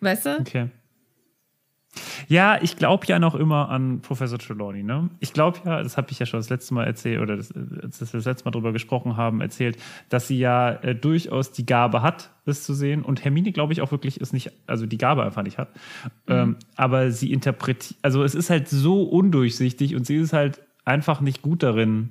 Weißt 0.00 0.26
du? 0.26 0.40
Okay. 0.40 0.68
Ja, 2.28 2.62
ich 2.62 2.76
glaube 2.76 3.06
ja 3.08 3.18
noch 3.18 3.34
immer 3.34 3.68
an 3.68 4.00
Professor 4.00 4.38
Trelawney. 4.38 4.84
Ne? 4.84 5.10
Ich 5.18 5.32
glaube 5.32 5.58
ja, 5.64 5.82
das 5.82 5.96
habe 5.96 6.12
ich 6.12 6.20
ja 6.20 6.26
schon 6.26 6.38
das 6.38 6.48
letzte 6.48 6.74
Mal 6.74 6.86
erzählt, 6.86 7.20
oder 7.20 7.36
das, 7.36 7.52
als 7.52 8.00
wir 8.00 8.18
das 8.18 8.24
letzte 8.24 8.44
Mal 8.44 8.52
drüber 8.52 8.72
gesprochen 8.72 9.16
haben, 9.16 9.40
erzählt, 9.40 9.76
dass 10.08 10.28
sie 10.28 10.38
ja 10.38 10.70
äh, 10.70 10.94
durchaus 10.94 11.50
die 11.50 11.66
Gabe 11.66 12.02
hat, 12.02 12.30
das 12.44 12.62
zu 12.62 12.74
sehen. 12.74 13.02
Und 13.02 13.24
Hermine, 13.24 13.50
glaube 13.50 13.72
ich, 13.72 13.80
auch 13.80 13.90
wirklich 13.90 14.20
ist 14.20 14.32
nicht, 14.32 14.52
also 14.68 14.86
die 14.86 14.98
Gabe 14.98 15.24
einfach 15.24 15.42
nicht 15.42 15.58
hat. 15.58 15.70
Ähm, 16.28 16.56
aber 16.76 17.10
sie 17.10 17.32
interpretiert, 17.32 17.98
also 18.02 18.22
es 18.22 18.36
ist 18.36 18.50
halt 18.50 18.68
so 18.68 19.02
undurchsichtig 19.02 19.96
und 19.96 20.06
sie 20.06 20.16
ist 20.16 20.32
halt 20.32 20.60
einfach 20.84 21.20
nicht 21.20 21.42
gut 21.42 21.64
darin, 21.64 22.10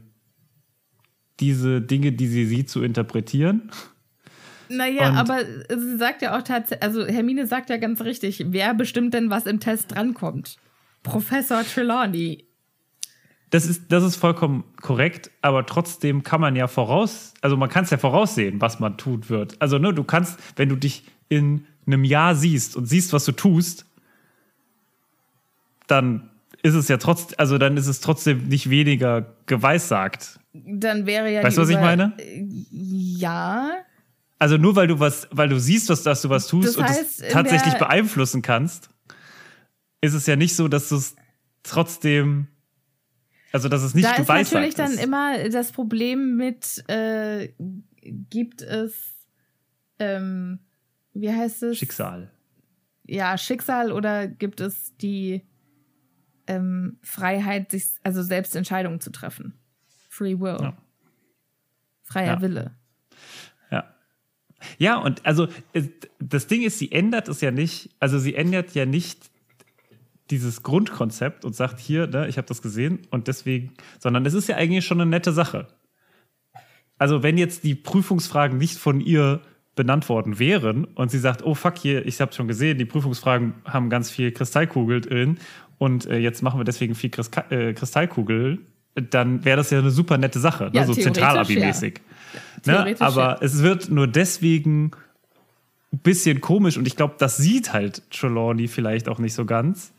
diese 1.40 1.82
Dinge, 1.82 2.12
die 2.12 2.28
sie 2.28 2.46
sieht, 2.46 2.70
zu 2.70 2.84
interpretieren. 2.84 3.72
Naja, 4.70 5.10
Und- 5.10 5.18
aber 5.18 5.40
sie 5.70 5.98
sagt 5.98 6.22
ja 6.22 6.38
auch 6.38 6.44
tatsächlich, 6.44 6.84
also 6.84 7.06
Hermine 7.06 7.48
sagt 7.48 7.70
ja 7.70 7.78
ganz 7.78 8.02
richtig, 8.02 8.46
wer 8.50 8.74
bestimmt 8.74 9.14
denn, 9.14 9.30
was 9.30 9.46
im 9.46 9.60
Test 9.60 9.96
drankommt? 9.96 10.58
Professor 11.04 11.64
Trelawney. 11.64 12.46
Das 13.50 13.66
ist, 13.66 13.92
das 13.92 14.04
ist 14.04 14.16
vollkommen 14.16 14.64
korrekt, 14.80 15.32
aber 15.42 15.66
trotzdem 15.66 16.22
kann 16.22 16.40
man 16.40 16.56
ja 16.56 16.68
voraus, 16.68 17.34
also 17.42 17.58
man 17.58 17.68
kann 17.70 17.84
es 17.84 17.90
ja 17.90 17.98
voraussehen, 17.98 18.62
was 18.62 18.80
man 18.80 18.98
tut 18.98 19.30
wird. 19.32 19.60
Also, 19.60 19.80
ne, 19.80 19.92
du 19.92 20.04
kannst, 20.04 20.40
wenn 20.56 20.70
du 20.70 20.76
dich 20.76 21.04
in 21.30 21.66
einem 21.88 22.04
Jahr 22.04 22.36
siehst 22.36 22.76
und 22.76 22.86
siehst, 22.86 23.12
was 23.12 23.26
du 23.26 23.32
tust, 23.32 23.86
dann 25.88 26.30
ist 26.62 26.76
es 26.76 26.88
ja 26.90 26.98
trotzdem, 26.98 27.36
also 27.40 27.58
dann 27.58 27.76
ist 27.78 27.88
es 27.88 28.02
trotzdem 28.02 28.48
nicht 28.48 28.70
weniger 28.70 29.34
geweissagt. 29.48 30.40
Dann 30.54 31.06
wäre 31.06 31.32
ja 31.32 31.44
Weißt 31.44 31.58
du, 31.58 31.62
was 31.62 31.70
ich 31.70 31.78
meine? 31.78 32.14
Ja, 32.72 33.72
Also 34.40 34.58
nur 34.58 34.76
weil 34.78 34.88
du 34.88 35.00
was, 35.00 35.28
weil 35.32 35.50
du 35.50 35.60
siehst, 35.60 35.90
was, 35.90 36.04
dass 36.04 36.22
du 36.22 36.30
was 36.30 36.48
tust 36.48 36.70
Das 36.70 36.78
und 36.78 36.86
heißt, 36.86 37.02
es 37.02 37.20
in 37.20 37.30
tatsächlich 37.30 37.74
beeinflussen 37.76 38.42
kannst, 38.42 38.90
ist 40.02 40.14
es 40.14 40.26
ja 40.26 40.38
nicht 40.38 40.56
so, 40.56 40.70
dass 40.70 40.88
du 40.90 40.96
es 40.96 41.16
trotzdem, 41.62 42.48
also 43.52 43.68
dass 43.68 43.84
es 43.84 43.94
nicht 43.94 44.08
da 44.08 44.12
ist 44.12 44.18
geweissagt 44.18 44.54
natürlich 44.54 44.76
dann 44.76 44.94
ist. 44.94 45.04
immer 45.04 45.50
das 45.50 45.74
Problem 45.74 46.38
mit, 46.38 46.86
äh, 46.90 47.50
gibt 48.02 48.62
es, 48.62 48.94
ähm, 50.00 50.60
wie 51.14 51.32
heißt 51.34 51.64
es? 51.64 51.78
Schicksal. 51.78 52.32
Ja, 53.06 53.38
Schicksal 53.38 53.92
oder 53.92 54.28
gibt 54.28 54.62
es 54.62 54.96
die 54.98 55.46
ähm, 56.48 56.98
Freiheit, 57.02 57.72
sich, 57.72 57.88
also 58.04 58.24
selbst 58.24 58.56
Entscheidungen 58.56 59.02
zu 59.02 59.12
treffen? 59.12 59.60
Free 60.10 60.40
Will. 60.40 60.58
Ja. 60.62 60.78
Freier 62.04 62.36
Ja. 62.36 62.42
Wille. 62.42 62.79
Ja. 64.78 64.96
Ja, 64.96 64.98
und 64.98 65.26
also 65.26 65.48
es- 65.74 65.90
das 66.20 66.48
Ding 66.48 66.62
ist, 66.64 66.80
sie 66.80 66.92
ändert 66.92 67.28
es 67.30 67.42
ja 67.42 67.52
nicht, 67.52 67.90
also 68.00 68.20
sie 68.20 68.36
ändert 68.36 68.74
ja 68.76 68.86
nicht 68.86 69.30
dieses 70.30 70.62
Grundkonzept 70.64 71.46
und 71.46 71.56
sagt 71.56 71.80
hier, 71.80 72.08
ne, 72.08 72.28
ich 72.28 72.38
habe 72.38 72.48
das 72.48 72.62
gesehen 72.62 73.00
und 73.10 73.28
deswegen, 73.28 73.74
sondern 74.00 74.26
es 74.26 74.34
ist 74.34 74.48
ja 74.48 74.58
eigentlich 74.58 74.86
schon 74.86 75.02
eine 75.02 75.10
nette 75.10 75.32
Sache. 75.32 75.68
Also 76.98 77.24
wenn 77.24 77.38
jetzt 77.38 77.64
die 77.64 77.76
Prüfungsfragen 77.76 78.58
nicht 78.58 78.78
von 78.78 79.00
ihr 79.02 79.42
benannt 79.76 80.10
worden 80.10 80.38
wären 80.40 80.84
und 80.86 81.10
sie 81.10 81.20
sagt, 81.20 81.44
oh 81.46 81.56
fuck 81.56 81.78
hier, 81.78 82.06
ich 82.06 82.20
habe 82.20 82.34
schon 82.34 82.48
gesehen, 82.48 82.78
die 82.78 82.86
Prüfungsfragen 82.86 83.54
haben 83.66 83.90
ganz 83.90 84.12
viel 84.12 84.32
Kristallkugel 84.32 85.02
drin 85.02 85.38
und 85.78 86.06
äh, 86.08 86.18
jetzt 86.18 86.44
machen 86.44 86.60
wir 86.60 86.66
deswegen 86.66 86.96
viel 86.96 87.10
Kriska 87.10 87.46
äh, 87.50 87.74
Kristallkugel, 87.74 88.60
dann 88.96 89.46
wäre 89.46 89.56
das 89.58 89.70
ja 89.72 89.80
eine 89.80 89.92
super 89.92 90.18
nette 90.18 90.40
Sache, 90.40 90.66
ne? 90.66 90.72
Ja, 90.74 90.86
so 90.86 90.92
Zentralabi-mäßig. 90.94 92.02
Ne? 92.66 92.96
Aber 93.00 93.22
ja. 93.22 93.38
es 93.42 93.62
wird 93.62 93.90
nur 93.90 94.08
deswegen 94.08 94.92
ein 95.92 96.00
bisschen 96.00 96.42
komisch 96.42 96.78
und 96.78 96.88
ich 96.88 96.96
glaube, 96.96 97.16
das 97.18 97.38
sieht 97.38 97.74
halt 97.74 98.10
Trelawney 98.12 98.68
vielleicht 98.68 99.10
auch 99.10 99.20
nicht 99.20 99.34
so 99.34 99.46
ganz, 99.46 99.92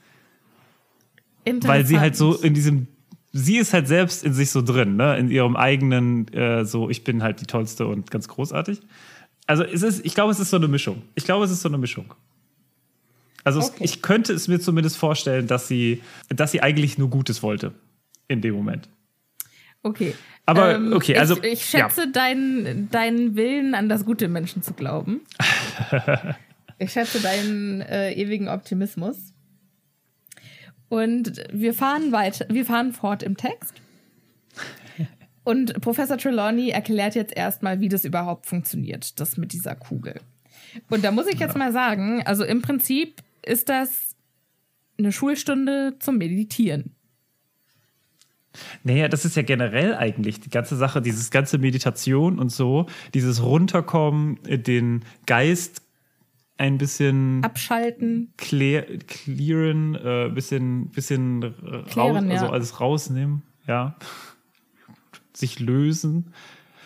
weil 1.63 1.85
sie 1.87 1.99
halt 1.99 2.17
so 2.17 2.35
in 2.35 2.55
diesem, 2.55 2.87
sie 3.33 3.57
ist 3.57 3.73
halt 3.73 3.89
selbst 3.89 4.23
in 4.25 4.33
sich 4.33 4.51
so 4.51 4.63
drin, 4.63 4.97
ne? 4.97 5.17
in 5.19 5.31
ihrem 5.31 5.57
eigenen, 5.57 6.29
äh, 6.33 6.65
so 6.65 6.91
ich 6.91 7.03
bin 7.05 7.23
halt 7.23 7.41
die 7.41 7.47
tollste 7.47 7.87
und 7.87 8.11
ganz 8.11 8.29
großartig. 8.29 8.81
Also 9.47 9.65
es 9.65 9.83
ist, 9.83 10.05
ich 10.07 10.15
glaube, 10.15 10.31
es 10.31 10.39
ist 10.39 10.51
so 10.51 10.57
eine 10.57 10.69
Mischung. 10.69 11.03
Ich 11.17 11.25
glaube, 11.25 11.45
es 11.45 11.51
ist 11.51 11.63
so 11.63 11.69
eine 11.69 11.79
Mischung. 11.79 12.15
Also 13.43 13.59
es, 13.59 13.71
Okay. 13.71 13.85
ich 13.85 14.03
könnte 14.03 14.33
es 14.33 14.49
mir 14.49 14.61
zumindest 14.61 14.97
vorstellen, 14.97 15.47
dass 15.47 15.67
sie, 15.67 16.03
dass 16.29 16.53
sie 16.53 16.63
eigentlich 16.63 16.99
nur 16.99 17.11
Gutes 17.11 17.43
wollte 17.43 17.73
in 18.29 18.43
dem 18.43 18.55
Moment. 18.55 18.89
Okay. 19.83 20.15
Aber, 20.51 20.97
okay, 20.97 21.17
also, 21.17 21.37
Ich, 21.43 21.53
ich 21.53 21.65
schätze 21.67 22.09
deinen, 22.09 22.91
deinen 22.91 23.37
Willen, 23.37 23.75
an 23.75 23.89
das 23.89 24.05
Gute 24.05 24.25
im 24.25 24.33
Menschen 24.33 24.63
zu 24.63 24.73
glauben. 24.73 25.21
ich 26.79 26.93
schätze 26.93 27.21
deinen 27.21 27.81
äh, 27.83 28.13
ewigen 28.15 28.49
Optimismus. 28.49 29.33
Und 30.89 31.45
wir 31.53 31.73
fahren 31.73 32.11
weiter, 32.11 32.47
wir 32.49 32.67
fahren 32.67 32.93
fort 32.93 33.23
im 33.23 33.37
Text. 33.37 33.75
Und 35.45 35.81
Professor 35.81 36.19
Trelawney 36.19 36.71
erklärt 36.71 37.15
jetzt 37.15 37.35
erstmal, 37.37 37.81
wie 37.81 37.89
das 37.89 38.05
überhaupt 38.05 38.47
funktioniert, 38.47 39.19
das 39.21 39.37
mit 39.37 39.53
dieser 39.53 39.75
Kugel. 39.75 40.21
Und 40.91 41.05
da 41.05 41.13
muss 41.13 41.27
ich 41.27 41.39
jetzt 41.39 41.57
mal 41.57 41.73
sagen, 41.73 42.23
also 42.27 42.45
im 42.45 42.61
Prinzip 42.61 43.23
ist 43.45 43.69
das 43.69 44.17
eine 44.99 45.13
Schulstunde 45.13 45.95
zum 45.99 46.19
Meditieren. 46.19 46.95
Naja, 48.83 49.09
das 49.09 49.25
ist 49.25 49.37
ja 49.37 49.43
generell 49.43 49.95
eigentlich 49.95 50.41
die 50.41 50.51
ganze 50.51 50.77
Sache, 50.77 51.03
dieses 51.03 51.31
ganze 51.31 51.59
Meditation 51.59 52.39
und 52.39 52.51
so, 52.51 52.87
dieses 53.15 53.43
Runterkommen, 53.43 54.39
äh, 54.47 54.59
den 54.59 55.05
Geist 55.27 55.83
ein 56.57 56.77
bisschen 56.77 57.43
Abschalten, 57.43 58.33
clear, 58.37 58.83
clearen, 59.07 59.95
äh, 59.95 60.31
bisschen, 60.33 60.91
bisschen 60.91 61.43
raus, 61.43 61.87
Klären, 61.91 62.31
also 62.31 62.47
ja. 62.47 62.51
alles 62.51 62.81
rausnehmen, 62.81 63.43
ja. 63.67 63.97
Sich 65.33 65.59
lösen. 65.59 66.35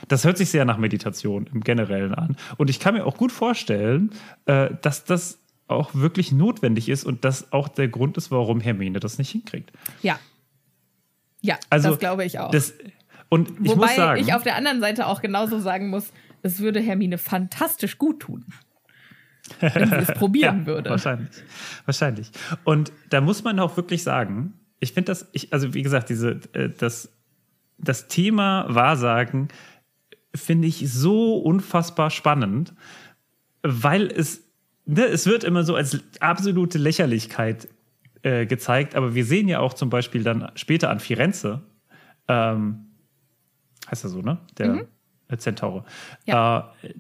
Das 0.07 0.25
hört 0.25 0.39
sich 0.39 0.51
sehr 0.51 0.65
nach 0.65 0.79
Meditation 0.79 1.49
im 1.53 1.63
Generellen 1.63 2.15
an. 2.15 2.37
Und 2.57 2.71
ich 2.71 2.79
kann 2.79 2.95
mir 2.95 3.05
auch 3.05 3.17
gut 3.17 3.33
vorstellen, 3.33 4.11
äh, 4.47 4.71
dass 4.81 5.05
das 5.05 5.41
auch 5.67 5.95
wirklich 5.95 6.31
notwendig 6.31 6.89
ist 6.89 7.05
und 7.05 7.25
das 7.25 7.53
auch 7.53 7.69
der 7.69 7.89
Grund 7.89 8.17
ist, 8.17 8.31
warum 8.31 8.61
Hermine 8.61 9.01
das 9.01 9.19
nicht 9.19 9.31
hinkriegt. 9.31 9.73
Ja. 10.03 10.19
Ja, 11.45 11.59
Also, 11.69 11.91
das 11.91 11.99
glaube 11.99 12.25
ich 12.25 12.39
auch. 12.39 12.51
Das, 12.51 12.73
und 13.29 13.51
ich 13.63 13.69
Wobei 13.69 13.87
muss 13.87 13.97
sagen, 13.97 14.21
ich 14.21 14.33
auf 14.33 14.45
der 14.45 14.57
anderen 14.57 14.81
Seite 14.81 15.07
auch 15.07 15.21
genauso 15.21 15.59
sagen 15.59 15.89
muss, 15.89 16.11
es 16.41 16.61
würde 16.61 16.81
Hermine 16.81 17.19
fantastisch 17.19 17.99
gut 17.99 18.21
tun, 18.21 18.47
wenn 19.61 19.91
sie 19.91 19.95
es 19.97 20.15
probieren 20.15 20.61
ja, 20.61 20.67
würde. 20.67 20.89
Wahrscheinlich. 20.89 21.29
Wahrscheinlich. 21.85 22.31
Und 22.65 22.93
da 23.11 23.21
muss 23.21 23.45
man 23.45 23.61
auch 23.61 23.77
wirklich 23.77 24.03
sagen, 24.03 24.55
ich 24.81 24.95
finde 24.95 25.13
das, 25.13 25.29
ich, 25.33 25.53
also 25.53 25.75
wie 25.75 25.83
gesagt, 25.83 26.09
diese, 26.09 26.41
äh, 26.55 26.71
das, 26.71 27.13
das 27.77 28.09
Thema 28.09 28.65
Wahrsagen 28.71 29.49
finde 30.35 30.67
ich 30.67 30.91
so 30.91 31.37
unfassbar 31.37 32.09
spannend, 32.11 32.73
weil 33.63 34.07
es, 34.07 34.45
ne, 34.87 35.05
es 35.05 35.27
wird 35.27 35.45
immer 35.45 35.65
so 35.65 35.75
als 35.77 36.01
absolute 36.21 36.79
Lächerlichkeit 36.79 37.69
äh, 38.25 38.47
gezeigt, 38.47 38.95
aber 38.97 39.15
wir 39.15 39.25
sehen 39.25 39.49
ja 39.49 39.61
auch 39.61 39.75
zum 39.75 39.91
Beispiel 39.91 40.23
dann 40.25 40.51
später 40.55 40.91
an 40.91 40.99
Firenze, 40.99 41.63
ähm, 42.27 42.87
heißt 43.91 44.05
er 44.05 44.11
so, 44.11 44.23
ne? 44.23 44.39
Der 44.59 44.87
äh, 45.29 45.37
Zentaure. 45.37 45.85
Ja. 46.25 46.73
Äh, 46.83 46.95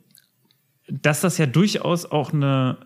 dass 0.86 1.22
das 1.22 1.38
ja 1.38 1.46
durchaus 1.46 2.04
auch 2.04 2.32
eine, 2.32 2.76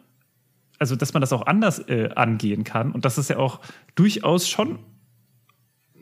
also 0.79 0.95
dass 0.95 1.13
man 1.15 1.21
das 1.21 1.33
auch 1.33 1.47
anders 1.47 1.81
äh, 1.89 2.11
angehen 2.15 2.63
kann 2.63 2.93
und 2.93 3.05
dass 3.05 3.19
es 3.19 3.29
ja 3.29 3.39
auch 3.39 3.61
durchaus 3.97 4.49
schon 4.49 4.79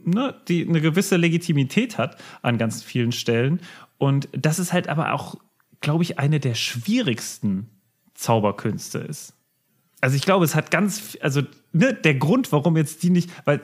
ne, 0.05 0.35
die 0.49 0.67
eine 0.67 0.81
gewisse 0.81 1.17
Legitimität 1.17 1.99
hat 1.99 2.17
an 2.43 2.59
ganz 2.59 2.83
vielen 2.83 3.13
Stellen. 3.13 3.61
Und 3.99 4.29
das 4.33 4.59
ist 4.59 4.73
halt 4.73 4.89
aber 4.89 5.13
auch, 5.13 5.37
glaube 5.81 6.05
ich, 6.05 6.19
eine 6.19 6.41
der 6.41 6.55
schwierigsten 6.55 7.71
Zauberkünste 8.15 8.99
ist. 8.99 9.36
Also 10.07 10.15
ich 10.15 10.23
glaube, 10.23 10.45
es 10.45 10.55
hat 10.55 10.71
ganz, 10.71 11.19
also 11.21 11.43
ne, 11.73 11.93
der 11.93 12.15
Grund, 12.15 12.53
warum 12.53 12.77
jetzt 12.77 13.03
die 13.03 13.11
nicht, 13.11 13.29
weil 13.45 13.61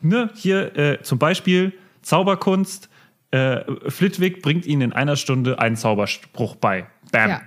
ne, 0.00 0.28
hier 0.34 0.76
äh, 0.76 1.00
zum 1.02 1.20
Beispiel 1.20 1.72
Zauberkunst, 2.02 2.90
äh, 3.30 3.60
Flitwick 3.88 4.42
bringt 4.42 4.66
ihnen 4.66 4.82
in 4.82 4.92
einer 4.92 5.14
Stunde 5.14 5.60
einen 5.60 5.76
Zauberspruch 5.76 6.56
bei. 6.56 6.88
Bam. 7.12 7.30
Ja. 7.30 7.42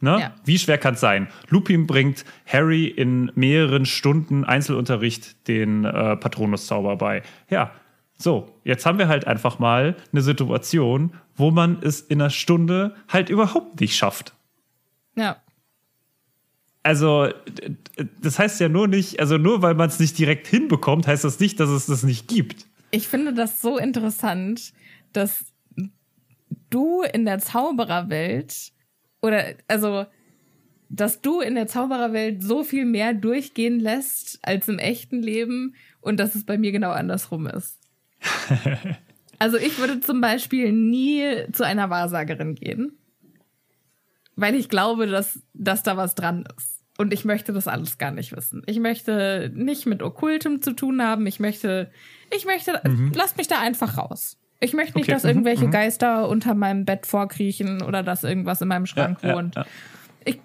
Ne? 0.00 0.18
Ja. 0.18 0.34
Wie 0.46 0.58
schwer 0.58 0.78
kann 0.78 0.94
es 0.94 1.00
sein? 1.00 1.28
Lupin 1.50 1.86
bringt 1.86 2.24
Harry 2.46 2.86
in 2.86 3.32
mehreren 3.34 3.84
Stunden 3.84 4.44
Einzelunterricht 4.44 5.46
den 5.46 5.84
äh, 5.84 6.16
Patronuszauber 6.16 6.96
bei. 6.96 7.20
Ja, 7.50 7.72
so, 8.16 8.48
jetzt 8.64 8.86
haben 8.86 8.98
wir 8.98 9.08
halt 9.08 9.26
einfach 9.26 9.58
mal 9.58 9.94
eine 10.10 10.22
Situation, 10.22 11.12
wo 11.36 11.50
man 11.50 11.82
es 11.82 12.00
in 12.00 12.22
einer 12.22 12.30
Stunde 12.30 12.94
halt 13.08 13.28
überhaupt 13.28 13.78
nicht 13.78 13.94
schafft. 13.94 14.32
Ja. 15.16 15.36
Also, 16.82 17.28
das 18.20 18.38
heißt 18.38 18.60
ja 18.60 18.68
nur 18.68 18.88
nicht, 18.88 19.20
also 19.20 19.36
nur 19.36 19.62
weil 19.62 19.74
man 19.74 19.88
es 19.88 19.98
nicht 19.98 20.16
direkt 20.18 20.46
hinbekommt, 20.46 21.06
heißt 21.06 21.24
das 21.24 21.40
nicht, 21.40 21.60
dass 21.60 21.68
es 21.68 21.86
das 21.86 22.02
nicht 22.02 22.28
gibt. 22.28 22.66
Ich 22.90 23.08
finde 23.08 23.34
das 23.34 23.60
so 23.60 23.76
interessant, 23.78 24.72
dass 25.12 25.44
du 26.70 27.02
in 27.02 27.24
der 27.24 27.38
Zaubererwelt 27.38 28.72
oder 29.20 29.54
also 29.66 30.06
dass 30.90 31.20
du 31.20 31.40
in 31.40 31.54
der 31.54 31.66
Zaubererwelt 31.66 32.42
so 32.42 32.64
viel 32.64 32.86
mehr 32.86 33.12
durchgehen 33.12 33.78
lässt 33.78 34.38
als 34.42 34.68
im 34.68 34.78
echten 34.78 35.22
Leben 35.22 35.74
und 36.00 36.18
dass 36.18 36.34
es 36.34 36.44
bei 36.44 36.56
mir 36.56 36.72
genau 36.72 36.90
andersrum 36.90 37.46
ist. 37.46 37.78
also 39.38 39.58
ich 39.58 39.78
würde 39.78 40.00
zum 40.00 40.20
Beispiel 40.20 40.72
nie 40.72 41.44
zu 41.52 41.64
einer 41.64 41.90
Wahrsagerin 41.90 42.54
gehen, 42.54 42.97
weil 44.38 44.54
ich 44.54 44.68
glaube, 44.68 45.06
dass, 45.08 45.40
dass 45.52 45.82
da 45.82 45.96
was 45.96 46.14
dran 46.14 46.44
ist. 46.56 46.78
Und 46.96 47.12
ich 47.12 47.24
möchte 47.24 47.52
das 47.52 47.68
alles 47.68 47.98
gar 47.98 48.10
nicht 48.12 48.34
wissen. 48.34 48.62
Ich 48.66 48.78
möchte 48.80 49.50
nicht 49.54 49.86
mit 49.86 50.02
Okkultem 50.02 50.62
zu 50.62 50.72
tun 50.72 51.02
haben. 51.02 51.26
Ich 51.26 51.38
möchte, 51.38 51.90
ich 52.34 52.44
möchte, 52.44 52.80
lasst 53.14 53.36
mich 53.36 53.46
da 53.48 53.60
einfach 53.60 53.98
raus. 53.98 54.36
Ich 54.60 54.72
möchte 54.72 54.96
nicht, 54.98 55.04
Okay, 55.06 55.12
dass 55.12 55.22
mhm, 55.22 55.28
irgendwelche 55.30 55.68
Geister 55.70 56.28
unter 56.28 56.54
meinem 56.54 56.84
Bett 56.84 57.06
vorkriechen 57.06 57.82
oder 57.82 58.02
dass 58.02 58.24
irgendwas 58.24 58.60
in 58.60 58.68
meinem 58.68 58.86
Schrank 58.86 59.18
Ja, 59.22 59.28
ja, 59.28 59.34
wohnt. 59.36 59.54
ja. 59.54 59.66
Ich 60.24 60.40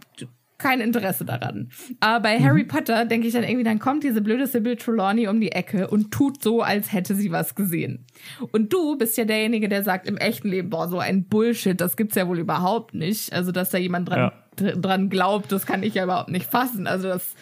kein 0.64 0.80
Interesse 0.82 1.26
daran. 1.26 1.70
Aber 2.00 2.22
bei 2.22 2.40
Harry 2.40 2.64
Potter 2.64 3.06
denke 3.06 3.28
ich 3.28 3.34
dann 3.34 3.44
irgendwie, 3.44 3.64
dann 3.64 3.80
kommt 3.80 4.04
diese 4.04 4.22
blöde 4.22 4.48
Sybil 4.48 4.78
Trelawney 4.78 5.28
um 5.28 5.40
die 5.40 5.52
Ecke 5.52 5.90
und 5.90 6.12
tut 6.12 6.42
so, 6.42 6.62
als 6.62 6.92
hätte 6.94 7.14
sie 7.14 7.32
was 7.32 7.54
gesehen. 7.54 8.06
Und 8.52 8.74
du 8.74 8.98
bist 8.98 9.18
ja 9.18 9.26
derjenige, 9.26 9.70
der 9.70 9.84
sagt 9.84 10.08
im 10.08 10.18
echten 10.18 10.48
Leben, 10.48 10.70
boah, 10.70 10.88
so 10.88 11.00
ein 11.00 11.26
Bullshit, 11.26 11.80
das 11.80 11.98
gibt's 11.98 12.16
ja 12.16 12.28
wohl 12.28 12.40
überhaupt 12.40 12.94
nicht. 12.94 13.34
Also, 13.34 13.52
dass 13.52 13.70
da 13.70 13.78
jemand 13.78 14.10
dran, 14.10 14.32
dr- 14.56 14.78
dran 14.78 15.10
glaubt, 15.10 15.52
das 15.52 15.66
kann 15.66 15.84
ich 15.84 15.94
ja 15.96 16.06
überhaupt 16.06 16.30
nicht 16.32 16.50
fassen. 16.50 16.88
Also, 16.88 17.10
das 17.10 17.36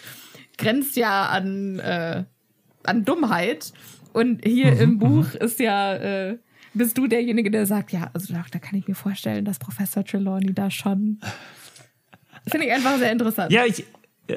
grenzt 0.58 0.96
ja 0.98 1.28
an, 1.28 1.80
äh, 1.80 2.24
an 2.84 3.06
Dummheit. 3.06 3.72
Und 4.14 4.44
hier 4.44 4.78
im 4.80 4.98
Buch 4.98 5.36
ist 5.36 5.60
ja, 5.60 5.94
äh, 5.94 6.38
bist 6.74 6.98
du 6.98 7.08
derjenige, 7.08 7.52
der 7.52 7.66
sagt, 7.66 7.92
ja, 7.92 8.10
also 8.14 8.34
da 8.34 8.60
kann 8.60 8.80
ich 8.80 8.88
mir 8.88 8.96
vorstellen, 8.96 9.46
dass 9.46 9.60
Professor 9.60 10.04
Trelawney 10.04 10.54
da 10.54 10.72
schon. 10.72 11.20
Finde 12.48 12.68
ich 12.68 12.72
einfach 12.74 12.98
sehr 12.98 13.12
interessant. 13.12 13.52
Ja, 13.52 13.66
ich, 13.66 13.86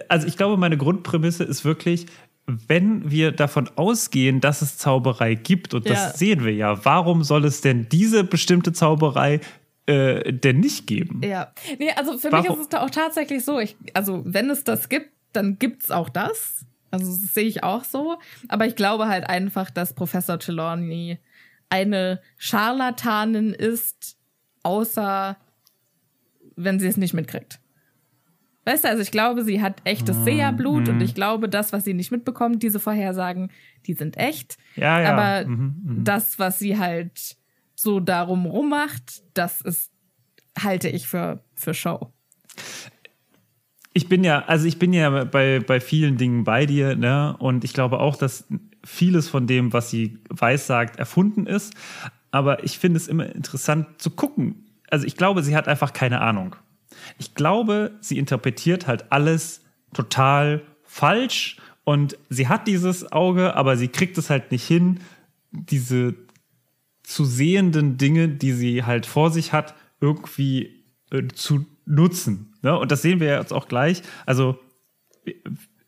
also 0.09 0.27
ich 0.27 0.37
glaube, 0.37 0.57
meine 0.57 0.77
Grundprämisse 0.77 1.45
ist 1.45 1.65
wirklich, 1.65 2.07
wenn 2.47 3.11
wir 3.11 3.33
davon 3.33 3.71
ausgehen, 3.77 4.41
dass 4.41 4.61
es 4.63 4.77
Zauberei 4.77 5.35
gibt, 5.35 5.73
und 5.75 5.89
das 5.89 5.99
Ja. 5.99 6.11
sehen 6.11 6.45
wir 6.45 6.53
ja, 6.53 6.85
warum 6.85 7.25
soll 7.25 7.45
es 7.47 7.61
denn 7.63 7.89
diese 7.89 8.25
bestimmte 8.25 8.73
Zauberei 8.73 9.41
äh, 9.87 10.33
denn 10.33 10.61
nicht 10.61 10.87
geben? 10.87 11.21
Ja, 11.25 11.53
nee, 11.79 11.91
also 11.97 12.19
für 12.19 12.31
Warum- 12.33 12.47
mich 12.47 12.55
ist 12.57 12.63
es 12.63 12.69
da 12.69 12.83
auch 12.83 12.91
tatsächlich 12.91 13.45
so, 13.45 13.59
ich, 13.61 13.77
also 13.95 14.23
wenn 14.27 14.51
es 14.51 14.65
das 14.65 14.89
gibt, 14.89 15.11
dann 15.33 15.59
gibt's 15.59 15.91
auch 15.91 16.09
das. 16.09 16.65
Also 16.91 17.07
das 17.07 17.35
sehe 17.35 17.45
ich 17.45 17.65
auch 17.65 17.83
so. 17.85 18.19
Aber 18.49 18.67
ich 18.67 18.77
glaube 18.77 19.09
halt 19.09 19.29
einfach, 19.29 19.69
dass 19.71 19.95
Professor 19.95 20.39
Trelawney 20.39 21.19
eine 21.71 22.21
Scharlatanin 22.37 23.53
ist, 23.53 24.17
außer 24.63 25.37
wenn 26.57 26.79
sie 26.79 26.87
es 26.87 26.97
nicht 26.97 27.15
mitkriegt. 27.15 27.59
Weißt 28.65 28.85
du, 28.85 28.89
also 28.89 29.03
ich 29.03 29.11
glaube, 29.11 29.45
sie 29.45 29.61
hat 29.61 29.81
echtes 29.85 30.19
Mhm. 30.21 30.25
Seherblut 30.25 30.89
und 30.89 31.01
ich 31.03 31.15
glaube, 31.15 31.49
das, 31.49 31.73
was 31.73 31.85
sie 31.85 31.95
nicht 31.95 32.11
mitbekommt, 32.11 32.63
diese 32.63 32.81
Vorhersagen, 32.81 33.51
die 33.87 33.95
sind 33.95 34.17
echt. 34.17 34.57
Ja, 34.77 35.01
ja. 35.01 35.13
Aber 35.13 35.49
Mhm, 35.49 36.03
das, 36.05 36.39
was 36.39 36.59
sie 36.59 36.79
halt 36.79 37.37
so 37.75 38.01
darum 38.01 38.47
rummacht, 38.47 39.23
das 39.35 39.61
ist, 39.61 39.91
halte 40.59 40.89
ich 40.89 41.07
für, 41.07 41.43
für 41.55 41.75
Show. 41.75 42.13
Ich 43.93 44.09
bin 44.09 44.25
ja, 44.25 44.45
also 44.47 44.67
ich 44.67 44.79
bin 44.79 44.93
ja 44.93 45.25
bei, 45.25 45.61
bei 45.61 45.81
vielen 45.81 46.17
Dingen 46.17 46.45
bei 46.45 46.67
dir, 46.67 46.97
ne? 46.97 47.37
Und 47.39 47.63
ich 47.65 47.73
glaube 47.75 48.01
auch, 48.01 48.17
dass 48.17 48.47
vieles 48.85 49.29
von 49.29 49.47
dem, 49.47 49.73
was 49.73 49.91
sie 49.91 50.19
weiß 50.31 50.67
sagt, 50.67 50.99
erfunden 50.99 51.47
ist. 51.47 51.75
Aber 52.33 52.65
ich 52.65 52.79
finde 52.79 52.97
es 52.97 53.07
immer 53.07 53.33
interessant 53.35 54.03
zu 54.03 54.11
gucken. 54.11 54.67
Also 54.91 55.07
ich 55.07 55.17
glaube, 55.17 55.43
sie 55.43 55.55
hat 55.57 55.69
einfach 55.69 55.93
keine 55.93 56.21
Ahnung. 56.21 56.57
Ich 57.19 57.35
glaube, 57.35 57.93
sie 58.01 58.19
interpretiert 58.19 58.87
halt 58.87 59.11
alles 59.13 59.63
total 59.93 60.63
falsch 60.83 61.57
und 61.85 62.17
sie 62.29 62.49
hat 62.49 62.67
dieses 62.67 63.13
Auge, 63.13 63.57
aber 63.57 63.77
sie 63.77 63.89
kriegt 63.89 64.19
es 64.19 64.31
halt 64.31 64.51
nicht 64.51 64.67
hin, 64.67 65.01
diese 65.51 66.15
zu 67.03 67.25
sehenden 67.25 67.99
Dinge, 67.99 68.29
die 68.29 68.53
sie 68.53 68.85
halt 68.85 69.07
vor 69.07 69.31
sich 69.31 69.53
hat, 69.53 69.75
irgendwie 70.01 70.85
äh, 71.11 71.29
zu 71.35 71.67
nutzen. 71.85 72.55
Ne? 72.63 72.79
Und 72.79 72.91
das 72.91 73.03
sehen 73.03 73.21
wir 73.21 73.39
jetzt 73.39 73.53
auch 73.53 73.69
gleich. 73.69 74.03
Also 74.25 74.59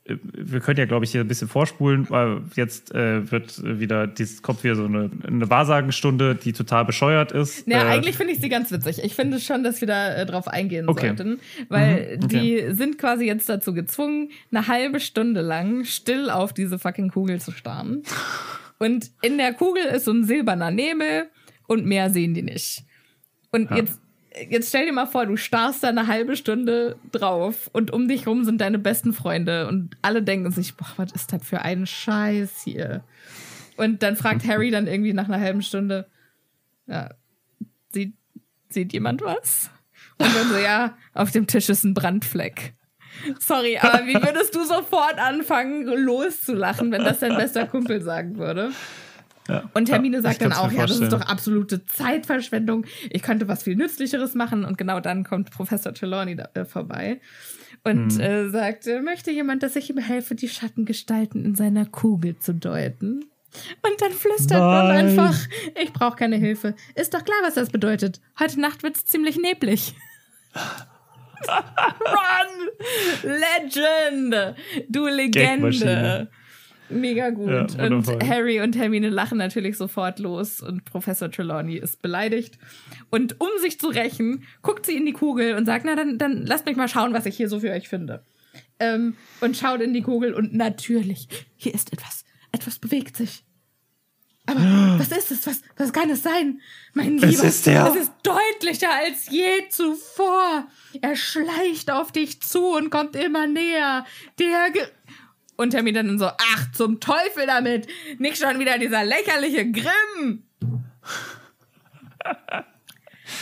wir- 0.09 0.61
können 0.61 0.79
ja, 0.79 0.85
glaube 0.85 1.05
ich, 1.05 1.11
hier 1.13 1.21
ein 1.21 1.29
bisschen 1.29 1.49
vorspulen, 1.49 2.09
weil 2.11 2.43
jetzt 2.55 2.95
äh, 2.95 3.31
wird 3.31 3.63
wieder, 3.63 4.07
dies 4.07 4.43
kommt 4.43 4.63
wieder 4.65 4.75
so 4.77 4.85
eine, 4.85 5.11
eine 5.27 5.49
Wahrsagenstunde, 5.51 6.35
die 6.35 6.53
total 6.53 6.85
bescheuert 6.85 7.33
ist. 7.33 7.67
Ja, 7.67 7.83
äh, 7.83 7.87
eigentlich 7.87 8.17
finde 8.17 8.33
ich 8.33 8.41
sie 8.41 8.49
ganz 8.49 8.71
witzig. 8.71 9.01
Ich 9.03 9.15
finde 9.15 9.41
schon, 9.41 9.65
dass 9.65 9.81
wir 9.81 9.89
da 9.89 10.15
äh, 10.15 10.27
drauf 10.27 10.49
eingehen 10.49 10.89
Okay. 10.89 11.09
sollten, 11.09 11.41
weil 11.69 12.17
Mhm, 12.19 12.25
okay. 12.25 12.65
die 12.69 12.75
sind 12.75 12.99
quasi 12.99 13.25
jetzt 13.27 13.49
dazu 13.49 13.73
gezwungen, 13.75 14.31
eine 14.51 14.69
halbe 14.69 15.01
Stunde 15.01 15.41
lang 15.41 15.85
still 15.85 16.31
auf 16.31 16.53
diese 16.53 16.79
fucking 16.79 17.11
Kugel 17.11 17.41
zu 17.41 17.51
starren. 17.53 18.03
Und 18.79 19.11
in 19.23 19.39
der 19.39 19.55
Kugel 19.55 19.85
ist 19.85 20.05
so 20.05 20.13
ein 20.13 20.25
silberner 20.25 20.71
Nebel 20.71 21.27
und 21.67 21.87
mehr 21.87 22.11
sehen 22.11 22.35
die 22.35 22.43
nicht. 22.43 22.85
Und 23.51 23.71
jetzt, 23.71 23.99
jetzt 24.49 24.69
stell 24.69 24.87
dir 24.87 24.93
mal 24.93 25.07
vor, 25.07 25.27
du 25.27 25.37
starrst 25.37 25.83
da 25.83 25.89
eine 25.89 26.07
halbe 26.07 26.37
Stunde 26.37 26.97
drauf 27.13 27.71
und 27.73 27.93
um 27.93 28.09
dich 28.09 28.27
rum 28.27 28.45
sind 28.45 28.61
deine 28.61 28.79
besten 28.79 29.13
Freunde 29.13 29.67
und 29.69 29.97
alle 30.03 30.23
denken 30.23 30.51
sich, 30.51 30.77
boah, 30.77 30.93
was 30.97 31.13
ist 31.13 31.33
das 31.33 31.43
für 31.43 31.63
ein 31.63 31.87
Scheiß 31.87 32.63
hier? 32.65 33.03
Und 33.77 34.03
dann 34.03 34.17
fragt 34.17 34.47
Harry 34.47 34.71
dann 34.71 34.87
irgendwie 34.87 35.13
nach 35.13 35.29
einer 35.29 35.41
halben 35.41 35.63
Stunde, 35.63 36.07
ja, 36.87 37.11
sieht, 37.93 38.15
sieht 38.69 38.93
jemand 38.93 39.23
was? 39.23 39.71
Und 40.19 40.35
dann 40.35 40.49
so, 40.49 40.57
ja, 40.57 40.97
auf 41.13 41.31
dem 41.31 41.47
Tisch 41.47 41.69
ist 41.69 41.85
ein 41.85 41.95
Brandfleck. 41.95 42.75
Sorry, 43.39 43.79
aber 43.79 44.07
wie 44.07 44.15
würdest 44.15 44.55
du 44.55 44.65
sofort 44.65 45.19
anfangen, 45.19 45.87
loszulachen, 45.87 46.93
wenn 46.93 47.05
das 47.05 47.21
dein 47.21 47.37
bester 47.37 47.67
Kumpel 47.67 48.03
sagen 48.03 48.37
würde? 48.39 48.73
Und 49.75 49.91
Hermine 49.91 50.17
ja, 50.17 50.23
sagt 50.23 50.43
dann 50.43 50.53
auch, 50.53 50.73
ja, 50.73 50.87
das 50.87 50.99
ist 50.99 51.13
doch 51.13 51.21
absolute 51.21 51.85
Zeitverschwendung. 51.87 52.85
Ich 53.11 53.23
könnte 53.23 53.49
was 53.49 53.63
viel 53.63 53.77
Nützlicheres 53.77 54.35
machen. 54.35 54.65
Und 54.65 54.77
genau 54.79 55.01
dann 55.01 55.25
kommt 55.25 55.51
Professor 55.51 55.95
Trelawney 55.95 56.37
da, 56.37 56.49
äh, 56.55 56.65
vorbei 56.65 57.21
und 57.85 58.13
Hm. 58.15 58.21
äh, 58.21 58.49
sagt, 58.51 58.87
äh, 58.87 59.01
möchte 59.01 59.31
jemand, 59.31 59.63
dass 59.63 59.77
ich 59.77 59.89
ihm 59.91 59.99
helfe, 59.99 60.35
die 60.35 60.49
Schattengestalten 60.49 61.45
in 61.45 61.55
seiner 61.55 61.87
Kugel 61.87 62.39
zu 62.39 62.55
deuten? 62.55 63.25
Und 63.83 64.01
dann 64.03 64.13
flüstert 64.13 64.61
man 64.61 64.91
einfach, 64.91 65.35
ich 65.83 65.93
brauche 65.93 66.17
keine 66.17 66.37
Hilfe. 66.37 66.75
Ist 66.95 67.15
doch 67.15 67.25
klar, 67.25 67.39
was 67.43 67.55
das 67.55 67.71
bedeutet. 67.71 68.21
Heute 68.39 68.61
Nacht 68.61 68.83
wird's 68.83 69.07
ziemlich 69.07 69.39
neblig. 69.39 69.95
Run! 71.49 72.69
Legend! 73.23 74.57
Du 74.89 75.07
Legende! 75.07 76.29
Mega 76.89 77.31
gut. 77.31 77.51
Ja, 77.51 77.87
und. 77.87 78.07
Harry 78.25 78.61
und 78.61 78.77
Hermine 78.77 79.09
lachen 79.09 79.39
natürlich 79.39 79.77
sofort 79.77 80.19
los 80.19 80.61
und 80.61 80.85
Professor 80.85 81.31
Trelawney 81.31 81.77
ist 81.77 82.01
beleidigt. 82.03 82.59
Und 83.11 83.41
um 83.41 83.49
sich 83.61 83.81
zu 83.81 83.89
rächen, 83.89 84.45
guckt 84.63 84.87
sie 84.87 84.97
in 84.97 85.05
die 85.07 85.13
Kugel 85.13 85.55
und 85.55 85.67
sagt, 85.67 85.85
na 85.85 85.97
dann, 85.97 86.19
dann 86.19 86.47
lasst 86.47 86.67
mich 86.67 86.77
mal 86.77 86.89
schauen, 86.89 87.13
was 87.13 87.27
ich 87.27 87.37
hier 87.37 87.49
so 87.49 87.61
für 87.61 87.71
euch 87.71 87.89
finde. 87.89 88.25
Ähm, 88.79 89.17
und 89.41 89.57
schaut 89.57 89.81
in 89.81 89.95
die 89.95 90.03
Kugel 90.03 90.35
und 90.35 90.55
natürlich, 90.55 91.29
hier 91.57 91.75
ist 91.75 91.93
etwas. 91.93 92.25
Etwas 92.53 92.79
bewegt 92.79 93.17
sich. 93.17 93.43
Aber 94.49 94.61
was 94.99 95.09
ist 95.11 95.33
es? 95.33 95.47
Was, 95.47 95.63
was 95.77 95.93
kann 95.93 96.09
es 96.11 96.23
sein? 96.23 96.61
Mein 96.95 97.17
Es 97.17 97.23
Lieber, 97.33 97.45
ist 97.45 97.67
der- 97.67 97.87
es 97.89 97.97
ist 97.97 98.13
deutlicher 98.23 98.91
als 98.95 99.29
je 99.29 99.69
zuvor. 99.71 100.69
er 101.03 101.17
schleicht 101.17 101.91
auf 101.91 102.13
dich 102.13 102.41
zu 102.43 102.65
und 102.77 102.91
kommt 102.91 103.17
immer 103.17 103.47
näher. 103.49 104.05
Der. 104.39 104.71
Ge 104.73 104.83
und 105.57 105.75
Hermine 105.75 106.05
dann 106.05 106.19
so, 106.19 106.27
ach, 106.27 106.73
zum 106.73 107.01
Teufel 107.01 107.47
damit! 107.47 107.87
Nicht 108.19 108.39
schon 108.39 108.59
wieder 108.59 108.79
dieser 108.79 109.05
lächerliche 109.05 109.71
Grimm! 109.71 110.43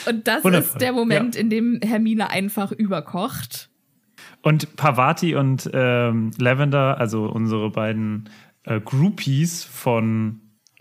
Und 0.06 0.26
das 0.28 0.44
Wundervoll, 0.44 0.74
ist 0.74 0.80
der 0.80 0.92
Moment, 0.92 1.34
ja. 1.34 1.40
in 1.40 1.50
dem 1.50 1.80
Hermine 1.82 2.30
einfach 2.30 2.72
überkocht. 2.72 3.70
Und 4.42 4.76
Pavati 4.76 5.34
und 5.34 5.70
ähm, 5.72 6.30
Lavender, 6.38 6.98
also 6.98 7.24
unsere 7.26 7.70
beiden 7.70 8.28
äh, 8.64 8.80
Groupies 8.80 9.64
von 9.64 10.40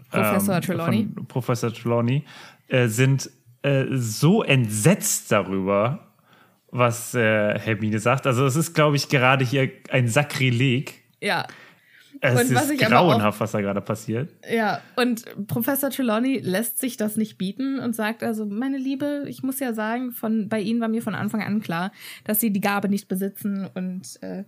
Professor 0.10 0.56
ähm, 0.56 0.62
Trelawney. 0.62 1.10
Von 1.14 1.28
Professor 1.28 1.74
Trelawney, 1.74 2.26
äh, 2.68 2.88
sind 2.88 3.30
äh, 3.62 3.86
so 3.92 4.44
entsetzt 4.44 5.32
darüber, 5.32 6.14
was 6.72 7.14
äh, 7.16 7.58
Hermine 7.60 8.00
sagt. 8.00 8.28
Also 8.28 8.46
es 8.46 8.56
ist, 8.56 8.74
glaube 8.74 8.96
ich, 8.96 9.10
gerade 9.10 9.46
hier 9.46 9.72
ein 9.90 10.08
Sakrileg. 10.08 11.03
Ja. 11.24 11.48
Es 12.22 12.40
Und 12.40 12.54
was 12.56 12.66
ist 12.66 12.72
ich 12.74 12.86
aber 12.86 13.00
auch- 13.00 13.10
grauenhaft, 13.10 13.40
was 13.40 13.52
da 13.54 13.60
gerade 13.62 13.82
passiert. 13.82 14.30
Ja, 14.50 14.82
und 14.96 15.26
Professor 15.48 15.90
Trelawney 15.90 16.38
lässt 16.38 16.78
sich 16.78 16.96
das 16.96 17.16
nicht 17.18 17.38
bieten 17.40 17.80
und 17.80 17.96
sagt 17.96 18.24
also, 18.24 18.46
meine 18.46 18.78
Liebe, 18.78 19.26
ich 19.28 19.42
muss 19.42 19.60
ja 19.60 19.74
sagen, 19.74 20.12
von 20.12 20.48
bei 20.48 20.60
Ihnen 20.62 20.80
war 20.80 20.88
mir 20.90 21.02
von 21.02 21.16
Anfang 21.16 21.42
an 21.42 21.60
klar, 21.62 21.92
dass 22.24 22.40
Sie 22.40 22.52
die 22.54 22.62
Gabe 22.62 22.88
nicht 22.88 23.08
besitzen 23.08 23.68
und 23.74 24.22
äh, 24.22 24.44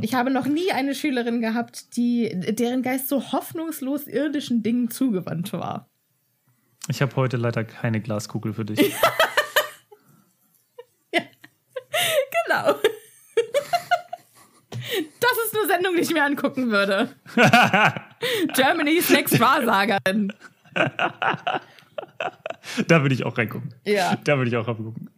ich 0.00 0.14
habe 0.14 0.30
noch 0.30 0.46
nie 0.46 0.70
eine 0.70 0.94
Schülerin 0.94 1.40
gehabt, 1.40 1.96
die 1.96 2.30
deren 2.54 2.82
Geist 2.82 3.08
so 3.08 3.32
hoffnungslos 3.32 4.06
irdischen 4.06 4.62
Dingen 4.62 4.88
zugewandt 4.90 5.52
war. 5.52 5.90
Ich 6.88 7.02
habe 7.02 7.16
heute 7.16 7.36
leider 7.36 7.64
keine 7.64 8.00
Glaskugel 8.00 8.52
für 8.54 8.64
dich. 8.64 8.78
Genau. 12.46 12.74
Das 15.20 15.32
ist 15.46 15.56
eine 15.56 15.66
Sendung, 15.68 15.94
die 15.96 16.02
ich 16.02 16.10
mir 16.12 16.24
angucken 16.24 16.70
würde. 16.70 17.08
Germany's 18.54 19.08
Next 19.10 19.38
Wahrsagerin. 19.40 20.32
da 22.88 23.02
würde 23.02 23.14
ich 23.14 23.24
auch 23.24 23.36
reingucken. 23.36 23.74
Ja. 23.84 24.16
Da 24.24 24.36
würde 24.38 24.50
ich 24.50 24.56
auch 24.56 24.66
reingucken. 24.68 25.10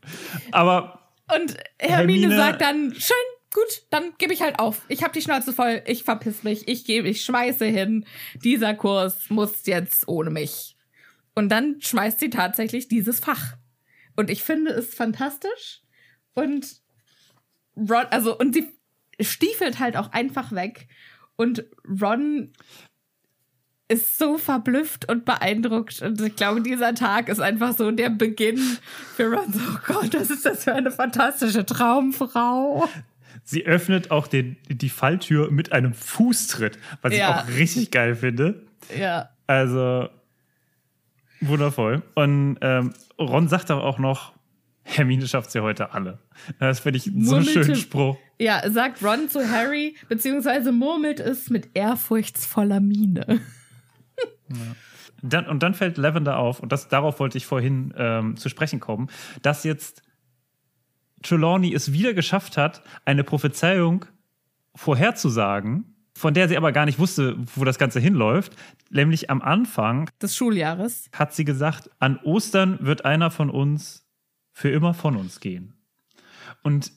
Aber 0.52 1.10
Und 1.34 1.56
Hermine, 1.78 2.28
Hermine- 2.28 2.36
sagt 2.36 2.60
dann, 2.60 2.94
schön, 2.94 3.16
gut, 3.52 3.82
dann 3.90 4.12
gebe 4.18 4.32
ich 4.32 4.42
halt 4.42 4.58
auf. 4.58 4.82
Ich 4.88 5.02
habe 5.02 5.12
die 5.12 5.22
Schnauze 5.22 5.52
voll, 5.52 5.82
ich 5.86 6.04
verpiss 6.04 6.42
mich, 6.42 6.68
ich 6.68 6.84
gebe, 6.84 7.08
ich 7.08 7.24
schmeiße 7.24 7.64
hin. 7.66 8.06
Dieser 8.42 8.74
Kurs 8.74 9.30
muss 9.30 9.66
jetzt 9.66 10.08
ohne 10.08 10.30
mich. 10.30 10.76
Und 11.34 11.48
dann 11.50 11.80
schmeißt 11.80 12.20
sie 12.20 12.30
tatsächlich 12.30 12.88
dieses 12.88 13.20
Fach. 13.20 13.54
Und 14.16 14.30
ich 14.30 14.42
finde 14.44 14.70
es 14.70 14.94
fantastisch. 14.94 15.82
Und 16.34 16.66
Ron, 17.76 18.06
also, 18.10 18.38
und 18.38 18.54
sie 18.54 18.68
stiefelt 19.20 19.78
halt 19.78 19.96
auch 19.96 20.12
einfach 20.12 20.52
weg. 20.52 20.88
Und 21.36 21.64
Ron 22.00 22.52
ist 23.88 24.18
so 24.18 24.38
verblüfft 24.38 25.08
und 25.10 25.24
beeindruckt. 25.24 26.00
Und 26.00 26.20
ich 26.20 26.36
glaube, 26.36 26.62
dieser 26.62 26.94
Tag 26.94 27.28
ist 27.28 27.40
einfach 27.40 27.76
so 27.76 27.90
der 27.90 28.10
Beginn 28.10 28.58
für 29.14 29.26
Ron. 29.32 29.52
So, 29.52 29.60
oh 29.60 29.78
Gott, 29.86 30.14
was 30.14 30.30
ist 30.30 30.46
das 30.46 30.64
für 30.64 30.74
eine 30.74 30.90
fantastische 30.90 31.66
Traumfrau. 31.66 32.88
sie 33.44 33.66
öffnet 33.66 34.10
auch 34.10 34.26
den, 34.26 34.56
die 34.68 34.88
Falltür 34.88 35.50
mit 35.50 35.72
einem 35.72 35.92
Fußtritt, 35.92 36.78
was 37.02 37.12
Ja. 37.14 37.18
ich 37.18 37.52
auch 37.52 37.56
richtig 37.58 37.90
geil 37.90 38.14
finde. 38.14 38.64
Ja. 38.98 39.28
Also 39.46 40.08
wundervoll. 41.40 42.02
Und 42.14 42.56
ähm, 42.62 42.94
Ron 43.18 43.48
sagt 43.48 43.70
auch 43.70 43.98
noch, 43.98 44.32
Hermine 44.84 45.26
schafft 45.26 45.50
sie 45.50 45.60
heute 45.60 45.92
alle. 45.92 46.18
Das 46.60 46.80
finde 46.80 46.98
ich 46.98 47.04
so 47.04 47.10
einen 47.10 47.24
Murmelte- 47.24 47.64
schönen 47.64 47.76
Spruch. 47.76 48.16
Ja, 48.38 48.68
sagt 48.70 49.02
Ron 49.02 49.28
zu 49.28 49.48
Harry, 49.50 49.96
beziehungsweise 50.08 50.72
murmelt 50.72 51.20
es 51.20 51.50
mit 51.50 51.70
ehrfurchtsvoller 51.74 52.80
Miene. 52.80 53.40
Dann, 55.22 55.46
und 55.46 55.62
dann 55.62 55.72
fällt 55.74 55.96
Lavender 55.96 56.36
auf, 56.36 56.60
und 56.60 56.70
das, 56.70 56.88
darauf 56.88 57.18
wollte 57.18 57.38
ich 57.38 57.46
vorhin 57.46 57.94
ähm, 57.96 58.36
zu 58.36 58.48
sprechen 58.48 58.78
kommen, 58.78 59.08
dass 59.42 59.64
jetzt 59.64 60.02
Trelawney 61.22 61.72
es 61.72 61.92
wieder 61.92 62.12
geschafft 62.12 62.58
hat, 62.58 62.82
eine 63.06 63.24
Prophezeiung 63.24 64.04
vorherzusagen, 64.74 65.94
von 66.14 66.34
der 66.34 66.48
sie 66.48 66.56
aber 66.58 66.72
gar 66.72 66.84
nicht 66.84 66.98
wusste, 66.98 67.36
wo 67.56 67.64
das 67.64 67.78
Ganze 67.78 68.00
hinläuft. 68.00 68.54
Nämlich 68.90 69.30
am 69.30 69.40
Anfang 69.40 70.10
Des 70.20 70.36
Schuljahres. 70.36 71.08
hat 71.12 71.32
sie 71.34 71.44
gesagt, 71.46 71.88
an 71.98 72.18
Ostern 72.22 72.78
wird 72.80 73.04
einer 73.06 73.30
von 73.30 73.48
uns 73.48 74.03
für 74.54 74.70
immer 74.70 74.94
von 74.94 75.16
uns 75.16 75.40
gehen. 75.40 75.74
Und 76.62 76.92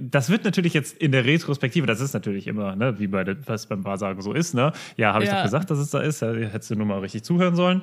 das 0.00 0.28
wird 0.30 0.44
natürlich 0.44 0.74
jetzt 0.74 0.96
in 0.98 1.10
der 1.12 1.24
Retrospektive, 1.24 1.86
das 1.86 2.00
ist 2.00 2.12
natürlich 2.12 2.46
immer, 2.46 2.76
ne, 2.76 2.98
wie 3.00 3.06
bei 3.06 3.24
was 3.48 3.66
beim 3.66 3.84
Wahrsagen 3.84 4.20
so 4.22 4.32
ist, 4.32 4.54
ne? 4.54 4.72
Ja, 4.96 5.14
habe 5.14 5.24
ich 5.24 5.30
Ja. 5.30 5.36
doch 5.36 5.42
gesagt, 5.44 5.70
dass 5.70 5.78
es 5.78 5.90
da 5.90 6.00
ist, 6.00 6.20
ja, 6.20 6.32
hättest 6.32 6.70
du 6.70 6.76
nur 6.76 6.86
mal 6.86 6.98
richtig 7.00 7.24
zuhören 7.24 7.56
sollen. 7.56 7.82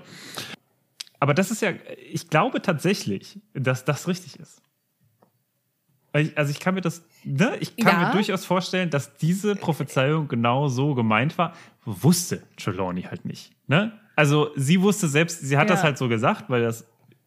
Aber 1.19 1.33
das 1.33 1.51
ist 1.51 1.61
ja, 1.61 1.71
ich 2.11 2.29
glaube 2.29 2.61
tatsächlich, 2.61 3.39
dass 3.53 3.83
das 3.85 4.07
richtig 4.07 4.39
ist. 4.39 4.61
Also 6.35 6.51
ich 6.51 6.59
kann 6.59 6.75
mir 6.75 6.81
das, 6.81 7.03
ne, 7.23 7.57
ich 7.59 7.75
kann 7.75 7.99
Ja. 7.99 8.05
mir 8.07 8.11
durchaus 8.11 8.45
vorstellen, 8.45 8.89
dass 8.91 9.15
diese 9.17 9.55
Prophezeiung 9.55 10.27
genau 10.27 10.67
so 10.67 10.93
gemeint 10.93 11.37
war. 11.39 11.53
Wusste 11.85 12.43
Trelawney 12.55 13.01
halt 13.03 13.25
nicht. 13.25 13.51
Ne? 13.67 13.91
Also 14.15 14.51
sie 14.55 14.79
wusste 14.81 15.07
selbst, 15.07 15.39
sie 15.41 15.57
hat 15.57 15.69
Ja. 15.69 15.75
das 15.75 15.83
halt 15.83 15.97
so 15.97 16.07
gesagt, 16.07 16.49
weil 16.49 16.61
das 16.61 16.85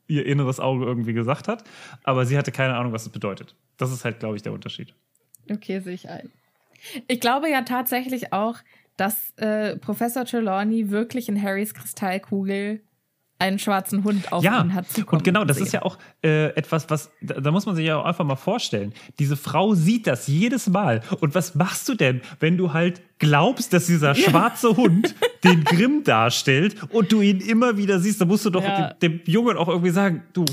ihr 0.08 0.26
inneres 0.26 0.60
Auge 0.60 0.84
irgendwie 0.84 1.12
gesagt 1.12 1.48
hat, 1.48 1.64
aber 2.04 2.26
sie 2.26 2.38
hatte 2.38 2.52
keine 2.52 2.76
Ahnung, 2.76 2.92
was 2.92 3.04
das 3.04 3.12
bedeutet. 3.12 3.54
Das 3.76 3.92
ist 3.92 4.04
halt, 4.04 4.20
glaube 4.20 4.36
ich, 4.36 4.42
der 4.42 4.52
Unterschied. 4.52 4.94
Okay, 5.50 5.80
sehe 5.80 5.94
ich 5.94 6.08
ein. 6.08 6.30
Ich 7.08 7.20
glaube 7.20 7.48
ja 7.50 7.62
tatsächlich 7.62 8.32
auch, 8.32 8.58
dass 8.96 9.32
äh, 9.36 9.76
Professor 9.76 10.24
Trelawney 10.24 10.90
wirklich 10.90 11.28
in 11.28 11.40
Harrys 11.40 11.74
Kristallkugel 11.74 12.80
einen 13.38 13.58
schwarzen 13.58 14.02
Hund 14.04 14.32
auf 14.32 14.42
Ja, 14.42 14.62
ihn 14.62 14.72
hat 14.74 14.88
zukommen 14.90 15.20
und 15.20 15.24
genau, 15.24 15.44
das 15.44 15.58
sehen. 15.58 15.66
ist 15.66 15.72
ja 15.72 15.82
auch 15.82 15.98
äh, 16.22 16.46
etwas, 16.56 16.88
was, 16.88 17.10
da, 17.20 17.34
da 17.40 17.50
muss 17.50 17.66
man 17.66 17.76
sich 17.76 17.86
ja 17.86 17.96
auch 17.98 18.04
einfach 18.06 18.24
mal 18.24 18.36
vorstellen. 18.36 18.94
Diese 19.18 19.36
Frau 19.36 19.74
sieht 19.74 20.06
das 20.06 20.26
jedes 20.26 20.68
Mal. 20.68 21.02
Und 21.20 21.34
was 21.34 21.54
machst 21.54 21.88
du 21.88 21.94
denn, 21.94 22.22
wenn 22.40 22.56
du 22.56 22.72
halt 22.72 23.02
glaubst, 23.18 23.72
dass 23.72 23.86
dieser 23.86 24.14
schwarze 24.14 24.76
Hund 24.76 25.14
den 25.44 25.64
Grimm 25.64 26.02
darstellt 26.04 26.76
und 26.92 27.12
du 27.12 27.20
ihn 27.20 27.40
immer 27.40 27.76
wieder 27.76 28.00
siehst? 28.00 28.20
Da 28.20 28.24
musst 28.24 28.44
du 28.46 28.50
doch 28.50 28.62
Ja. 28.62 28.92
dem, 28.94 29.20
dem 29.24 29.32
Jungen 29.32 29.56
auch 29.58 29.68
irgendwie 29.68 29.90
sagen, 29.90 30.22
du, 30.32 30.44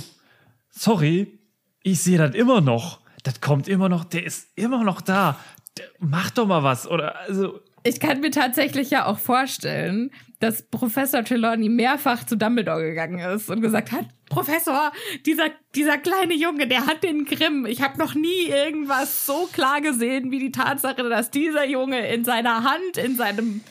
sorry, 0.70 1.40
ich 1.84 2.02
sehe 2.02 2.18
das 2.18 2.36
immer 2.36 2.62
noch. 2.62 3.00
Das 3.24 3.40
kommt 3.42 3.68
immer 3.68 3.88
noch, 3.90 4.04
der 4.04 4.26
ist 4.26 4.50
immer 4.56 4.84
noch 4.84 5.00
da. 5.02 5.38
Der, 5.78 5.86
mach 6.00 6.30
doch 6.32 6.46
mal 6.48 6.64
was. 6.64 6.88
Oder 6.88 7.18
also. 7.22 7.60
Ich 7.86 8.00
kann 8.00 8.22
mir 8.22 8.32
tatsächlich 8.32 8.90
ja 8.92 9.06
auch 9.06 9.20
vorstellen, 9.20 10.12
dass 10.40 10.62
Professor 10.64 11.24
Trelawney 11.24 11.70
mehrfach 11.70 12.26
zu 12.26 12.38
Dumbledore 12.38 12.82
gegangen 12.82 13.20
ist 13.20 13.50
und 13.50 13.62
gesagt 13.62 13.92
hat, 13.92 14.06
Professor, 14.30 14.92
dieser, 15.26 15.50
dieser 15.76 15.98
kleine 15.98 16.34
Junge, 16.34 16.68
der 16.68 16.86
hat 16.86 17.04
den 17.04 17.26
Grimm. 17.26 17.66
Ich 17.66 17.82
habe 17.82 17.98
noch 17.98 18.16
nie 18.16 18.48
irgendwas 18.48 19.26
so 19.26 19.48
klar 19.52 19.82
gesehen 19.82 20.32
wie 20.32 20.40
die 20.40 20.52
Tatsache, 20.52 21.08
dass 21.08 21.30
dieser 21.32 21.66
Junge 21.66 22.08
in 22.08 22.24
seiner 22.24 22.64
Hand, 22.64 22.98
in 22.98 23.16
seinem 23.16 23.62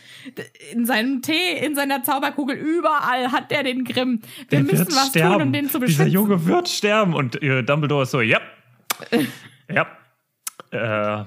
in 0.73 0.87
seinem 0.87 1.21
Tee, 1.21 1.59
in 1.61 1.75
seiner 1.75 2.05
Zauberkugel, 2.05 2.57
überall 2.57 3.33
hat 3.33 3.51
er 3.51 3.65
den 3.65 3.85
Grimm. 3.85 4.21
Wir 4.49 4.61
Der 4.61 4.61
müssen 4.61 4.87
was 4.95 5.09
sterben. 5.09 5.33
tun, 5.33 5.43
um 5.43 5.53
den 5.53 5.65
zu 5.69 5.81
Dieser 5.81 6.05
beschützen. 6.05 6.13
Junge 6.13 6.47
wird 6.47 6.69
sterben. 6.69 7.15
Und 7.15 7.43
äh, 7.43 7.65
Dumbledore 7.65 8.05
ist 8.05 8.13
so, 8.13 8.21
ja. 8.21 8.41
ja. 9.69 9.87
Äh. 10.71 11.25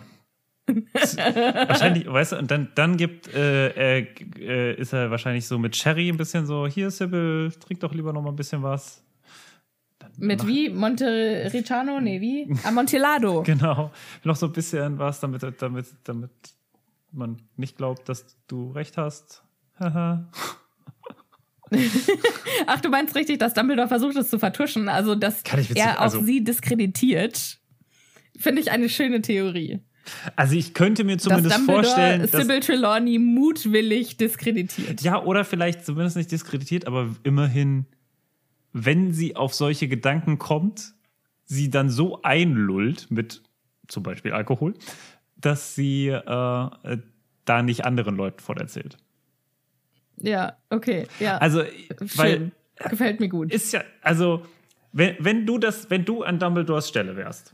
Wahrscheinlich, 0.67 2.07
weißt 2.11 2.31
du, 2.33 2.37
und 2.37 2.49
dann, 2.51 2.69
dann 2.75 2.97
gibt, 2.97 3.33
äh, 3.33 3.99
äh, 3.99 4.73
ist 4.75 4.93
er 4.93 5.11
wahrscheinlich 5.11 5.45
so 5.47 5.57
mit 5.59 5.75
Sherry 5.75 6.09
ein 6.09 6.17
bisschen 6.17 6.45
so, 6.45 6.65
hier, 6.67 6.89
Sybil, 6.91 7.51
trink 7.59 7.79
doch 7.81 7.93
lieber 7.93 8.11
noch 8.13 8.21
mal 8.21 8.29
ein 8.31 8.35
bisschen 8.35 8.63
was. 8.63 9.03
Mit 10.17 10.45
wie? 10.47 10.69
Montericano? 10.69 11.99
Nee, 11.99 12.21
wie? 12.21 12.55
Amontillado. 12.63 13.41
Genau. 13.45 13.91
Noch 14.23 14.35
so 14.35 14.45
ein 14.47 14.53
bisschen 14.53 14.97
was, 14.97 15.19
damit, 15.19 15.41
damit, 15.61 15.87
damit 16.03 16.31
man 17.11 17.41
nicht 17.57 17.77
glaubt, 17.77 18.07
dass 18.09 18.25
du 18.47 18.71
recht 18.71 18.97
hast. 18.97 19.43
Haha. 19.79 20.29
Ach, 22.67 22.79
du 22.81 22.89
meinst 22.89 23.15
richtig, 23.15 23.39
dass 23.39 23.53
Dumbledore 23.53 23.87
versucht 23.87 24.15
es 24.15 24.29
zu 24.29 24.39
vertuschen, 24.39 24.87
also 24.87 25.15
dass 25.15 25.43
Kann 25.43 25.59
ich 25.59 25.69
witzig- 25.71 25.83
er 25.83 25.97
auch 25.99 26.03
also- 26.03 26.23
sie 26.23 26.43
diskreditiert. 26.43 27.59
Finde 28.37 28.61
ich 28.61 28.71
eine 28.71 28.89
schöne 28.89 29.21
Theorie. 29.21 29.79
Also 30.35 30.55
ich 30.55 30.73
könnte 30.73 31.03
mir 31.03 31.15
Dass 31.15 31.23
zumindest 31.23 31.57
Dumbledore 31.57 31.83
vorstellen, 31.83 32.21
dass, 32.21 32.31
Sybil 32.31 32.59
Trelawney 32.59 33.19
mutwillig 33.19 34.17
diskreditiert. 34.17 35.01
Ja, 35.01 35.23
oder 35.23 35.45
vielleicht 35.45 35.85
zumindest 35.85 36.17
nicht 36.17 36.31
diskreditiert, 36.31 36.87
aber 36.87 37.15
immerhin, 37.23 37.85
wenn 38.73 39.13
sie 39.13 39.35
auf 39.35 39.53
solche 39.53 39.87
Gedanken 39.87 40.37
kommt, 40.37 40.93
sie 41.45 41.69
dann 41.69 41.89
so 41.89 42.21
einlullt 42.23 43.07
mit 43.09 43.41
zum 43.87 44.03
Beispiel 44.03 44.31
Alkohol, 44.33 44.73
dass 45.37 45.75
sie 45.75 46.07
äh, 46.07 46.19
äh, 46.19 46.97
da 47.45 47.61
nicht 47.61 47.85
anderen 47.85 48.15
Leuten 48.15 48.39
von 48.39 48.57
erzählt. 48.57 48.97
Ja, 50.17 50.57
okay, 50.69 51.07
ja. 51.19 51.37
Also, 51.37 51.63
weil 52.15 52.37
Schön. 52.37 52.51
Gefällt 52.89 53.19
mir 53.19 53.29
gut. 53.29 53.53
ist 53.53 53.71
ja, 53.73 53.83
also, 54.01 54.45
wenn, 54.91 55.15
wenn 55.19 55.45
du 55.45 55.57
das, 55.57 55.89
wenn 55.89 56.05
du 56.05 56.23
an 56.23 56.39
Dumbledores 56.39 56.89
Stelle 56.89 57.15
wärst 57.15 57.53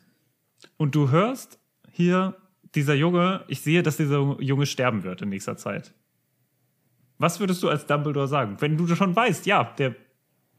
und 0.78 0.96
du 0.96 1.10
hörst 1.12 1.60
hier, 1.92 2.36
dieser 2.76 2.94
Junge, 2.94 3.44
ich 3.48 3.62
sehe, 3.62 3.84
dass 3.84 3.98
dieser 3.98 4.38
Junge 4.40 4.66
sterben 4.66 5.04
wird 5.04 5.22
in 5.22 5.30
nächster 5.30 5.58
Zeit. 5.58 5.94
Was 7.18 7.40
würdest 7.40 7.62
du 7.62 7.70
als 7.70 7.86
Dumbledore 7.86 8.28
sagen? 8.28 8.58
Wenn 8.60 8.78
du 8.78 8.88
schon 8.96 9.16
weißt, 9.16 9.46
ja, 9.46 9.66
der, 9.78 9.96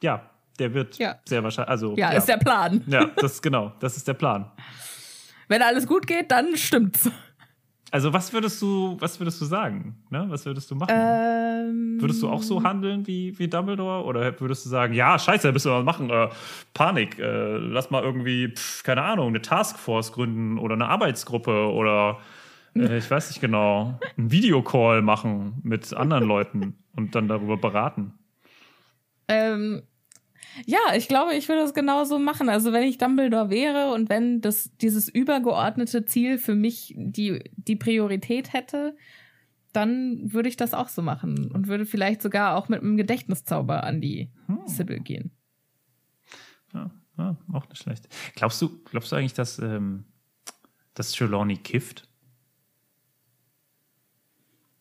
ja, 0.03 0.31
der 0.59 0.75
wird 0.75 0.99
Ja. 0.99 1.17
sehr 1.25 1.43
wahrscheinlich, 1.43 1.71
also. 1.71 1.97
Ja, 1.97 2.11
ist 2.11 2.27
der 2.29 2.37
Plan. 2.37 2.83
Ja, 2.87 3.07
das 3.17 3.43
genau, 3.43 3.73
das 3.81 3.97
ist 3.97 4.07
der 4.07 4.15
Plan. 4.15 4.51
Wenn 5.49 5.63
alles 5.63 5.87
gut 5.87 6.07
geht, 6.07 6.31
dann 6.31 6.57
stimmt's. 6.57 7.11
Also, 7.93 8.11
was 8.11 8.33
würdest 8.33 8.61
du, 8.63 8.97
was 9.01 9.21
würdest 9.21 9.39
du 9.43 9.45
sagen? 9.45 9.95
Ne? 10.09 10.25
Was 10.29 10.47
würdest 10.47 10.71
du 10.71 10.75
machen? 10.75 10.95
Ähm, 10.97 12.01
Würdest 12.01 12.23
du 12.23 12.29
auch 12.31 12.43
so 12.43 12.63
handeln 12.63 13.07
wie, 13.07 13.39
wie 13.39 13.49
Dumbledore? 13.49 14.05
Oder 14.05 14.41
würdest 14.41 14.65
du 14.65 14.71
sagen, 14.71 14.95
ja, 14.95 15.19
scheiße, 15.19 15.47
da 15.47 15.53
müssen 15.53 15.71
wir 15.71 15.77
was 15.77 15.85
machen, 15.85 16.09
äh, 16.09 16.31
Panik, 16.73 17.19
äh, 17.19 17.59
lass 17.59 17.91
mal 17.91 18.03
irgendwie, 18.03 18.49
pf, 18.49 18.83
keine 18.83 19.03
Ahnung, 19.03 19.29
eine 19.29 19.43
Taskforce 19.43 20.11
gründen 20.13 20.59
oder 20.59 20.75
eine 20.75 20.89
Arbeitsgruppe 20.89 21.71
oder 21.71 22.19
äh, 22.75 22.97
ich 22.97 23.11
weiß 23.11 23.29
nicht 23.29 23.43
genau, 23.43 24.01
einen 24.17 24.31
Videocall 24.33 25.03
machen 25.03 25.61
mit 25.63 25.93
anderen 25.93 26.25
Leuten 26.25 26.79
und 26.97 27.15
dann 27.15 27.29
darüber 27.29 27.59
beraten. 27.59 28.15
Ähm, 29.29 29.83
ja, 30.67 30.79
ich 30.97 31.09
glaube, 31.09 31.35
ich 31.35 31.49
würde 31.49 31.63
es 31.63 31.75
genauso 31.75 32.19
machen. 32.19 32.49
Also 32.49 32.73
wenn 32.73 32.83
ich 32.83 32.99
Dumbledore 32.99 33.51
wäre 33.51 33.93
und 33.93 34.09
wenn 34.09 34.41
das, 34.41 34.71
dieses 34.81 35.09
übergeordnete 35.09 36.05
Ziel 36.05 36.39
für 36.39 36.55
mich 36.55 36.95
die, 36.97 37.51
die 37.57 37.77
Priorität 37.77 38.53
hätte, 38.53 38.97
dann 39.73 40.33
würde 40.33 40.49
ich 40.49 40.57
das 40.57 40.75
auch 40.75 40.89
so 40.89 41.03
machen 41.03 41.51
und 41.51 41.69
würde 41.69 41.87
vielleicht 41.87 42.23
sogar 42.23 42.57
auch 42.57 42.69
mit 42.69 42.83
einem 42.83 42.97
Gedächtniszauber 42.97 43.85
an 43.85 44.01
die 44.01 44.31
Sibyl 44.67 45.01
gehen. 45.01 45.31
Ja, 46.75 46.91
ja, 47.19 47.37
auch 47.53 47.69
nicht 47.69 47.83
schlecht. 47.83 48.09
Glaubst 48.35 48.61
du, 48.61 48.83
glaubst 48.85 49.13
du 49.13 49.17
eigentlich, 49.17 49.35
dass, 49.35 49.59
ähm, 49.59 50.05
dass 50.95 51.13
Trelawney 51.13 51.57
kifft? 51.57 52.09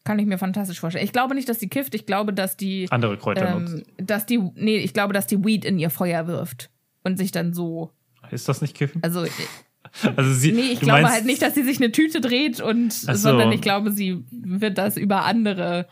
Kann 0.04 0.18
ich 0.20 0.26
mir 0.26 0.38
fantastisch 0.39 0.80
vorstellen. 0.80 1.06
Ich 1.06 1.12
glaube 1.12 1.36
nicht, 1.36 1.47
dass 1.47 1.60
die 1.60 1.70
kifft. 1.70 1.93
Ich 1.93 2.06
glaube, 2.08 2.34
dass 2.34 2.58
die, 2.58 2.88
Andere 2.89 3.18
Kräuter 3.18 3.60
nutzt. 3.60 3.76
ähm, 3.97 4.06
dass 4.08 4.26
die, 4.26 4.39
nee, 4.56 4.78
ich 4.78 4.93
glaube, 4.93 5.14
dass 5.14 5.28
die 5.28 5.43
Weed 5.45 5.64
in 5.64 5.78
ihr 5.78 5.89
Feuer 5.91 6.26
wirft 6.28 6.72
und 7.04 7.18
sich 7.18 7.32
dann 7.32 7.54
so, 7.54 7.91
Ist 8.32 8.49
das 8.49 8.62
nicht 8.62 8.76
kiffen? 8.76 9.04
also 9.04 9.26
Also 10.16 10.34
sie, 10.34 10.54
Nee, 10.54 10.62
ich 10.72 10.80
glaube 10.80 11.02
meinst- 11.02 11.14
halt 11.18 11.26
nicht, 11.26 11.41
dass 11.41 11.54
sie 11.54 11.64
sich 11.64 11.78
eine 11.78 11.91
Tüte 11.91 12.22
dreht 12.22 12.62
und 12.62 12.93
so. 12.93 13.14
sondern 13.14 13.52
ich 13.52 13.62
glaube, 13.62 13.91
sie 13.91 14.24
wird 14.32 14.78
das 14.78 14.95
über 14.97 15.26
andere. 15.26 15.88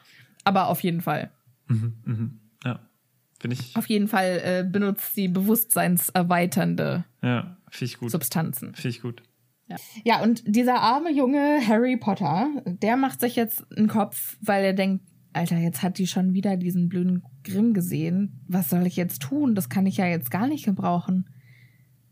Aber 0.45 0.67
auf 0.69 0.81
jeden 0.81 1.01
Fall. 1.01 1.31
Ja, 2.63 2.79
finde 3.39 3.57
ich, 3.59 3.75
Auf 3.75 3.87
jeden 3.87 4.07
Fall 4.07 4.41
äh, 4.43 4.63
benutzt 4.67 5.13
sie 5.15 5.27
bewusstseinserweiternde 5.27 7.03
ja. 7.21 7.57
Substanzen. 8.07 8.73
Finde 8.73 8.89
ich 8.89 9.01
gut. 9.01 9.21
Ja, 10.03 10.21
und 10.21 10.43
dieser 10.45 10.81
arme 10.81 11.11
junge 11.11 11.65
Harry 11.67 11.97
Potter, 11.97 12.49
der 12.65 12.97
macht 12.97 13.19
sich 13.19 13.35
jetzt 13.35 13.65
einen 13.75 13.87
Kopf, 13.87 14.37
weil 14.41 14.63
er 14.63 14.73
denkt, 14.73 15.03
Alter, 15.31 15.57
jetzt 15.57 15.83
hat 15.83 15.99
die 15.99 16.07
schon 16.07 16.33
wieder 16.33 16.57
diesen 16.57 16.89
blöden 16.89 17.23
Grimm 17.43 17.73
gesehen. 17.73 18.41
Was 18.47 18.69
soll 18.69 18.87
ich 18.87 18.95
jetzt 18.95 19.21
tun? 19.21 19.53
Das 19.53 19.69
kann 19.69 19.85
ich 19.85 19.97
ja 19.97 20.07
jetzt 20.07 20.31
gar 20.31 20.47
nicht 20.47 20.65
gebrauchen. 20.65 21.29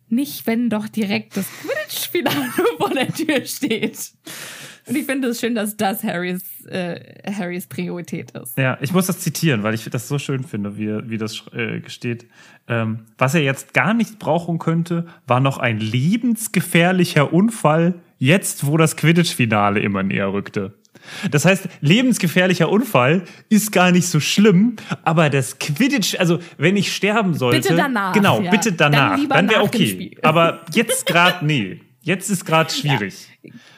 Nicht, 0.08 0.46
wenn 0.48 0.70
doch 0.70 0.88
direkt 0.88 1.36
das 1.36 1.48
Quidditch-Finale 1.62 2.52
vor 2.78 2.92
der 2.92 3.08
Tür 3.08 3.44
steht. 3.46 4.14
Und 4.88 4.96
ich 4.96 5.06
finde 5.06 5.28
es 5.30 5.40
schön, 5.40 5.56
dass 5.56 5.76
das 5.76 6.04
Harrys, 6.04 6.42
äh, 6.66 7.00
Harrys 7.32 7.68
Priorität 7.68 8.32
ist. 8.32 8.58
Ja, 8.58 8.78
ich 8.82 8.94
muss 8.94 9.08
das 9.08 9.20
zitieren, 9.20 9.64
weil 9.64 9.74
ich 9.74 9.90
das 9.90 10.08
so 10.08 10.18
schön 10.18 10.44
finde, 10.44 10.78
wie, 10.78 11.10
wie 11.10 11.18
das 11.18 11.46
äh, 11.54 11.82
steht. 11.88 12.26
Ähm, 12.68 13.00
was 13.18 13.36
er 13.36 13.42
jetzt 13.42 13.74
gar 13.74 13.94
nicht 13.94 14.20
brauchen 14.20 14.60
könnte, 14.60 15.06
war 15.26 15.40
noch 15.40 15.58
ein 15.58 15.80
lebensgefährlicher 15.80 17.34
Unfall, 17.34 17.96
jetzt 18.18 18.66
wo 18.66 18.78
das 18.78 18.96
Quidditch-Finale 18.96 19.80
immer 19.80 20.04
näher 20.04 20.32
rückte. 20.32 20.74
Das 21.32 21.46
heißt, 21.46 21.68
lebensgefährlicher 21.82 22.70
Unfall 22.70 23.24
ist 23.50 23.72
gar 23.72 23.92
nicht 23.92 24.08
so 24.08 24.20
schlimm, 24.20 24.76
aber 25.04 25.30
das 25.30 25.60
Quidditch, 25.60 26.20
also 26.20 26.40
wenn 26.58 26.76
ich 26.76 26.94
sterben 26.94 27.34
sollte, 27.34 27.62
Bitte 27.62 27.76
danach, 27.76 28.14
genau, 28.14 28.42
ja. 28.42 28.52
bitte 28.52 28.74
danach, 28.74 29.18
Dann 29.18 29.30
dann, 29.30 29.50
wäre 29.50 29.64
okay. 29.64 30.18
Aber 30.22 30.62
jetzt 30.74 31.06
gerade 31.06 31.46
nee, 31.46 31.82
jetzt 32.08 32.30
ist 32.30 32.46
gerade 32.46 32.74
schwierig. 32.74 33.28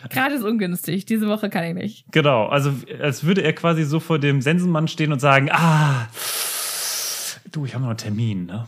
Gerade 0.10 0.36
ist 0.36 0.44
ungünstig. 0.44 1.06
Diese 1.06 1.28
Woche 1.28 1.50
kann 1.50 1.64
ich 1.66 1.74
nicht. 1.74 2.06
Genau, 2.12 2.46
also 2.48 2.74
als 3.02 3.24
würde 3.26 3.42
er 3.42 3.54
quasi 3.54 3.84
so 3.84 4.00
vor 4.00 4.20
dem 4.20 4.42
Sensenmann 4.42 4.88
stehen 4.88 5.12
und 5.12 5.20
sagen, 5.20 5.50
ah, 5.52 6.08
du, 7.52 7.66
ich 7.66 7.74
habe 7.74 7.82
noch 7.84 7.90
einen 7.90 7.98
Termin, 7.98 8.46
ne? 8.46 8.68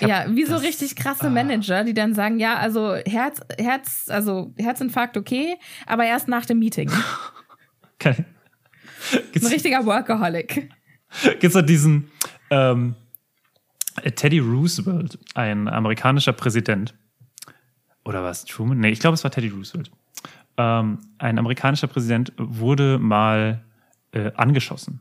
Ja, 0.00 0.24
wie 0.30 0.44
so 0.46 0.54
Ah. 0.54 0.58
richtig 0.58 0.96
krasse 0.96 1.28
Manager, 1.28 1.84
die 1.84 1.92
dann 1.92 2.14
sagen, 2.14 2.38
ja, 2.38 2.56
also 2.56 2.94
Herz, 3.06 3.40
Herz, 3.58 4.06
also 4.08 4.54
Herzinfarkt 4.56 5.16
okay, 5.18 5.56
aber 5.86 6.04
erst 6.06 6.26
nach 6.28 6.46
dem 6.46 6.58
Meeting. 6.58 6.90
Ein 8.04 8.24
Gibt's, 9.32 9.50
richtiger 9.50 9.84
Workaholic. 9.84 10.70
gibt's 11.40 11.52
da 11.54 11.60
diesen 11.62 12.10
ähm, 12.50 12.94
Teddy 14.16 14.38
Roosevelt, 14.38 15.18
ein 15.34 15.68
amerikanischer 15.68 16.32
Präsident. 16.32 16.94
Oder 18.04 18.22
was? 18.22 18.44
Truman? 18.44 18.78
Nee, 18.78 18.90
ich 18.90 19.00
glaube, 19.00 19.14
es 19.14 19.24
war 19.24 19.30
Teddy 19.30 19.48
Roosevelt. 19.48 19.90
Ähm, 20.56 20.98
ein 21.18 21.38
amerikanischer 21.38 21.86
Präsident 21.86 22.32
wurde 22.36 22.98
mal 22.98 23.64
äh, 24.12 24.30
angeschossen. 24.34 25.00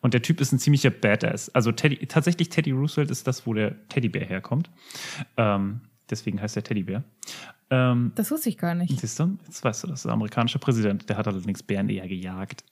Und 0.00 0.14
der 0.14 0.22
Typ 0.22 0.40
ist 0.40 0.52
ein 0.52 0.58
ziemlicher 0.58 0.90
Badass. 0.90 1.54
Also 1.54 1.72
Teddy, 1.72 2.06
tatsächlich 2.06 2.48
Teddy 2.48 2.70
Roosevelt 2.72 3.10
ist 3.10 3.26
das, 3.26 3.46
wo 3.46 3.54
der 3.54 3.86
Teddybär 3.88 4.24
herkommt. 4.24 4.70
Ähm, 5.36 5.82
deswegen 6.10 6.40
heißt 6.40 6.56
er 6.56 6.62
Teddybär. 6.64 7.04
Ähm, 7.70 8.12
Das 8.14 8.30
wusste 8.30 8.48
ich 8.48 8.58
gar 8.58 8.74
nicht. 8.74 8.98
Siehst 8.98 9.18
du, 9.20 9.38
jetzt 9.44 9.62
weißt 9.62 9.84
du, 9.84 9.88
das 9.88 10.00
ist 10.00 10.04
der 10.06 10.12
amerikanische 10.12 10.58
Präsident. 10.58 11.08
Der 11.08 11.16
hat 11.16 11.28
allerdings 11.28 11.62
Bären 11.62 11.88
eher 11.88 12.08
gejagt. 12.08 12.64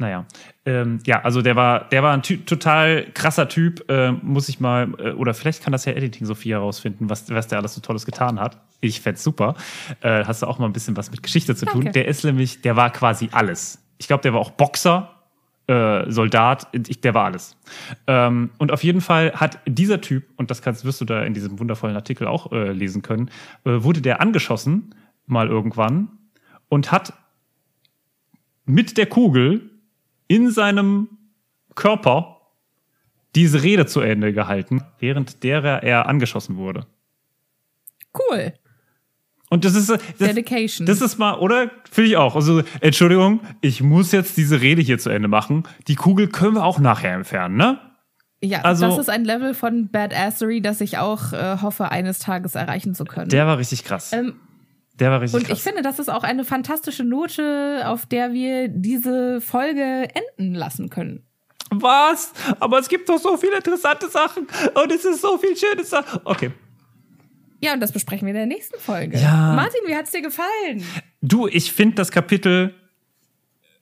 Naja, 0.00 0.24
ähm, 0.64 0.98
ja, 1.04 1.20
also 1.20 1.42
der 1.42 1.56
war, 1.56 1.86
der 1.90 2.02
war 2.02 2.14
ein 2.14 2.22
Ty 2.22 2.38
total 2.38 3.04
krasser 3.12 3.48
Typ, 3.50 3.84
äh, 3.90 4.12
muss 4.12 4.48
ich 4.48 4.58
mal, 4.58 4.94
äh, 4.98 5.10
oder 5.10 5.34
vielleicht 5.34 5.62
kann 5.62 5.72
das 5.72 5.84
ja 5.84 5.92
Editing 5.92 6.26
Sophie 6.26 6.52
herausfinden, 6.52 7.10
was, 7.10 7.28
was 7.28 7.48
der 7.48 7.58
alles 7.58 7.74
so 7.74 7.82
Tolles 7.82 8.06
getan 8.06 8.40
hat. 8.40 8.56
Ich 8.80 9.02
fänd's 9.02 9.22
super. 9.22 9.56
Äh, 10.00 10.24
hast 10.24 10.40
du 10.40 10.46
auch 10.46 10.58
mal 10.58 10.64
ein 10.64 10.72
bisschen 10.72 10.96
was 10.96 11.10
mit 11.10 11.22
Geschichte 11.22 11.54
zu 11.54 11.66
tun. 11.66 11.84
Danke. 11.84 11.92
Der 11.92 12.08
ist 12.08 12.24
nämlich, 12.24 12.62
der 12.62 12.76
war 12.76 12.90
quasi 12.90 13.28
alles. 13.32 13.84
Ich 13.98 14.06
glaube, 14.06 14.22
der 14.22 14.32
war 14.32 14.40
auch 14.40 14.52
Boxer, 14.52 15.10
äh, 15.66 16.10
Soldat, 16.10 16.68
ich, 16.72 17.02
der 17.02 17.12
war 17.12 17.26
alles. 17.26 17.58
Ähm, 18.06 18.48
und 18.56 18.72
auf 18.72 18.82
jeden 18.82 19.02
Fall 19.02 19.34
hat 19.34 19.58
dieser 19.66 20.00
Typ, 20.00 20.24
und 20.36 20.50
das 20.50 20.62
kannst, 20.62 20.86
wirst 20.86 21.02
du 21.02 21.04
da 21.04 21.24
in 21.24 21.34
diesem 21.34 21.58
wundervollen 21.58 21.94
Artikel 21.94 22.26
auch 22.26 22.52
äh, 22.52 22.72
lesen 22.72 23.02
können, 23.02 23.30
äh, 23.66 23.82
wurde 23.82 24.00
der 24.00 24.22
angeschossen, 24.22 24.94
mal 25.26 25.48
irgendwann, 25.48 26.08
und 26.70 26.90
hat 26.90 27.12
mit 28.64 28.96
der 28.96 29.06
Kugel 29.06 29.69
in 30.30 30.50
seinem 30.52 31.08
Körper 31.74 32.36
diese 33.34 33.62
Rede 33.64 33.84
zu 33.86 34.00
Ende 34.00 34.32
gehalten, 34.32 34.82
während 35.00 35.42
derer 35.42 35.82
er 35.82 36.06
angeschossen 36.06 36.56
wurde. 36.56 36.86
Cool. 38.16 38.52
Und 39.48 39.64
das 39.64 39.74
ist 39.74 39.90
das, 39.90 40.00
Dedication. 40.18 40.86
Das 40.86 41.00
ist 41.00 41.18
mal, 41.18 41.34
oder? 41.34 41.70
Finde 41.90 42.10
ich 42.10 42.16
auch. 42.16 42.36
Also, 42.36 42.62
Entschuldigung, 42.80 43.40
ich 43.60 43.82
muss 43.82 44.12
jetzt 44.12 44.36
diese 44.36 44.60
Rede 44.60 44.80
hier 44.82 44.98
zu 45.00 45.10
Ende 45.10 45.26
machen. 45.26 45.64
Die 45.88 45.96
Kugel 45.96 46.28
können 46.28 46.54
wir 46.54 46.64
auch 46.64 46.78
nachher 46.78 47.14
entfernen, 47.14 47.56
ne? 47.56 47.80
Ja, 48.40 48.60
Also- 48.62 48.86
das 48.86 48.98
ist 48.98 49.10
ein 49.10 49.24
Level 49.24 49.52
von 49.52 49.88
Badassery, 49.90 50.60
das 50.62 50.80
ich 50.80 50.98
auch 50.98 51.32
äh, 51.32 51.56
hoffe, 51.60 51.90
eines 51.90 52.20
Tages 52.20 52.54
erreichen 52.54 52.94
zu 52.94 53.04
können. 53.04 53.28
Der 53.30 53.46
war 53.48 53.58
richtig 53.58 53.82
krass. 53.84 54.12
ähm, 54.12 54.34
Der 55.00 55.10
war 55.10 55.20
richtig 55.20 55.40
und 55.40 55.46
krass. 55.46 55.58
ich 55.58 55.64
finde, 55.64 55.82
das 55.82 55.98
ist 55.98 56.10
auch 56.10 56.22
eine 56.22 56.44
fantastische 56.44 57.04
Note, 57.04 57.82
auf 57.86 58.06
der 58.06 58.32
wir 58.32 58.68
diese 58.68 59.40
Folge 59.40 60.08
enden 60.14 60.54
lassen 60.54 60.90
können. 60.90 61.24
Was? 61.70 62.32
Aber 62.58 62.78
es 62.78 62.88
gibt 62.88 63.08
doch 63.08 63.18
so 63.18 63.36
viele 63.36 63.56
interessante 63.56 64.08
Sachen 64.08 64.46
und 64.74 64.92
es 64.92 65.04
ist 65.04 65.22
so 65.22 65.38
viel 65.38 65.56
schönes 65.56 65.90
Sachen. 65.90 66.20
Okay. 66.24 66.50
Ja, 67.62 67.74
und 67.74 67.80
das 67.80 67.92
besprechen 67.92 68.26
wir 68.26 68.30
in 68.30 68.36
der 68.36 68.46
nächsten 68.46 68.78
Folge. 68.78 69.18
Ja. 69.18 69.54
Martin, 69.54 69.80
wie 69.86 69.94
hat's 69.94 70.10
dir 70.10 70.22
gefallen? 70.22 70.84
Du, 71.20 71.46
ich 71.46 71.72
finde 71.72 71.96
das 71.96 72.10
Kapitel 72.10 72.74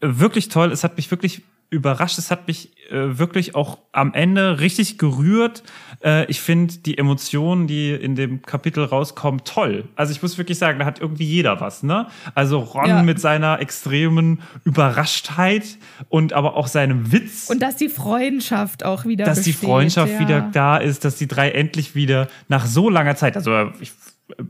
wirklich 0.01 0.49
toll. 0.49 0.73
Es 0.73 0.85
hat 0.85 0.97
mich 0.97 1.11
wirklich 1.11 1.43
überrascht. 1.71 2.19
Es 2.19 2.31
hat 2.31 2.47
mich 2.47 2.73
äh, 2.89 3.19
wirklich 3.19 3.55
auch 3.55 3.79
am 3.93 4.15
Ende 4.15 4.61
richtig 4.61 4.99
gerührt. 4.99 5.63
Äh, 6.03 6.25
ich 6.27 6.41
finde 6.41 6.79
die 6.79 6.97
Emotionen, 6.97 7.67
die 7.67 7.93
in 7.93 8.15
dem 8.15 8.43
Kapitel 8.43 8.85
rauskommen, 8.85 9.43
toll. 9.45 9.85
Also 9.97 10.13
ich 10.13 10.23
muss 10.23 10.39
wirklich 10.39 10.59
sagen, 10.59 10.79
da 10.79 10.85
hat 10.85 11.01
irgendwie 11.01 11.25
jeder 11.25 11.61
was, 11.61 11.83
ne? 11.83 12.07
Also 12.35 12.61
Ron 12.61 12.87
Ja. 12.89 13.03
mit 13.03 13.21
seiner 13.21 13.61
extremen 13.61 14.41
Überraschtheit 14.65 15.79
und 16.09 16.33
aber 16.33 16.57
auch 16.57 16.67
seinem 16.67 17.13
Witz. 17.13 17.51
Und 17.51 17.61
dass 17.61 17.77
die 17.77 17.89
Freundschaft 17.89 18.85
auch 18.85 19.05
wieder 19.05 19.25
dass 19.25 19.43
die 19.43 19.51
besteht, 19.51 19.69
Freundschaft 19.69 20.13
ja. 20.15 20.21
wieder 20.21 20.41
da 20.53 20.79
ist, 20.79 21.05
dass 21.05 21.17
die 21.17 21.29
drei 21.29 21.51
endlich 21.51 21.95
wieder 21.95 22.29
nach 22.49 22.67
so 22.67 22.89
langer 22.89 23.17
Zeit, 23.17 23.37
also 23.37 23.71
ich 23.81 23.93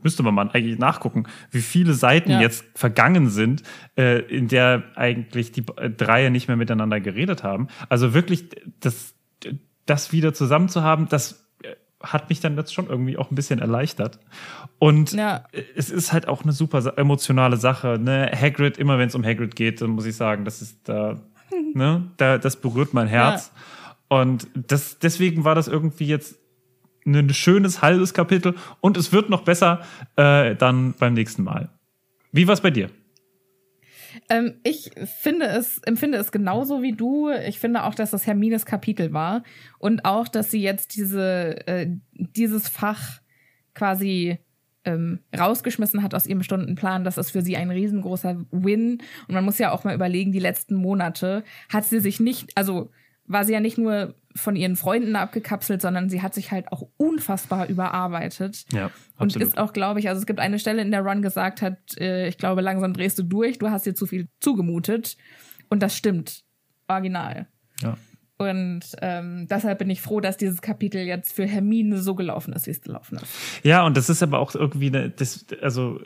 müsste 0.02 0.22
man 0.22 0.34
mal 0.34 0.50
eigentlich 0.52 0.78
nachgucken, 0.78 1.24
wie 1.50 1.60
viele 1.62 1.94
Seiten 1.94 2.30
Ja. 2.32 2.40
jetzt 2.40 2.64
vergangen 2.74 3.28
sind, 3.30 3.62
äh, 3.96 4.18
in 4.20 4.48
der 4.48 4.82
eigentlich 4.96 5.52
die 5.52 5.64
äh, 5.76 5.90
drei 5.90 6.28
nicht 6.30 6.48
mehr 6.48 6.56
miteinander 6.56 7.00
geredet 7.00 7.42
haben. 7.44 7.68
Also 7.88 8.14
wirklich 8.14 8.46
das, 8.80 9.14
das 9.86 10.12
wieder 10.12 10.34
zusammen 10.34 10.68
zu 10.68 10.82
haben, 10.82 11.08
das 11.08 11.48
äh, 11.62 11.74
hat 12.02 12.28
mich 12.28 12.40
dann 12.40 12.56
jetzt 12.56 12.74
schon 12.74 12.88
irgendwie 12.88 13.16
auch 13.16 13.30
ein 13.30 13.34
bisschen 13.34 13.60
erleichtert. 13.60 14.18
Und 14.78 15.12
Ja. 15.12 15.44
es 15.76 15.90
ist 15.90 16.12
halt 16.12 16.28
auch 16.28 16.42
eine 16.42 16.52
super 16.52 16.94
emotionale 16.98 17.56
Sache. 17.56 17.98
Ne? 18.00 18.30
Hagrid, 18.34 18.78
immer 18.78 18.98
wenn 18.98 19.08
es 19.08 19.14
um 19.14 19.24
Hagrid 19.24 19.54
geht, 19.56 19.80
dann 19.80 19.90
muss 19.90 20.06
ich 20.06 20.16
sagen, 20.16 20.44
das 20.44 20.60
ist 20.62 20.88
da, 20.88 21.20
ne, 21.74 22.10
da, 22.16 22.38
das 22.38 22.56
berührt 22.60 22.94
mein 22.94 23.08
Herz. 23.08 23.52
Und 24.08 24.48
das, 24.54 24.98
deswegen 24.98 25.44
war 25.44 25.54
das 25.54 25.68
irgendwie 25.68 26.06
jetzt 26.06 26.36
ein 27.14 27.32
schönes 27.34 27.82
halbes 27.82 28.14
Kapitel 28.14 28.54
und 28.80 28.96
es 28.96 29.12
wird 29.12 29.30
noch 29.30 29.42
besser 29.42 29.82
äh, 30.16 30.54
dann 30.54 30.94
beim 30.98 31.14
nächsten 31.14 31.44
Mal. 31.44 31.70
Wie 32.32 32.46
war 32.46 32.54
es 32.54 32.60
bei 32.60 32.70
dir? 32.70 32.90
Ähm, 34.28 34.54
ich 34.64 34.90
finde 35.20 35.46
es, 35.46 35.78
empfinde 35.78 36.18
es 36.18 36.32
genauso 36.32 36.82
wie 36.82 36.92
du. 36.92 37.30
Ich 37.30 37.58
finde 37.58 37.84
auch, 37.84 37.94
dass 37.94 38.10
das 38.10 38.26
Hermines 38.26 38.66
Kapitel 38.66 39.12
war. 39.12 39.42
Und 39.78 40.04
auch, 40.04 40.28
dass 40.28 40.50
sie 40.50 40.60
jetzt 40.60 40.96
diese, 40.96 41.66
äh, 41.66 41.88
dieses 42.12 42.68
Fach 42.68 43.20
quasi 43.74 44.38
ähm, 44.84 45.20
rausgeschmissen 45.38 46.02
hat 46.02 46.14
aus 46.14 46.26
ihrem 46.26 46.42
Stundenplan. 46.42 47.04
Das 47.04 47.18
ist 47.18 47.30
für 47.30 47.42
sie 47.42 47.56
ein 47.56 47.70
riesengroßer 47.70 48.44
Win. 48.50 49.02
Und 49.28 49.34
man 49.34 49.44
muss 49.44 49.58
ja 49.58 49.72
auch 49.72 49.84
mal 49.84 49.94
überlegen, 49.94 50.32
die 50.32 50.38
letzten 50.38 50.74
Monate 50.74 51.44
hat 51.68 51.84
sie 51.84 52.00
sich 52.00 52.20
nicht, 52.20 52.50
also 52.56 52.90
war 53.26 53.44
sie 53.44 53.52
ja 53.52 53.60
nicht 53.60 53.78
nur 53.78 54.14
von 54.38 54.56
ihren 54.56 54.76
Freunden 54.76 55.16
abgekapselt, 55.16 55.82
sondern 55.82 56.08
sie 56.08 56.22
hat 56.22 56.34
sich 56.34 56.50
halt 56.50 56.72
auch 56.72 56.88
unfassbar 56.96 57.66
überarbeitet. 57.68 58.64
Ja, 58.72 58.86
Und 59.18 59.26
absolut. 59.26 59.48
ist 59.48 59.58
auch, 59.58 59.72
glaube 59.72 60.00
ich, 60.00 60.08
also 60.08 60.20
es 60.20 60.26
gibt 60.26 60.40
eine 60.40 60.58
Stelle, 60.58 60.82
in 60.82 60.90
der 60.90 61.02
Ron 61.02 61.22
gesagt 61.22 61.62
hat, 61.62 61.78
äh, 61.98 62.28
ich 62.28 62.38
glaube, 62.38 62.60
langsam 62.60 62.92
drehst 62.92 63.18
du 63.18 63.22
durch, 63.22 63.58
du 63.58 63.70
hast 63.70 63.86
dir 63.86 63.94
zu 63.94 64.06
viel 64.06 64.28
zugemutet. 64.40 65.16
Und 65.68 65.82
das 65.82 65.96
stimmt. 65.96 66.44
Original. 66.88 67.46
Ja. 67.82 67.96
Und 68.38 68.80
ähm, 69.02 69.48
deshalb 69.48 69.78
bin 69.78 69.90
ich 69.90 70.00
froh, 70.00 70.20
dass 70.20 70.36
dieses 70.36 70.62
Kapitel 70.62 71.02
jetzt 71.02 71.32
für 71.32 71.44
Hermine 71.44 71.98
so 71.98 72.14
gelaufen 72.14 72.52
ist, 72.52 72.66
wie 72.66 72.70
es 72.70 72.80
gelaufen 72.80 73.18
ist. 73.18 73.64
Ja, 73.64 73.84
und 73.84 73.96
das 73.96 74.08
ist 74.08 74.22
aber 74.22 74.38
auch 74.38 74.54
irgendwie 74.54 74.86
eine, 74.86 75.10
das, 75.10 75.44
also 75.60 76.00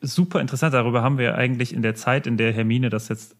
super 0.00 0.40
interessant. 0.40 0.72
Darüber 0.72 1.02
haben 1.02 1.18
wir 1.18 1.36
eigentlich 1.36 1.74
in 1.74 1.82
der 1.82 1.94
Zeit, 1.94 2.26
in 2.26 2.38
der 2.38 2.52
Hermine 2.52 2.88
das 2.88 3.08
jetzt 3.08 3.36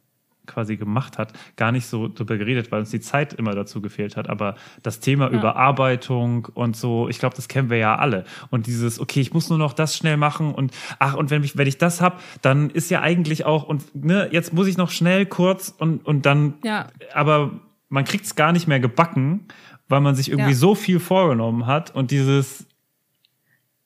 quasi 0.46 0.76
gemacht 0.76 1.18
hat, 1.18 1.32
gar 1.56 1.72
nicht 1.72 1.86
so 1.86 2.08
drüber 2.08 2.36
geredet, 2.36 2.70
weil 2.72 2.80
uns 2.80 2.90
die 2.90 3.00
Zeit 3.00 3.32
immer 3.34 3.54
dazu 3.54 3.80
gefehlt 3.80 4.16
hat. 4.16 4.28
Aber 4.28 4.56
das 4.82 5.00
Thema 5.00 5.28
Überarbeitung 5.28 6.46
und 6.54 6.76
so, 6.76 7.08
ich 7.08 7.18
glaube, 7.18 7.34
das 7.36 7.48
kennen 7.48 7.70
wir 7.70 7.78
ja 7.78 7.96
alle. 7.96 8.24
Und 8.50 8.66
dieses, 8.66 9.00
okay, 9.00 9.20
ich 9.20 9.32
muss 9.32 9.48
nur 9.48 9.58
noch 9.58 9.72
das 9.72 9.96
schnell 9.96 10.16
machen 10.16 10.54
und 10.54 10.72
ach, 10.98 11.14
und 11.14 11.30
wenn 11.30 11.42
ich, 11.44 11.56
wenn 11.56 11.66
ich 11.66 11.78
das 11.78 12.00
hab, 12.00 12.20
dann 12.42 12.70
ist 12.70 12.90
ja 12.90 13.00
eigentlich 13.00 13.44
auch, 13.44 13.64
und 13.64 13.94
ne, 13.94 14.28
jetzt 14.32 14.52
muss 14.52 14.66
ich 14.66 14.76
noch 14.76 14.90
schnell 14.90 15.26
kurz 15.26 15.74
und, 15.78 16.04
und 16.06 16.26
dann, 16.26 16.54
Ja. 16.62 16.88
aber 17.12 17.50
man 17.88 18.04
kriegt 18.04 18.24
es 18.24 18.34
gar 18.34 18.52
nicht 18.52 18.66
mehr 18.66 18.80
gebacken, 18.80 19.46
weil 19.88 20.00
man 20.00 20.14
sich 20.14 20.30
irgendwie 20.30 20.50
Ja. 20.50 20.56
so 20.56 20.74
viel 20.74 21.00
vorgenommen 21.00 21.66
hat 21.66 21.94
und 21.94 22.10
dieses, 22.10 22.66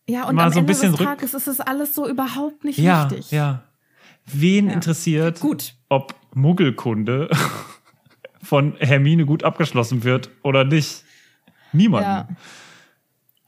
Ja, 0.09 0.25
und 0.25 0.39
am 0.39 0.51
so 0.51 0.59
ein 0.59 0.65
Ende 0.65 0.73
bisschen 0.73 0.93
des 0.93 1.01
Tages 1.05 1.35
ist 1.35 1.49
es 1.49 1.61
alles 1.61 1.95
so 1.95 2.09
überhaupt 2.09 2.65
nicht 2.65 2.79
Ja, 2.79 3.11
wichtig. 3.11 3.31
ja. 3.31 3.63
Wen 4.27 4.69
interessiert, 4.71 5.41
Gut. 5.41 5.75
Ob 5.89 6.15
Muggelkunde 6.35 7.31
von 8.43 8.75
Hermine 8.79 9.27
gut 9.27 9.45
abgeschlossen 9.45 10.05
wird 10.05 10.31
oder 10.43 10.65
nicht? 10.65 11.05
Niemanden. 11.73 12.09
Ja. 12.09 12.29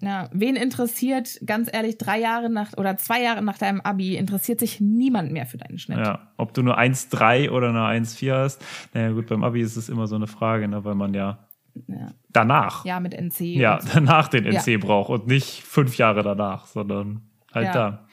Ja, 0.02 0.30
wen 0.32 0.56
interessiert, 0.56 1.38
ganz 1.44 1.68
ehrlich, 1.70 1.98
drei 1.98 2.18
Jahre 2.18 2.48
nach 2.48 2.72
oder 2.78 2.96
zwei 2.96 3.22
Jahre 3.22 3.42
nach 3.42 3.58
deinem 3.58 3.82
Abi 3.82 4.16
interessiert 4.16 4.58
sich 4.58 4.80
niemand 4.80 5.30
mehr 5.30 5.44
für 5.44 5.58
deinen 5.58 5.78
Schnitt. 5.78 5.98
Ja, 5.98 6.32
ob 6.38 6.54
du 6.54 6.62
nur 6.62 6.78
1,3 6.78 7.50
oder 7.50 7.68
eine 7.68 7.80
1,4 7.80 8.32
hast. 8.34 8.64
Naja, 8.94 9.10
gut, 9.10 9.26
beim 9.26 9.44
Abi 9.44 9.60
ist 9.60 9.76
es 9.76 9.90
immer 9.90 10.06
so 10.06 10.16
eine 10.16 10.26
Frage, 10.26 10.68
ne, 10.68 10.84
weil 10.86 10.94
man 10.94 11.12
ja 11.12 11.46
Ja, 11.86 12.12
danach, 12.30 12.86
ja, 12.86 12.94
ja 12.94 13.00
mit 13.00 13.12
NC. 13.12 13.62
und 13.74 13.82
so. 13.82 13.88
danach 13.92 14.28
den 14.28 14.46
NC 14.46 14.66
Ja. 14.72 14.78
braucht 14.78 15.10
und 15.10 15.26
nicht 15.26 15.62
fünf 15.64 15.98
Jahre 15.98 16.22
danach, 16.22 16.64
sondern 16.66 17.20
halt 17.52 17.66
Ja. 17.66 17.72
da. 17.74 18.06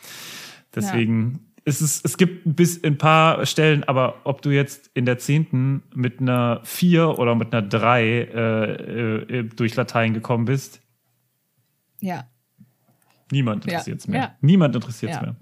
Deswegen 0.75 1.46
ist 1.67 1.81
es, 1.81 2.01
es 2.03 2.17
gibt 2.17 2.55
bis 2.55 2.83
ein 2.83 2.97
paar 2.97 3.45
Stellen, 3.45 3.83
aber 3.83 4.15
ob 4.23 4.41
du 4.41 4.49
jetzt 4.49 4.89
in 4.93 5.05
der 5.05 5.17
zehnten 5.19 5.83
mit 5.93 6.19
einer 6.21 6.61
4 6.63 7.19
oder 7.19 7.35
mit 7.35 7.53
einer 7.53 7.61
3 7.67 8.03
äh, 8.03 9.39
äh, 9.39 9.43
durch 9.43 9.75
Latein 9.75 10.13
gekommen 10.13 10.45
bist, 10.45 10.81
Ja. 11.99 12.25
Niemand 13.31 13.65
Ja. 13.65 13.71
interessiert 13.73 13.99
es 13.99 14.07
mehr. 14.07 14.21
Ja. 14.21 14.35
Niemand 14.41 14.75
interessiert 14.75 15.11
es 15.11 15.17
Ja. 15.17 15.23
mehr. 15.23 15.35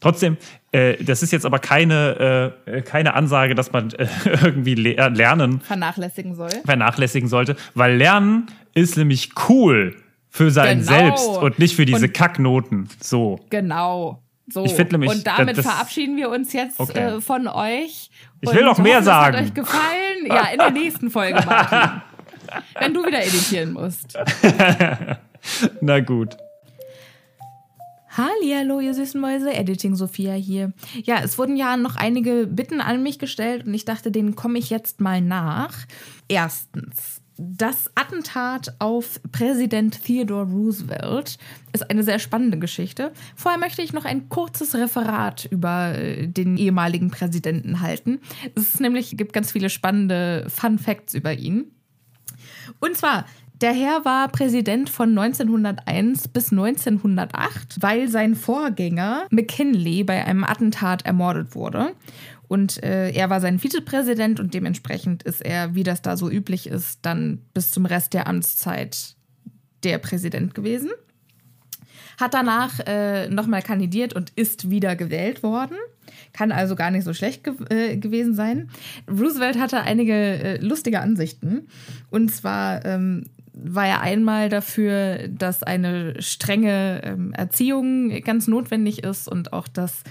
Trotzdem, 0.00 0.36
äh, 0.70 1.02
das 1.02 1.22
ist 1.22 1.32
jetzt 1.32 1.46
aber 1.46 1.58
keine, 1.58 2.54
äh, 2.66 2.82
keine 2.82 3.14
Ansage, 3.14 3.54
dass 3.54 3.72
man 3.72 3.90
äh, 3.92 4.06
irgendwie 4.44 4.74
le 4.74 5.08
Lernen 5.08 5.60
Vernachlässigen 5.60 6.34
soll. 6.34 6.50
vernachlässigen 6.64 7.28
sollte, 7.28 7.56
weil 7.74 7.96
Lernen 7.96 8.46
ist 8.74 8.96
nämlich 8.96 9.30
cool 9.48 9.96
für 10.28 10.50
sein 10.50 10.78
Genau. 10.80 10.90
Selbst 10.92 11.26
und 11.28 11.58
nicht 11.58 11.74
für 11.74 11.86
diese 11.86 12.06
Und- 12.06 12.14
Kacknoten. 12.14 12.88
So. 13.00 13.40
Genau. 13.50 14.22
So. 14.46 14.64
Ich 14.64 14.74
find 14.74 14.92
nämlich, 14.92 15.10
und 15.10 15.26
damit 15.26 15.56
das- 15.58 15.64
verabschieden 15.64 16.16
wir 16.16 16.28
uns 16.30 16.52
jetzt 16.52 16.78
Okay. 16.78 17.16
äh, 17.16 17.20
von 17.20 17.48
euch. 17.48 18.10
Ich 18.40 18.52
will 18.52 18.64
noch 18.64 18.78
mehr 18.78 18.96
hoffen, 18.96 19.04
sagen. 19.04 19.34
Es 19.36 19.40
hat 19.40 19.46
euch 19.48 19.54
gefallen. 19.54 20.26
Ja, 20.26 20.48
in 20.52 20.58
der 20.58 20.70
nächsten 20.70 21.10
Folge, 21.10 21.42
Martin. 21.46 22.02
Wenn 22.78 22.92
du 22.94 23.04
wieder 23.06 23.22
editieren 23.24 23.72
musst. 23.72 24.18
Na 25.80 26.00
gut. 26.00 26.36
Hallihallo, 28.16 28.78
ihr 28.78 28.94
süßen 28.94 29.20
Mäuse, 29.20 29.52
Editing 29.52 29.96
Sophia 29.96 30.34
hier. 30.34 30.72
Ja, 31.02 31.18
es 31.24 31.36
wurden 31.36 31.56
ja 31.56 31.76
noch 31.76 31.96
einige 31.96 32.46
Bitten 32.46 32.80
an 32.80 33.02
mich 33.02 33.18
gestellt 33.18 33.66
und 33.66 33.74
ich 33.74 33.84
dachte, 33.84 34.12
denen 34.12 34.36
komme 34.36 34.58
ich 34.58 34.70
jetzt 34.70 35.00
mal 35.00 35.20
nach. 35.20 35.74
Erstens, 36.28 37.20
das 37.36 37.90
Attentat 37.94 38.74
auf 38.78 39.20
Präsident 39.32 40.04
Theodore 40.04 40.46
Roosevelt 40.46 41.38
ist 41.72 41.90
eine 41.90 42.04
sehr 42.04 42.18
spannende 42.18 42.58
Geschichte. 42.58 43.12
Vorher 43.34 43.58
möchte 43.58 43.82
ich 43.82 43.92
noch 43.92 44.04
ein 44.04 44.28
kurzes 44.28 44.74
Referat 44.74 45.46
über 45.50 45.96
äh, 45.96 46.28
den 46.28 46.56
ehemaligen 46.56 47.10
Präsidenten 47.10 47.80
halten. 47.80 48.20
Es 48.54 48.78
nämlich, 48.78 49.16
gibt 49.16 49.32
ganz 49.32 49.52
viele 49.52 49.70
spannende 49.70 50.46
Fun 50.48 50.78
Facts 50.78 51.14
über 51.14 51.32
ihn. 51.32 51.72
Und 52.80 52.96
zwar, 52.96 53.24
der 53.60 53.72
Herr 53.72 54.04
war 54.04 54.28
Präsident 54.28 54.90
von 54.90 55.16
1901 55.16 56.28
bis 56.28 56.50
1908, 56.50 57.76
weil 57.80 58.08
sein 58.08 58.34
Vorgänger 58.34 59.26
McKinley 59.30 60.04
bei 60.04 60.24
einem 60.24 60.44
Attentat 60.44 61.06
ermordet 61.06 61.54
wurde. 61.54 61.92
Und 62.54 62.80
äh, 62.84 63.10
er 63.10 63.30
war 63.30 63.40
sein 63.40 63.58
Vizepräsident 63.58 64.38
und 64.38 64.54
dementsprechend 64.54 65.24
ist 65.24 65.44
er, 65.44 65.74
wie 65.74 65.82
das 65.82 66.02
da 66.02 66.16
so 66.16 66.30
üblich 66.30 66.68
ist, 66.68 67.00
dann 67.02 67.40
bis 67.52 67.72
zum 67.72 67.84
Rest 67.84 68.14
der 68.14 68.28
Amtszeit 68.28 69.16
der 69.82 69.98
Präsident 69.98 70.54
gewesen. 70.54 70.90
Hat 72.16 72.32
danach 72.32 72.78
äh, 72.86 73.28
nochmal 73.28 73.60
kandidiert 73.60 74.12
und 74.12 74.30
ist 74.36 74.70
wieder 74.70 74.94
gewählt 74.94 75.42
worden. 75.42 75.76
Kann 76.32 76.52
also 76.52 76.76
gar 76.76 76.92
nicht 76.92 77.02
so 77.02 77.12
schlecht 77.12 77.42
ge 77.42 77.54
äh, 77.70 77.96
gewesen 77.96 78.34
sein. 78.34 78.70
Roosevelt 79.10 79.58
hatte 79.58 79.80
einige 79.80 80.14
äh, 80.14 80.56
lustige 80.58 81.00
Ansichten. 81.00 81.66
Und 82.10 82.32
zwar 82.32 82.84
ähm, 82.84 83.24
war 83.52 83.88
er 83.88 84.00
einmal 84.00 84.48
dafür, 84.48 85.26
dass 85.26 85.64
eine 85.64 86.22
strenge 86.22 87.00
ähm, 87.02 87.32
Erziehung 87.32 88.10
ganz 88.22 88.46
notwendig 88.46 89.02
ist 89.02 89.26
und 89.26 89.52
auch, 89.52 89.66
dass, 89.66 90.04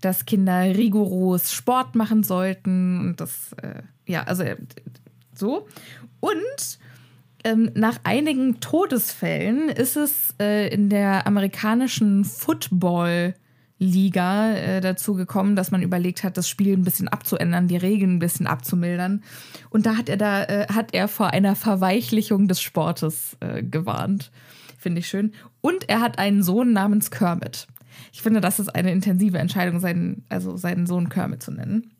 dass 0.00 0.26
Kinder 0.26 0.62
rigoros 0.62 1.52
Sport 1.52 1.94
machen 1.94 2.22
sollten. 2.22 3.00
Und 3.00 3.20
das, 3.20 3.52
äh, 3.62 3.82
ja, 4.06 4.24
also 4.24 4.42
äh, 4.42 4.56
so. 5.34 5.66
Und 6.20 6.78
ähm, 7.44 7.70
nach 7.74 7.98
einigen 8.04 8.60
Todesfällen 8.60 9.68
ist 9.68 9.96
es 9.96 10.34
äh, 10.40 10.68
in 10.68 10.88
der 10.88 11.26
amerikanischen 11.26 12.24
Football-Liga 12.24 14.54
äh, 14.54 14.80
dazu 14.80 15.14
gekommen, 15.14 15.54
dass 15.54 15.70
man 15.70 15.82
überlegt 15.82 16.24
hat, 16.24 16.36
das 16.36 16.48
Spiel 16.48 16.76
ein 16.76 16.82
bisschen 16.82 17.06
abzuändern, 17.08 17.68
die 17.68 17.76
Regeln 17.76 18.16
ein 18.16 18.18
bisschen 18.18 18.48
abzumildern. 18.48 19.22
Und 19.70 19.86
da 19.86 19.96
hat 19.96 20.08
er 20.08 20.16
da 20.16 20.42
äh, 20.44 20.66
hat 20.72 20.94
er 20.94 21.06
vor 21.06 21.28
einer 21.28 21.54
Verweichlichung 21.54 22.48
des 22.48 22.60
Sportes 22.60 23.36
äh, 23.40 23.62
gewarnt. 23.62 24.32
Finde 24.76 24.98
ich 25.00 25.08
schön. 25.08 25.32
Und 25.60 25.88
er 25.88 26.00
hat 26.00 26.18
einen 26.18 26.42
Sohn 26.42 26.72
namens 26.72 27.10
Kermit. 27.10 27.68
Ich 28.12 28.22
finde, 28.22 28.40
das 28.40 28.58
ist 28.58 28.68
eine 28.68 28.92
intensive 28.92 29.38
Entscheidung, 29.38 29.80
seinen, 29.80 30.24
also 30.28 30.56
seinen 30.56 30.86
Sohn 30.86 31.08
Kermit 31.08 31.42
zu 31.42 31.52
nennen. 31.52 31.90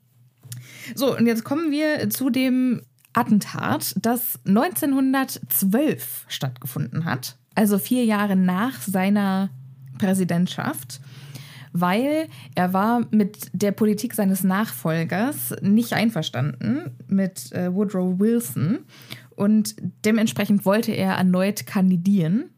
So, 0.95 1.17
und 1.17 1.27
jetzt 1.27 1.45
kommen 1.45 1.71
wir 1.71 2.11
zu 2.11 2.31
dem 2.31 2.83
Attentat, 3.13 3.95
das 4.01 4.39
1912 4.47 6.27
stattgefunden 6.29 7.05
hat, 7.05 7.37
also 7.55 7.79
vier 7.79 8.05
Jahre 8.05 8.37
nach 8.37 8.81
seiner 8.81 9.51
Präsidentschaft, 9.99 11.01
weil 11.73 12.29
er 12.55 12.73
war 12.73 13.07
mit 13.11 13.51
der 13.53 13.73
Politik 13.73 14.15
seines 14.15 14.45
Nachfolgers 14.45 15.55
nicht 15.61 15.93
einverstanden, 15.93 16.93
mit 17.09 17.53
äh, 17.53 17.75
Woodrow 17.75 18.19
Wilson, 18.19 18.81
und 19.39 19.77
dementsprechend 20.05 20.65
wollte 20.65 20.91
er 20.91 21.15
erneut 21.15 21.65
kandidieren. 21.65 22.51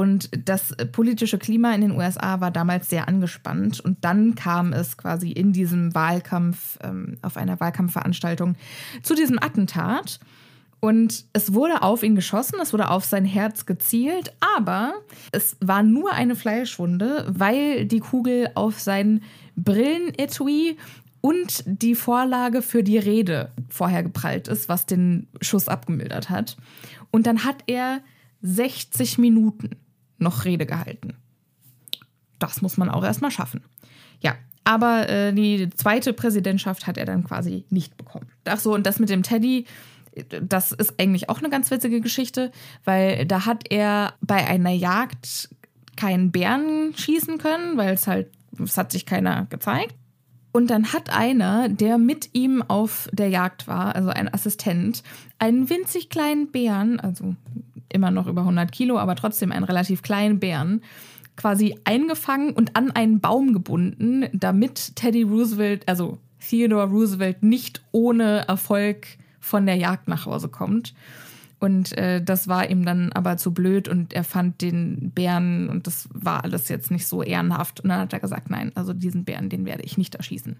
Und 0.00 0.30
das 0.48 0.74
politische 0.92 1.36
Klima 1.36 1.74
in 1.74 1.82
den 1.82 1.90
USA 1.90 2.40
war 2.40 2.50
damals 2.50 2.88
sehr 2.88 3.06
angespannt. 3.06 3.80
Und 3.80 4.02
dann 4.02 4.34
kam 4.34 4.72
es 4.72 4.96
quasi 4.96 5.30
in 5.30 5.52
diesem 5.52 5.94
Wahlkampf, 5.94 6.78
ähm, 6.82 7.18
auf 7.20 7.36
einer 7.36 7.60
Wahlkampfveranstaltung, 7.60 8.56
zu 9.02 9.14
diesem 9.14 9.38
Attentat. 9.38 10.18
Und 10.80 11.26
es 11.34 11.52
wurde 11.52 11.82
auf 11.82 12.02
ihn 12.02 12.14
geschossen, 12.14 12.60
es 12.62 12.72
wurde 12.72 12.88
auf 12.88 13.04
sein 13.04 13.26
Herz 13.26 13.66
gezielt, 13.66 14.32
aber 14.56 14.94
es 15.32 15.58
war 15.60 15.82
nur 15.82 16.14
eine 16.14 16.34
Fleischwunde, 16.34 17.26
weil 17.28 17.84
die 17.84 18.00
Kugel 18.00 18.48
auf 18.54 18.80
sein 18.80 19.22
Brillenetui 19.56 20.78
und 21.20 21.62
die 21.66 21.94
Vorlage 21.94 22.62
für 22.62 22.82
die 22.82 22.96
Rede 22.96 23.52
vorher 23.68 24.02
geprallt 24.02 24.48
ist, 24.48 24.70
was 24.70 24.86
den 24.86 25.28
Schuss 25.42 25.68
abgemildert 25.68 26.30
hat. 26.30 26.56
Und 27.10 27.26
dann 27.26 27.44
hat 27.44 27.64
er 27.66 28.00
60 28.42 29.18
Minuten 29.18 29.76
noch 30.20 30.44
Rede 30.44 30.66
gehalten. 30.66 31.14
Das 32.38 32.62
muss 32.62 32.76
man 32.76 32.88
auch 32.88 33.04
erstmal 33.04 33.30
schaffen. 33.30 33.62
Ja, 34.20 34.34
aber 34.64 35.08
äh, 35.08 35.32
die 35.32 35.70
zweite 35.70 36.12
Präsidentschaft 36.12 36.86
hat 36.86 36.96
er 36.96 37.06
dann 37.06 37.24
quasi 37.24 37.64
nicht 37.70 37.96
bekommen. 37.96 38.28
Ach 38.44 38.58
so, 38.58 38.74
und 38.74 38.86
das 38.86 38.98
mit 38.98 39.08
dem 39.08 39.22
Teddy, 39.22 39.66
das 40.42 40.72
ist 40.72 41.00
eigentlich 41.00 41.28
auch 41.28 41.38
eine 41.38 41.50
ganz 41.50 41.70
witzige 41.70 42.00
Geschichte, 42.00 42.50
weil 42.84 43.26
da 43.26 43.46
hat 43.46 43.64
er 43.70 44.14
bei 44.20 44.46
einer 44.46 44.70
Jagd 44.70 45.48
keinen 45.96 46.32
Bären 46.32 46.94
schießen 46.96 47.38
können, 47.38 47.76
weil 47.76 47.94
es 47.94 48.06
halt, 48.06 48.28
es 48.62 48.76
hat 48.76 48.92
sich 48.92 49.06
keiner 49.06 49.46
gezeigt. 49.46 49.94
Und 50.52 50.70
dann 50.70 50.92
hat 50.92 51.14
einer, 51.14 51.68
der 51.68 51.98
mit 51.98 52.30
ihm 52.32 52.62
auf 52.62 53.08
der 53.12 53.28
Jagd 53.28 53.68
war, 53.68 53.94
also 53.94 54.10
ein 54.10 54.32
Assistent, 54.32 55.02
einen 55.38 55.70
winzig 55.70 56.10
kleinen 56.10 56.50
Bären, 56.50 56.98
also 56.98 57.36
immer 57.88 58.10
noch 58.10 58.26
über 58.26 58.42
100 58.42 58.72
Kilo, 58.72 58.98
aber 58.98 59.14
trotzdem 59.14 59.52
einen 59.52 59.64
relativ 59.64 60.02
kleinen 60.02 60.40
Bären, 60.40 60.82
quasi 61.36 61.78
eingefangen 61.84 62.52
und 62.52 62.76
an 62.76 62.90
einen 62.90 63.20
Baum 63.20 63.52
gebunden, 63.52 64.26
damit 64.32 64.96
Teddy 64.96 65.22
Roosevelt, 65.22 65.88
also 65.88 66.18
Theodore 66.40 66.88
Roosevelt, 66.88 67.42
nicht 67.42 67.82
ohne 67.92 68.46
Erfolg 68.48 69.06
von 69.40 69.66
der 69.66 69.76
Jagd 69.76 70.08
nach 70.08 70.26
Hause 70.26 70.48
kommt. 70.48 70.94
Und 71.60 71.96
äh, 71.98 72.22
das 72.22 72.48
war 72.48 72.68
ihm 72.70 72.86
dann 72.86 73.12
aber 73.12 73.36
zu 73.36 73.52
blöd 73.52 73.86
und 73.86 74.14
er 74.14 74.24
fand 74.24 74.62
den 74.62 75.10
Bären 75.10 75.68
und 75.68 75.86
das 75.86 76.08
war 76.12 76.42
alles 76.42 76.68
jetzt 76.70 76.90
nicht 76.90 77.06
so 77.06 77.22
ehrenhaft. 77.22 77.80
Und 77.80 77.90
dann 77.90 78.00
hat 78.00 78.14
er 78.14 78.20
gesagt, 78.20 78.48
nein, 78.48 78.72
also 78.74 78.94
diesen 78.94 79.24
Bären, 79.24 79.50
den 79.50 79.66
werde 79.66 79.82
ich 79.82 79.98
nicht 79.98 80.14
erschießen. 80.14 80.56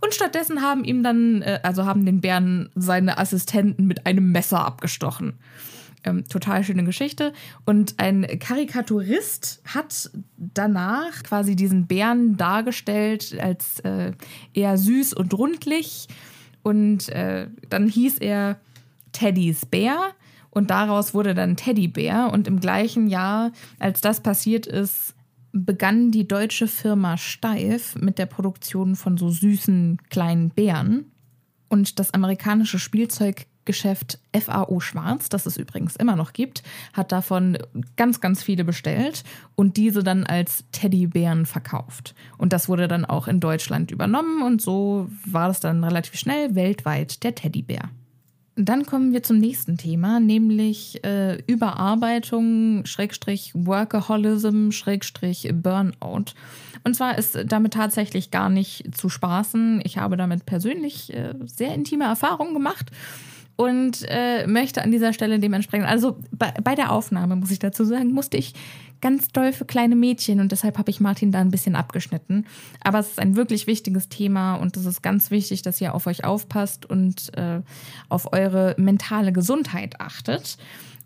Und 0.00 0.14
stattdessen 0.14 0.62
haben 0.62 0.84
ihm 0.84 1.02
dann, 1.02 1.42
äh, 1.42 1.58
also 1.64 1.84
haben 1.84 2.06
den 2.06 2.20
Bären 2.20 2.70
seine 2.76 3.18
Assistenten 3.18 3.88
mit 3.88 4.06
einem 4.06 4.30
Messer 4.30 4.64
abgestochen. 4.64 5.34
Ähm, 6.04 6.26
total 6.28 6.62
schöne 6.64 6.84
Geschichte. 6.84 7.32
Und 7.66 7.94
ein 7.98 8.24
Karikaturist 8.38 9.60
hat 9.66 10.10
danach 10.36 11.24
quasi 11.24 11.56
diesen 11.56 11.88
Bären 11.88 12.36
dargestellt 12.36 13.36
als 13.38 13.80
äh, 13.80 14.12
eher 14.54 14.78
süß 14.78 15.12
und 15.12 15.34
rundlich. 15.34 16.06
Und 16.62 17.08
äh, 17.08 17.48
dann 17.68 17.88
hieß 17.88 18.18
er 18.18 18.60
Teddys 19.12 19.66
Bär. 19.66 20.14
Und 20.50 20.70
daraus 20.70 21.14
wurde 21.14 21.34
dann 21.34 21.56
Teddybär. 21.56 22.30
Und 22.32 22.48
im 22.48 22.60
gleichen 22.60 23.08
Jahr, 23.08 23.52
als 23.78 24.00
das 24.00 24.20
passiert 24.20 24.66
ist, 24.66 25.14
begann 25.52 26.10
die 26.10 26.28
deutsche 26.28 26.68
Firma 26.68 27.16
Steif 27.16 27.96
mit 27.96 28.18
der 28.18 28.26
Produktion 28.26 28.96
von 28.96 29.16
so 29.16 29.30
süßen 29.30 29.98
kleinen 30.10 30.50
Bären. 30.50 31.06
Und 31.68 31.98
das 31.98 32.14
amerikanische 32.14 32.78
Spielzeuggeschäft 32.78 34.18
FAO 34.36 34.80
Schwarz, 34.80 35.28
das 35.28 35.46
es 35.46 35.56
übrigens 35.56 35.94
immer 35.96 36.16
noch 36.16 36.32
gibt, 36.32 36.62
hat 36.92 37.12
davon 37.12 37.58
ganz, 37.96 38.20
ganz 38.20 38.42
viele 38.42 38.64
bestellt 38.64 39.22
und 39.54 39.76
diese 39.76 40.02
dann 40.02 40.24
als 40.24 40.64
Teddybären 40.72 41.46
verkauft. 41.46 42.14
Und 42.38 42.52
das 42.52 42.68
wurde 42.68 42.88
dann 42.88 43.04
auch 43.04 43.28
in 43.28 43.38
Deutschland 43.38 43.92
übernommen 43.92 44.42
und 44.42 44.60
so 44.60 45.08
war 45.24 45.50
es 45.50 45.60
dann 45.60 45.84
relativ 45.84 46.18
schnell 46.18 46.56
weltweit 46.56 47.22
der 47.22 47.36
Teddybär. 47.36 47.90
Dann 48.56 48.84
kommen 48.84 49.12
wir 49.12 49.22
zum 49.22 49.38
nächsten 49.38 49.76
Thema, 49.78 50.20
nämlich 50.20 51.02
äh, 51.04 51.38
Überarbeitung, 51.46 52.84
Schrägstrich 52.84 53.52
Workaholism, 53.54 54.70
Schrägstrich 54.70 55.50
Burnout. 55.54 56.32
Und 56.84 56.96
zwar 56.96 57.16
ist 57.16 57.38
damit 57.46 57.74
tatsächlich 57.74 58.30
gar 58.30 58.50
nicht 58.50 58.94
zu 58.96 59.08
spaßen. 59.08 59.80
Ich 59.84 59.98
habe 59.98 60.16
damit 60.16 60.46
persönlich 60.46 61.12
äh, 61.14 61.34
sehr 61.44 61.74
intime 61.74 62.04
Erfahrungen 62.04 62.54
gemacht 62.54 62.90
und 63.60 64.06
äh, 64.08 64.46
möchte 64.46 64.82
an 64.82 64.90
dieser 64.90 65.12
Stelle 65.12 65.38
dementsprechend, 65.38 65.86
also 65.86 66.18
bei, 66.32 66.50
bei 66.64 66.74
der 66.74 66.90
Aufnahme 66.90 67.36
muss 67.36 67.50
ich 67.50 67.58
dazu 67.58 67.84
sagen, 67.84 68.10
musste 68.10 68.38
ich 68.38 68.54
ganz 69.00 69.28
doll 69.28 69.52
für 69.52 69.64
kleine 69.64 69.96
Mädchen 69.96 70.40
und 70.40 70.52
deshalb 70.52 70.78
habe 70.78 70.90
ich 70.90 71.00
Martin 71.00 71.32
da 71.32 71.40
ein 71.40 71.50
bisschen 71.50 71.74
abgeschnitten. 71.74 72.46
Aber 72.82 72.98
es 72.98 73.08
ist 73.08 73.18
ein 73.18 73.36
wirklich 73.36 73.66
wichtiges 73.66 74.08
Thema 74.08 74.56
und 74.56 74.76
es 74.76 74.86
ist 74.86 75.02
ganz 75.02 75.30
wichtig, 75.30 75.62
dass 75.62 75.80
ihr 75.80 75.94
auf 75.94 76.06
euch 76.06 76.24
aufpasst 76.24 76.86
und 76.86 77.36
äh, 77.36 77.60
auf 78.08 78.32
eure 78.32 78.74
mentale 78.78 79.32
Gesundheit 79.32 80.00
achtet 80.00 80.58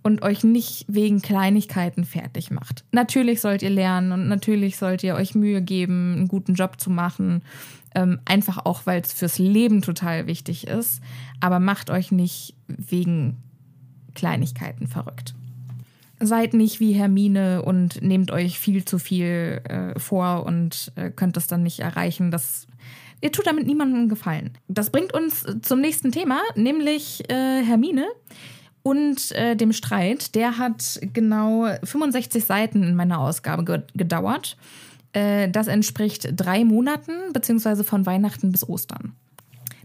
und 0.02 0.22
euch 0.22 0.44
nicht 0.44 0.84
wegen 0.88 1.22
Kleinigkeiten 1.22 2.04
fertig 2.04 2.50
macht. 2.50 2.84
Natürlich 2.92 3.40
sollt 3.40 3.62
ihr 3.62 3.70
lernen 3.70 4.12
und 4.12 4.28
natürlich 4.28 4.76
sollt 4.76 5.02
ihr 5.02 5.14
euch 5.14 5.34
Mühe 5.34 5.62
geben, 5.62 6.14
einen 6.16 6.28
guten 6.28 6.54
Job 6.54 6.80
zu 6.80 6.90
machen. 6.90 7.42
Ähm, 7.94 8.18
einfach 8.24 8.66
auch, 8.66 8.86
weil 8.86 9.00
es 9.00 9.12
fürs 9.12 9.38
Leben 9.38 9.80
total 9.80 10.26
wichtig 10.26 10.66
ist. 10.66 11.00
Aber 11.40 11.58
macht 11.60 11.90
euch 11.90 12.12
nicht 12.12 12.54
wegen 12.66 13.38
Kleinigkeiten 14.14 14.88
verrückt 14.88 15.34
seid 16.26 16.54
nicht 16.54 16.80
wie 16.80 16.92
Hermine 16.92 17.62
und 17.62 18.02
nehmt 18.02 18.30
euch 18.30 18.58
viel 18.58 18.84
zu 18.84 18.98
viel 18.98 19.60
äh, 19.68 19.98
vor 19.98 20.44
und 20.46 20.92
äh, 20.96 21.10
könnt 21.10 21.36
es 21.36 21.46
dann 21.46 21.62
nicht 21.62 21.80
erreichen. 21.80 22.30
Das, 22.30 22.66
ihr 23.20 23.32
tut 23.32 23.46
damit 23.46 23.66
niemandem 23.66 24.08
Gefallen. 24.08 24.52
Das 24.68 24.90
bringt 24.90 25.12
uns 25.14 25.44
zum 25.62 25.80
nächsten 25.80 26.12
Thema, 26.12 26.40
nämlich 26.54 27.28
äh, 27.30 27.62
Hermine 27.62 28.06
und 28.82 29.32
äh, 29.32 29.56
dem 29.56 29.72
Streit. 29.72 30.34
Der 30.34 30.58
hat 30.58 31.00
genau 31.12 31.66
65 31.82 32.44
Seiten 32.44 32.82
in 32.82 32.94
meiner 32.94 33.18
Ausgabe 33.18 33.64
ge 33.64 33.82
gedauert. 33.94 34.56
Äh, 35.12 35.48
das 35.48 35.66
entspricht 35.66 36.28
drei 36.36 36.64
Monaten, 36.64 37.32
beziehungsweise 37.32 37.84
von 37.84 38.06
Weihnachten 38.06 38.52
bis 38.52 38.68
Ostern. 38.68 39.14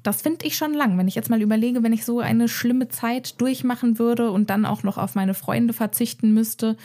Das 0.03 0.21
finde 0.21 0.45
ich 0.45 0.55
schon 0.55 0.73
lang. 0.73 0.97
Wenn 0.97 1.07
ich 1.07 1.15
jetzt 1.15 1.29
mal 1.29 1.41
überlege, 1.41 1.83
wenn 1.83 1.93
ich 1.93 2.05
so 2.05 2.19
eine 2.19 2.47
schlimme 2.47 2.87
Zeit 2.89 3.39
durchmachen 3.41 3.99
würde 3.99 4.31
und 4.31 4.49
dann 4.49 4.65
auch 4.65 4.83
noch 4.83 4.97
auf 4.97 5.15
meine 5.15 5.33
Freunde 5.33 5.73
verzichten 5.73 6.33
müsste 6.33 6.77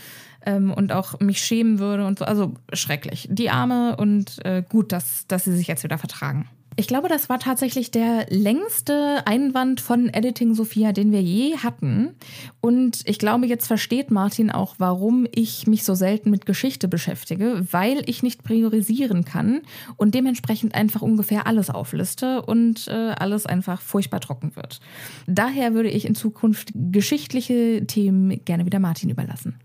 ähm, 0.45 0.73
und 0.73 0.93
auch 0.93 1.21
mich 1.21 1.39
schämen 1.39 1.79
würde 1.79 2.07
und 2.07 2.19
so. 2.19 2.25
Also 2.25 2.55
schrecklich. 2.73 3.29
Die 3.31 3.51
Arme 3.51 3.97
und 3.97 4.45
äh, 4.45 4.63
gut, 4.69 4.93
dass, 4.93 5.27
dass 5.27 5.45
sie 5.45 5.57
sich 5.57 5.67
jetzt 5.67 5.85
wieder 5.85 5.99
vertragen. 5.99 6.49
Ich 6.77 6.89
glaube, 6.89 7.09
das 7.09 7.29
war 7.29 7.39
tatsächlich 7.39 7.93
der 7.93 8.27
längste 8.31 9.25
Einwand 9.27 9.81
von 9.81 10.09
Editing 10.09 10.55
Sophia, 10.55 10.93
den 10.93 11.13
wir 11.13 11.23
je 11.23 11.57
hatten. 11.59 12.17
Und 12.61 13.03
ich 13.05 13.19
glaube, 13.19 13.47
jetzt 13.47 13.69
versteht 13.69 14.11
Martin 14.11 14.51
auch, 14.51 14.75
warum 14.79 15.27
ich 15.33 15.69
mich 15.69 15.85
so 15.85 15.95
selten 15.95 16.31
mit 16.31 16.47
Geschichte 16.47 16.89
beschäftige, 16.89 17.65
weil 17.71 18.03
ich 18.07 18.25
nicht 18.25 18.43
priorisieren 18.43 19.25
kann 19.25 19.63
und 19.97 20.15
dementsprechend 20.15 20.75
einfach 20.75 21.03
ungefähr 21.03 21.47
alles 21.47 21.71
aufliste 21.71 22.43
und 22.43 22.89
äh, 22.89 23.15
alles 23.19 23.47
einfach 23.47 23.81
furchtbar 23.81 24.21
trocken 24.21 24.57
wird. 24.57 24.81
Daher 25.27 25.75
würde 25.75 25.91
ich 25.91 26.05
in 26.05 26.17
Zukunft 26.17 26.73
geschichtliche 26.75 27.87
Themen 27.87 28.45
gerne 28.45 28.67
wieder 28.67 28.81
Martin 28.81 29.11
überlassen. 29.11 29.61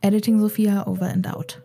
Editing 0.00 0.40
Sophia 0.40 0.86
over 0.86 1.08
and 1.08 1.32
out. 1.32 1.63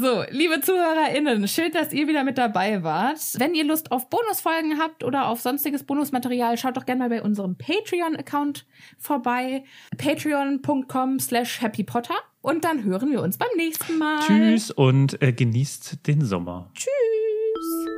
So, 0.00 0.22
liebe 0.30 0.60
ZuhörerInnen, 0.60 1.48
schön, 1.48 1.72
dass 1.72 1.92
ihr 1.92 2.06
wieder 2.06 2.22
mit 2.22 2.38
dabei 2.38 2.84
wart. 2.84 3.18
Wenn 3.36 3.54
ihr 3.54 3.64
Lust 3.64 3.90
auf 3.90 4.08
Bonusfolgen 4.08 4.78
habt 4.78 5.02
oder 5.02 5.26
auf 5.26 5.40
sonstiges 5.40 5.82
Bonusmaterial, 5.82 6.56
schaut 6.56 6.76
doch 6.76 6.86
gerne 6.86 7.00
mal 7.00 7.08
bei 7.08 7.20
unserem 7.20 7.56
Patreon-Account 7.56 8.64
vorbei. 8.98 9.64
Patreon.com 9.96 11.18
slash 11.18 11.60
happypotter. 11.60 12.14
Und 12.42 12.64
dann 12.64 12.84
hören 12.84 13.10
wir 13.10 13.22
uns 13.22 13.38
beim 13.38 13.48
nächsten 13.56 13.98
Mal. 13.98 14.20
Tschüss 14.20 14.70
und 14.70 15.20
äh, 15.20 15.32
genießt 15.32 16.06
den 16.06 16.24
Sommer. 16.24 16.70
Tschüss. 16.74 17.97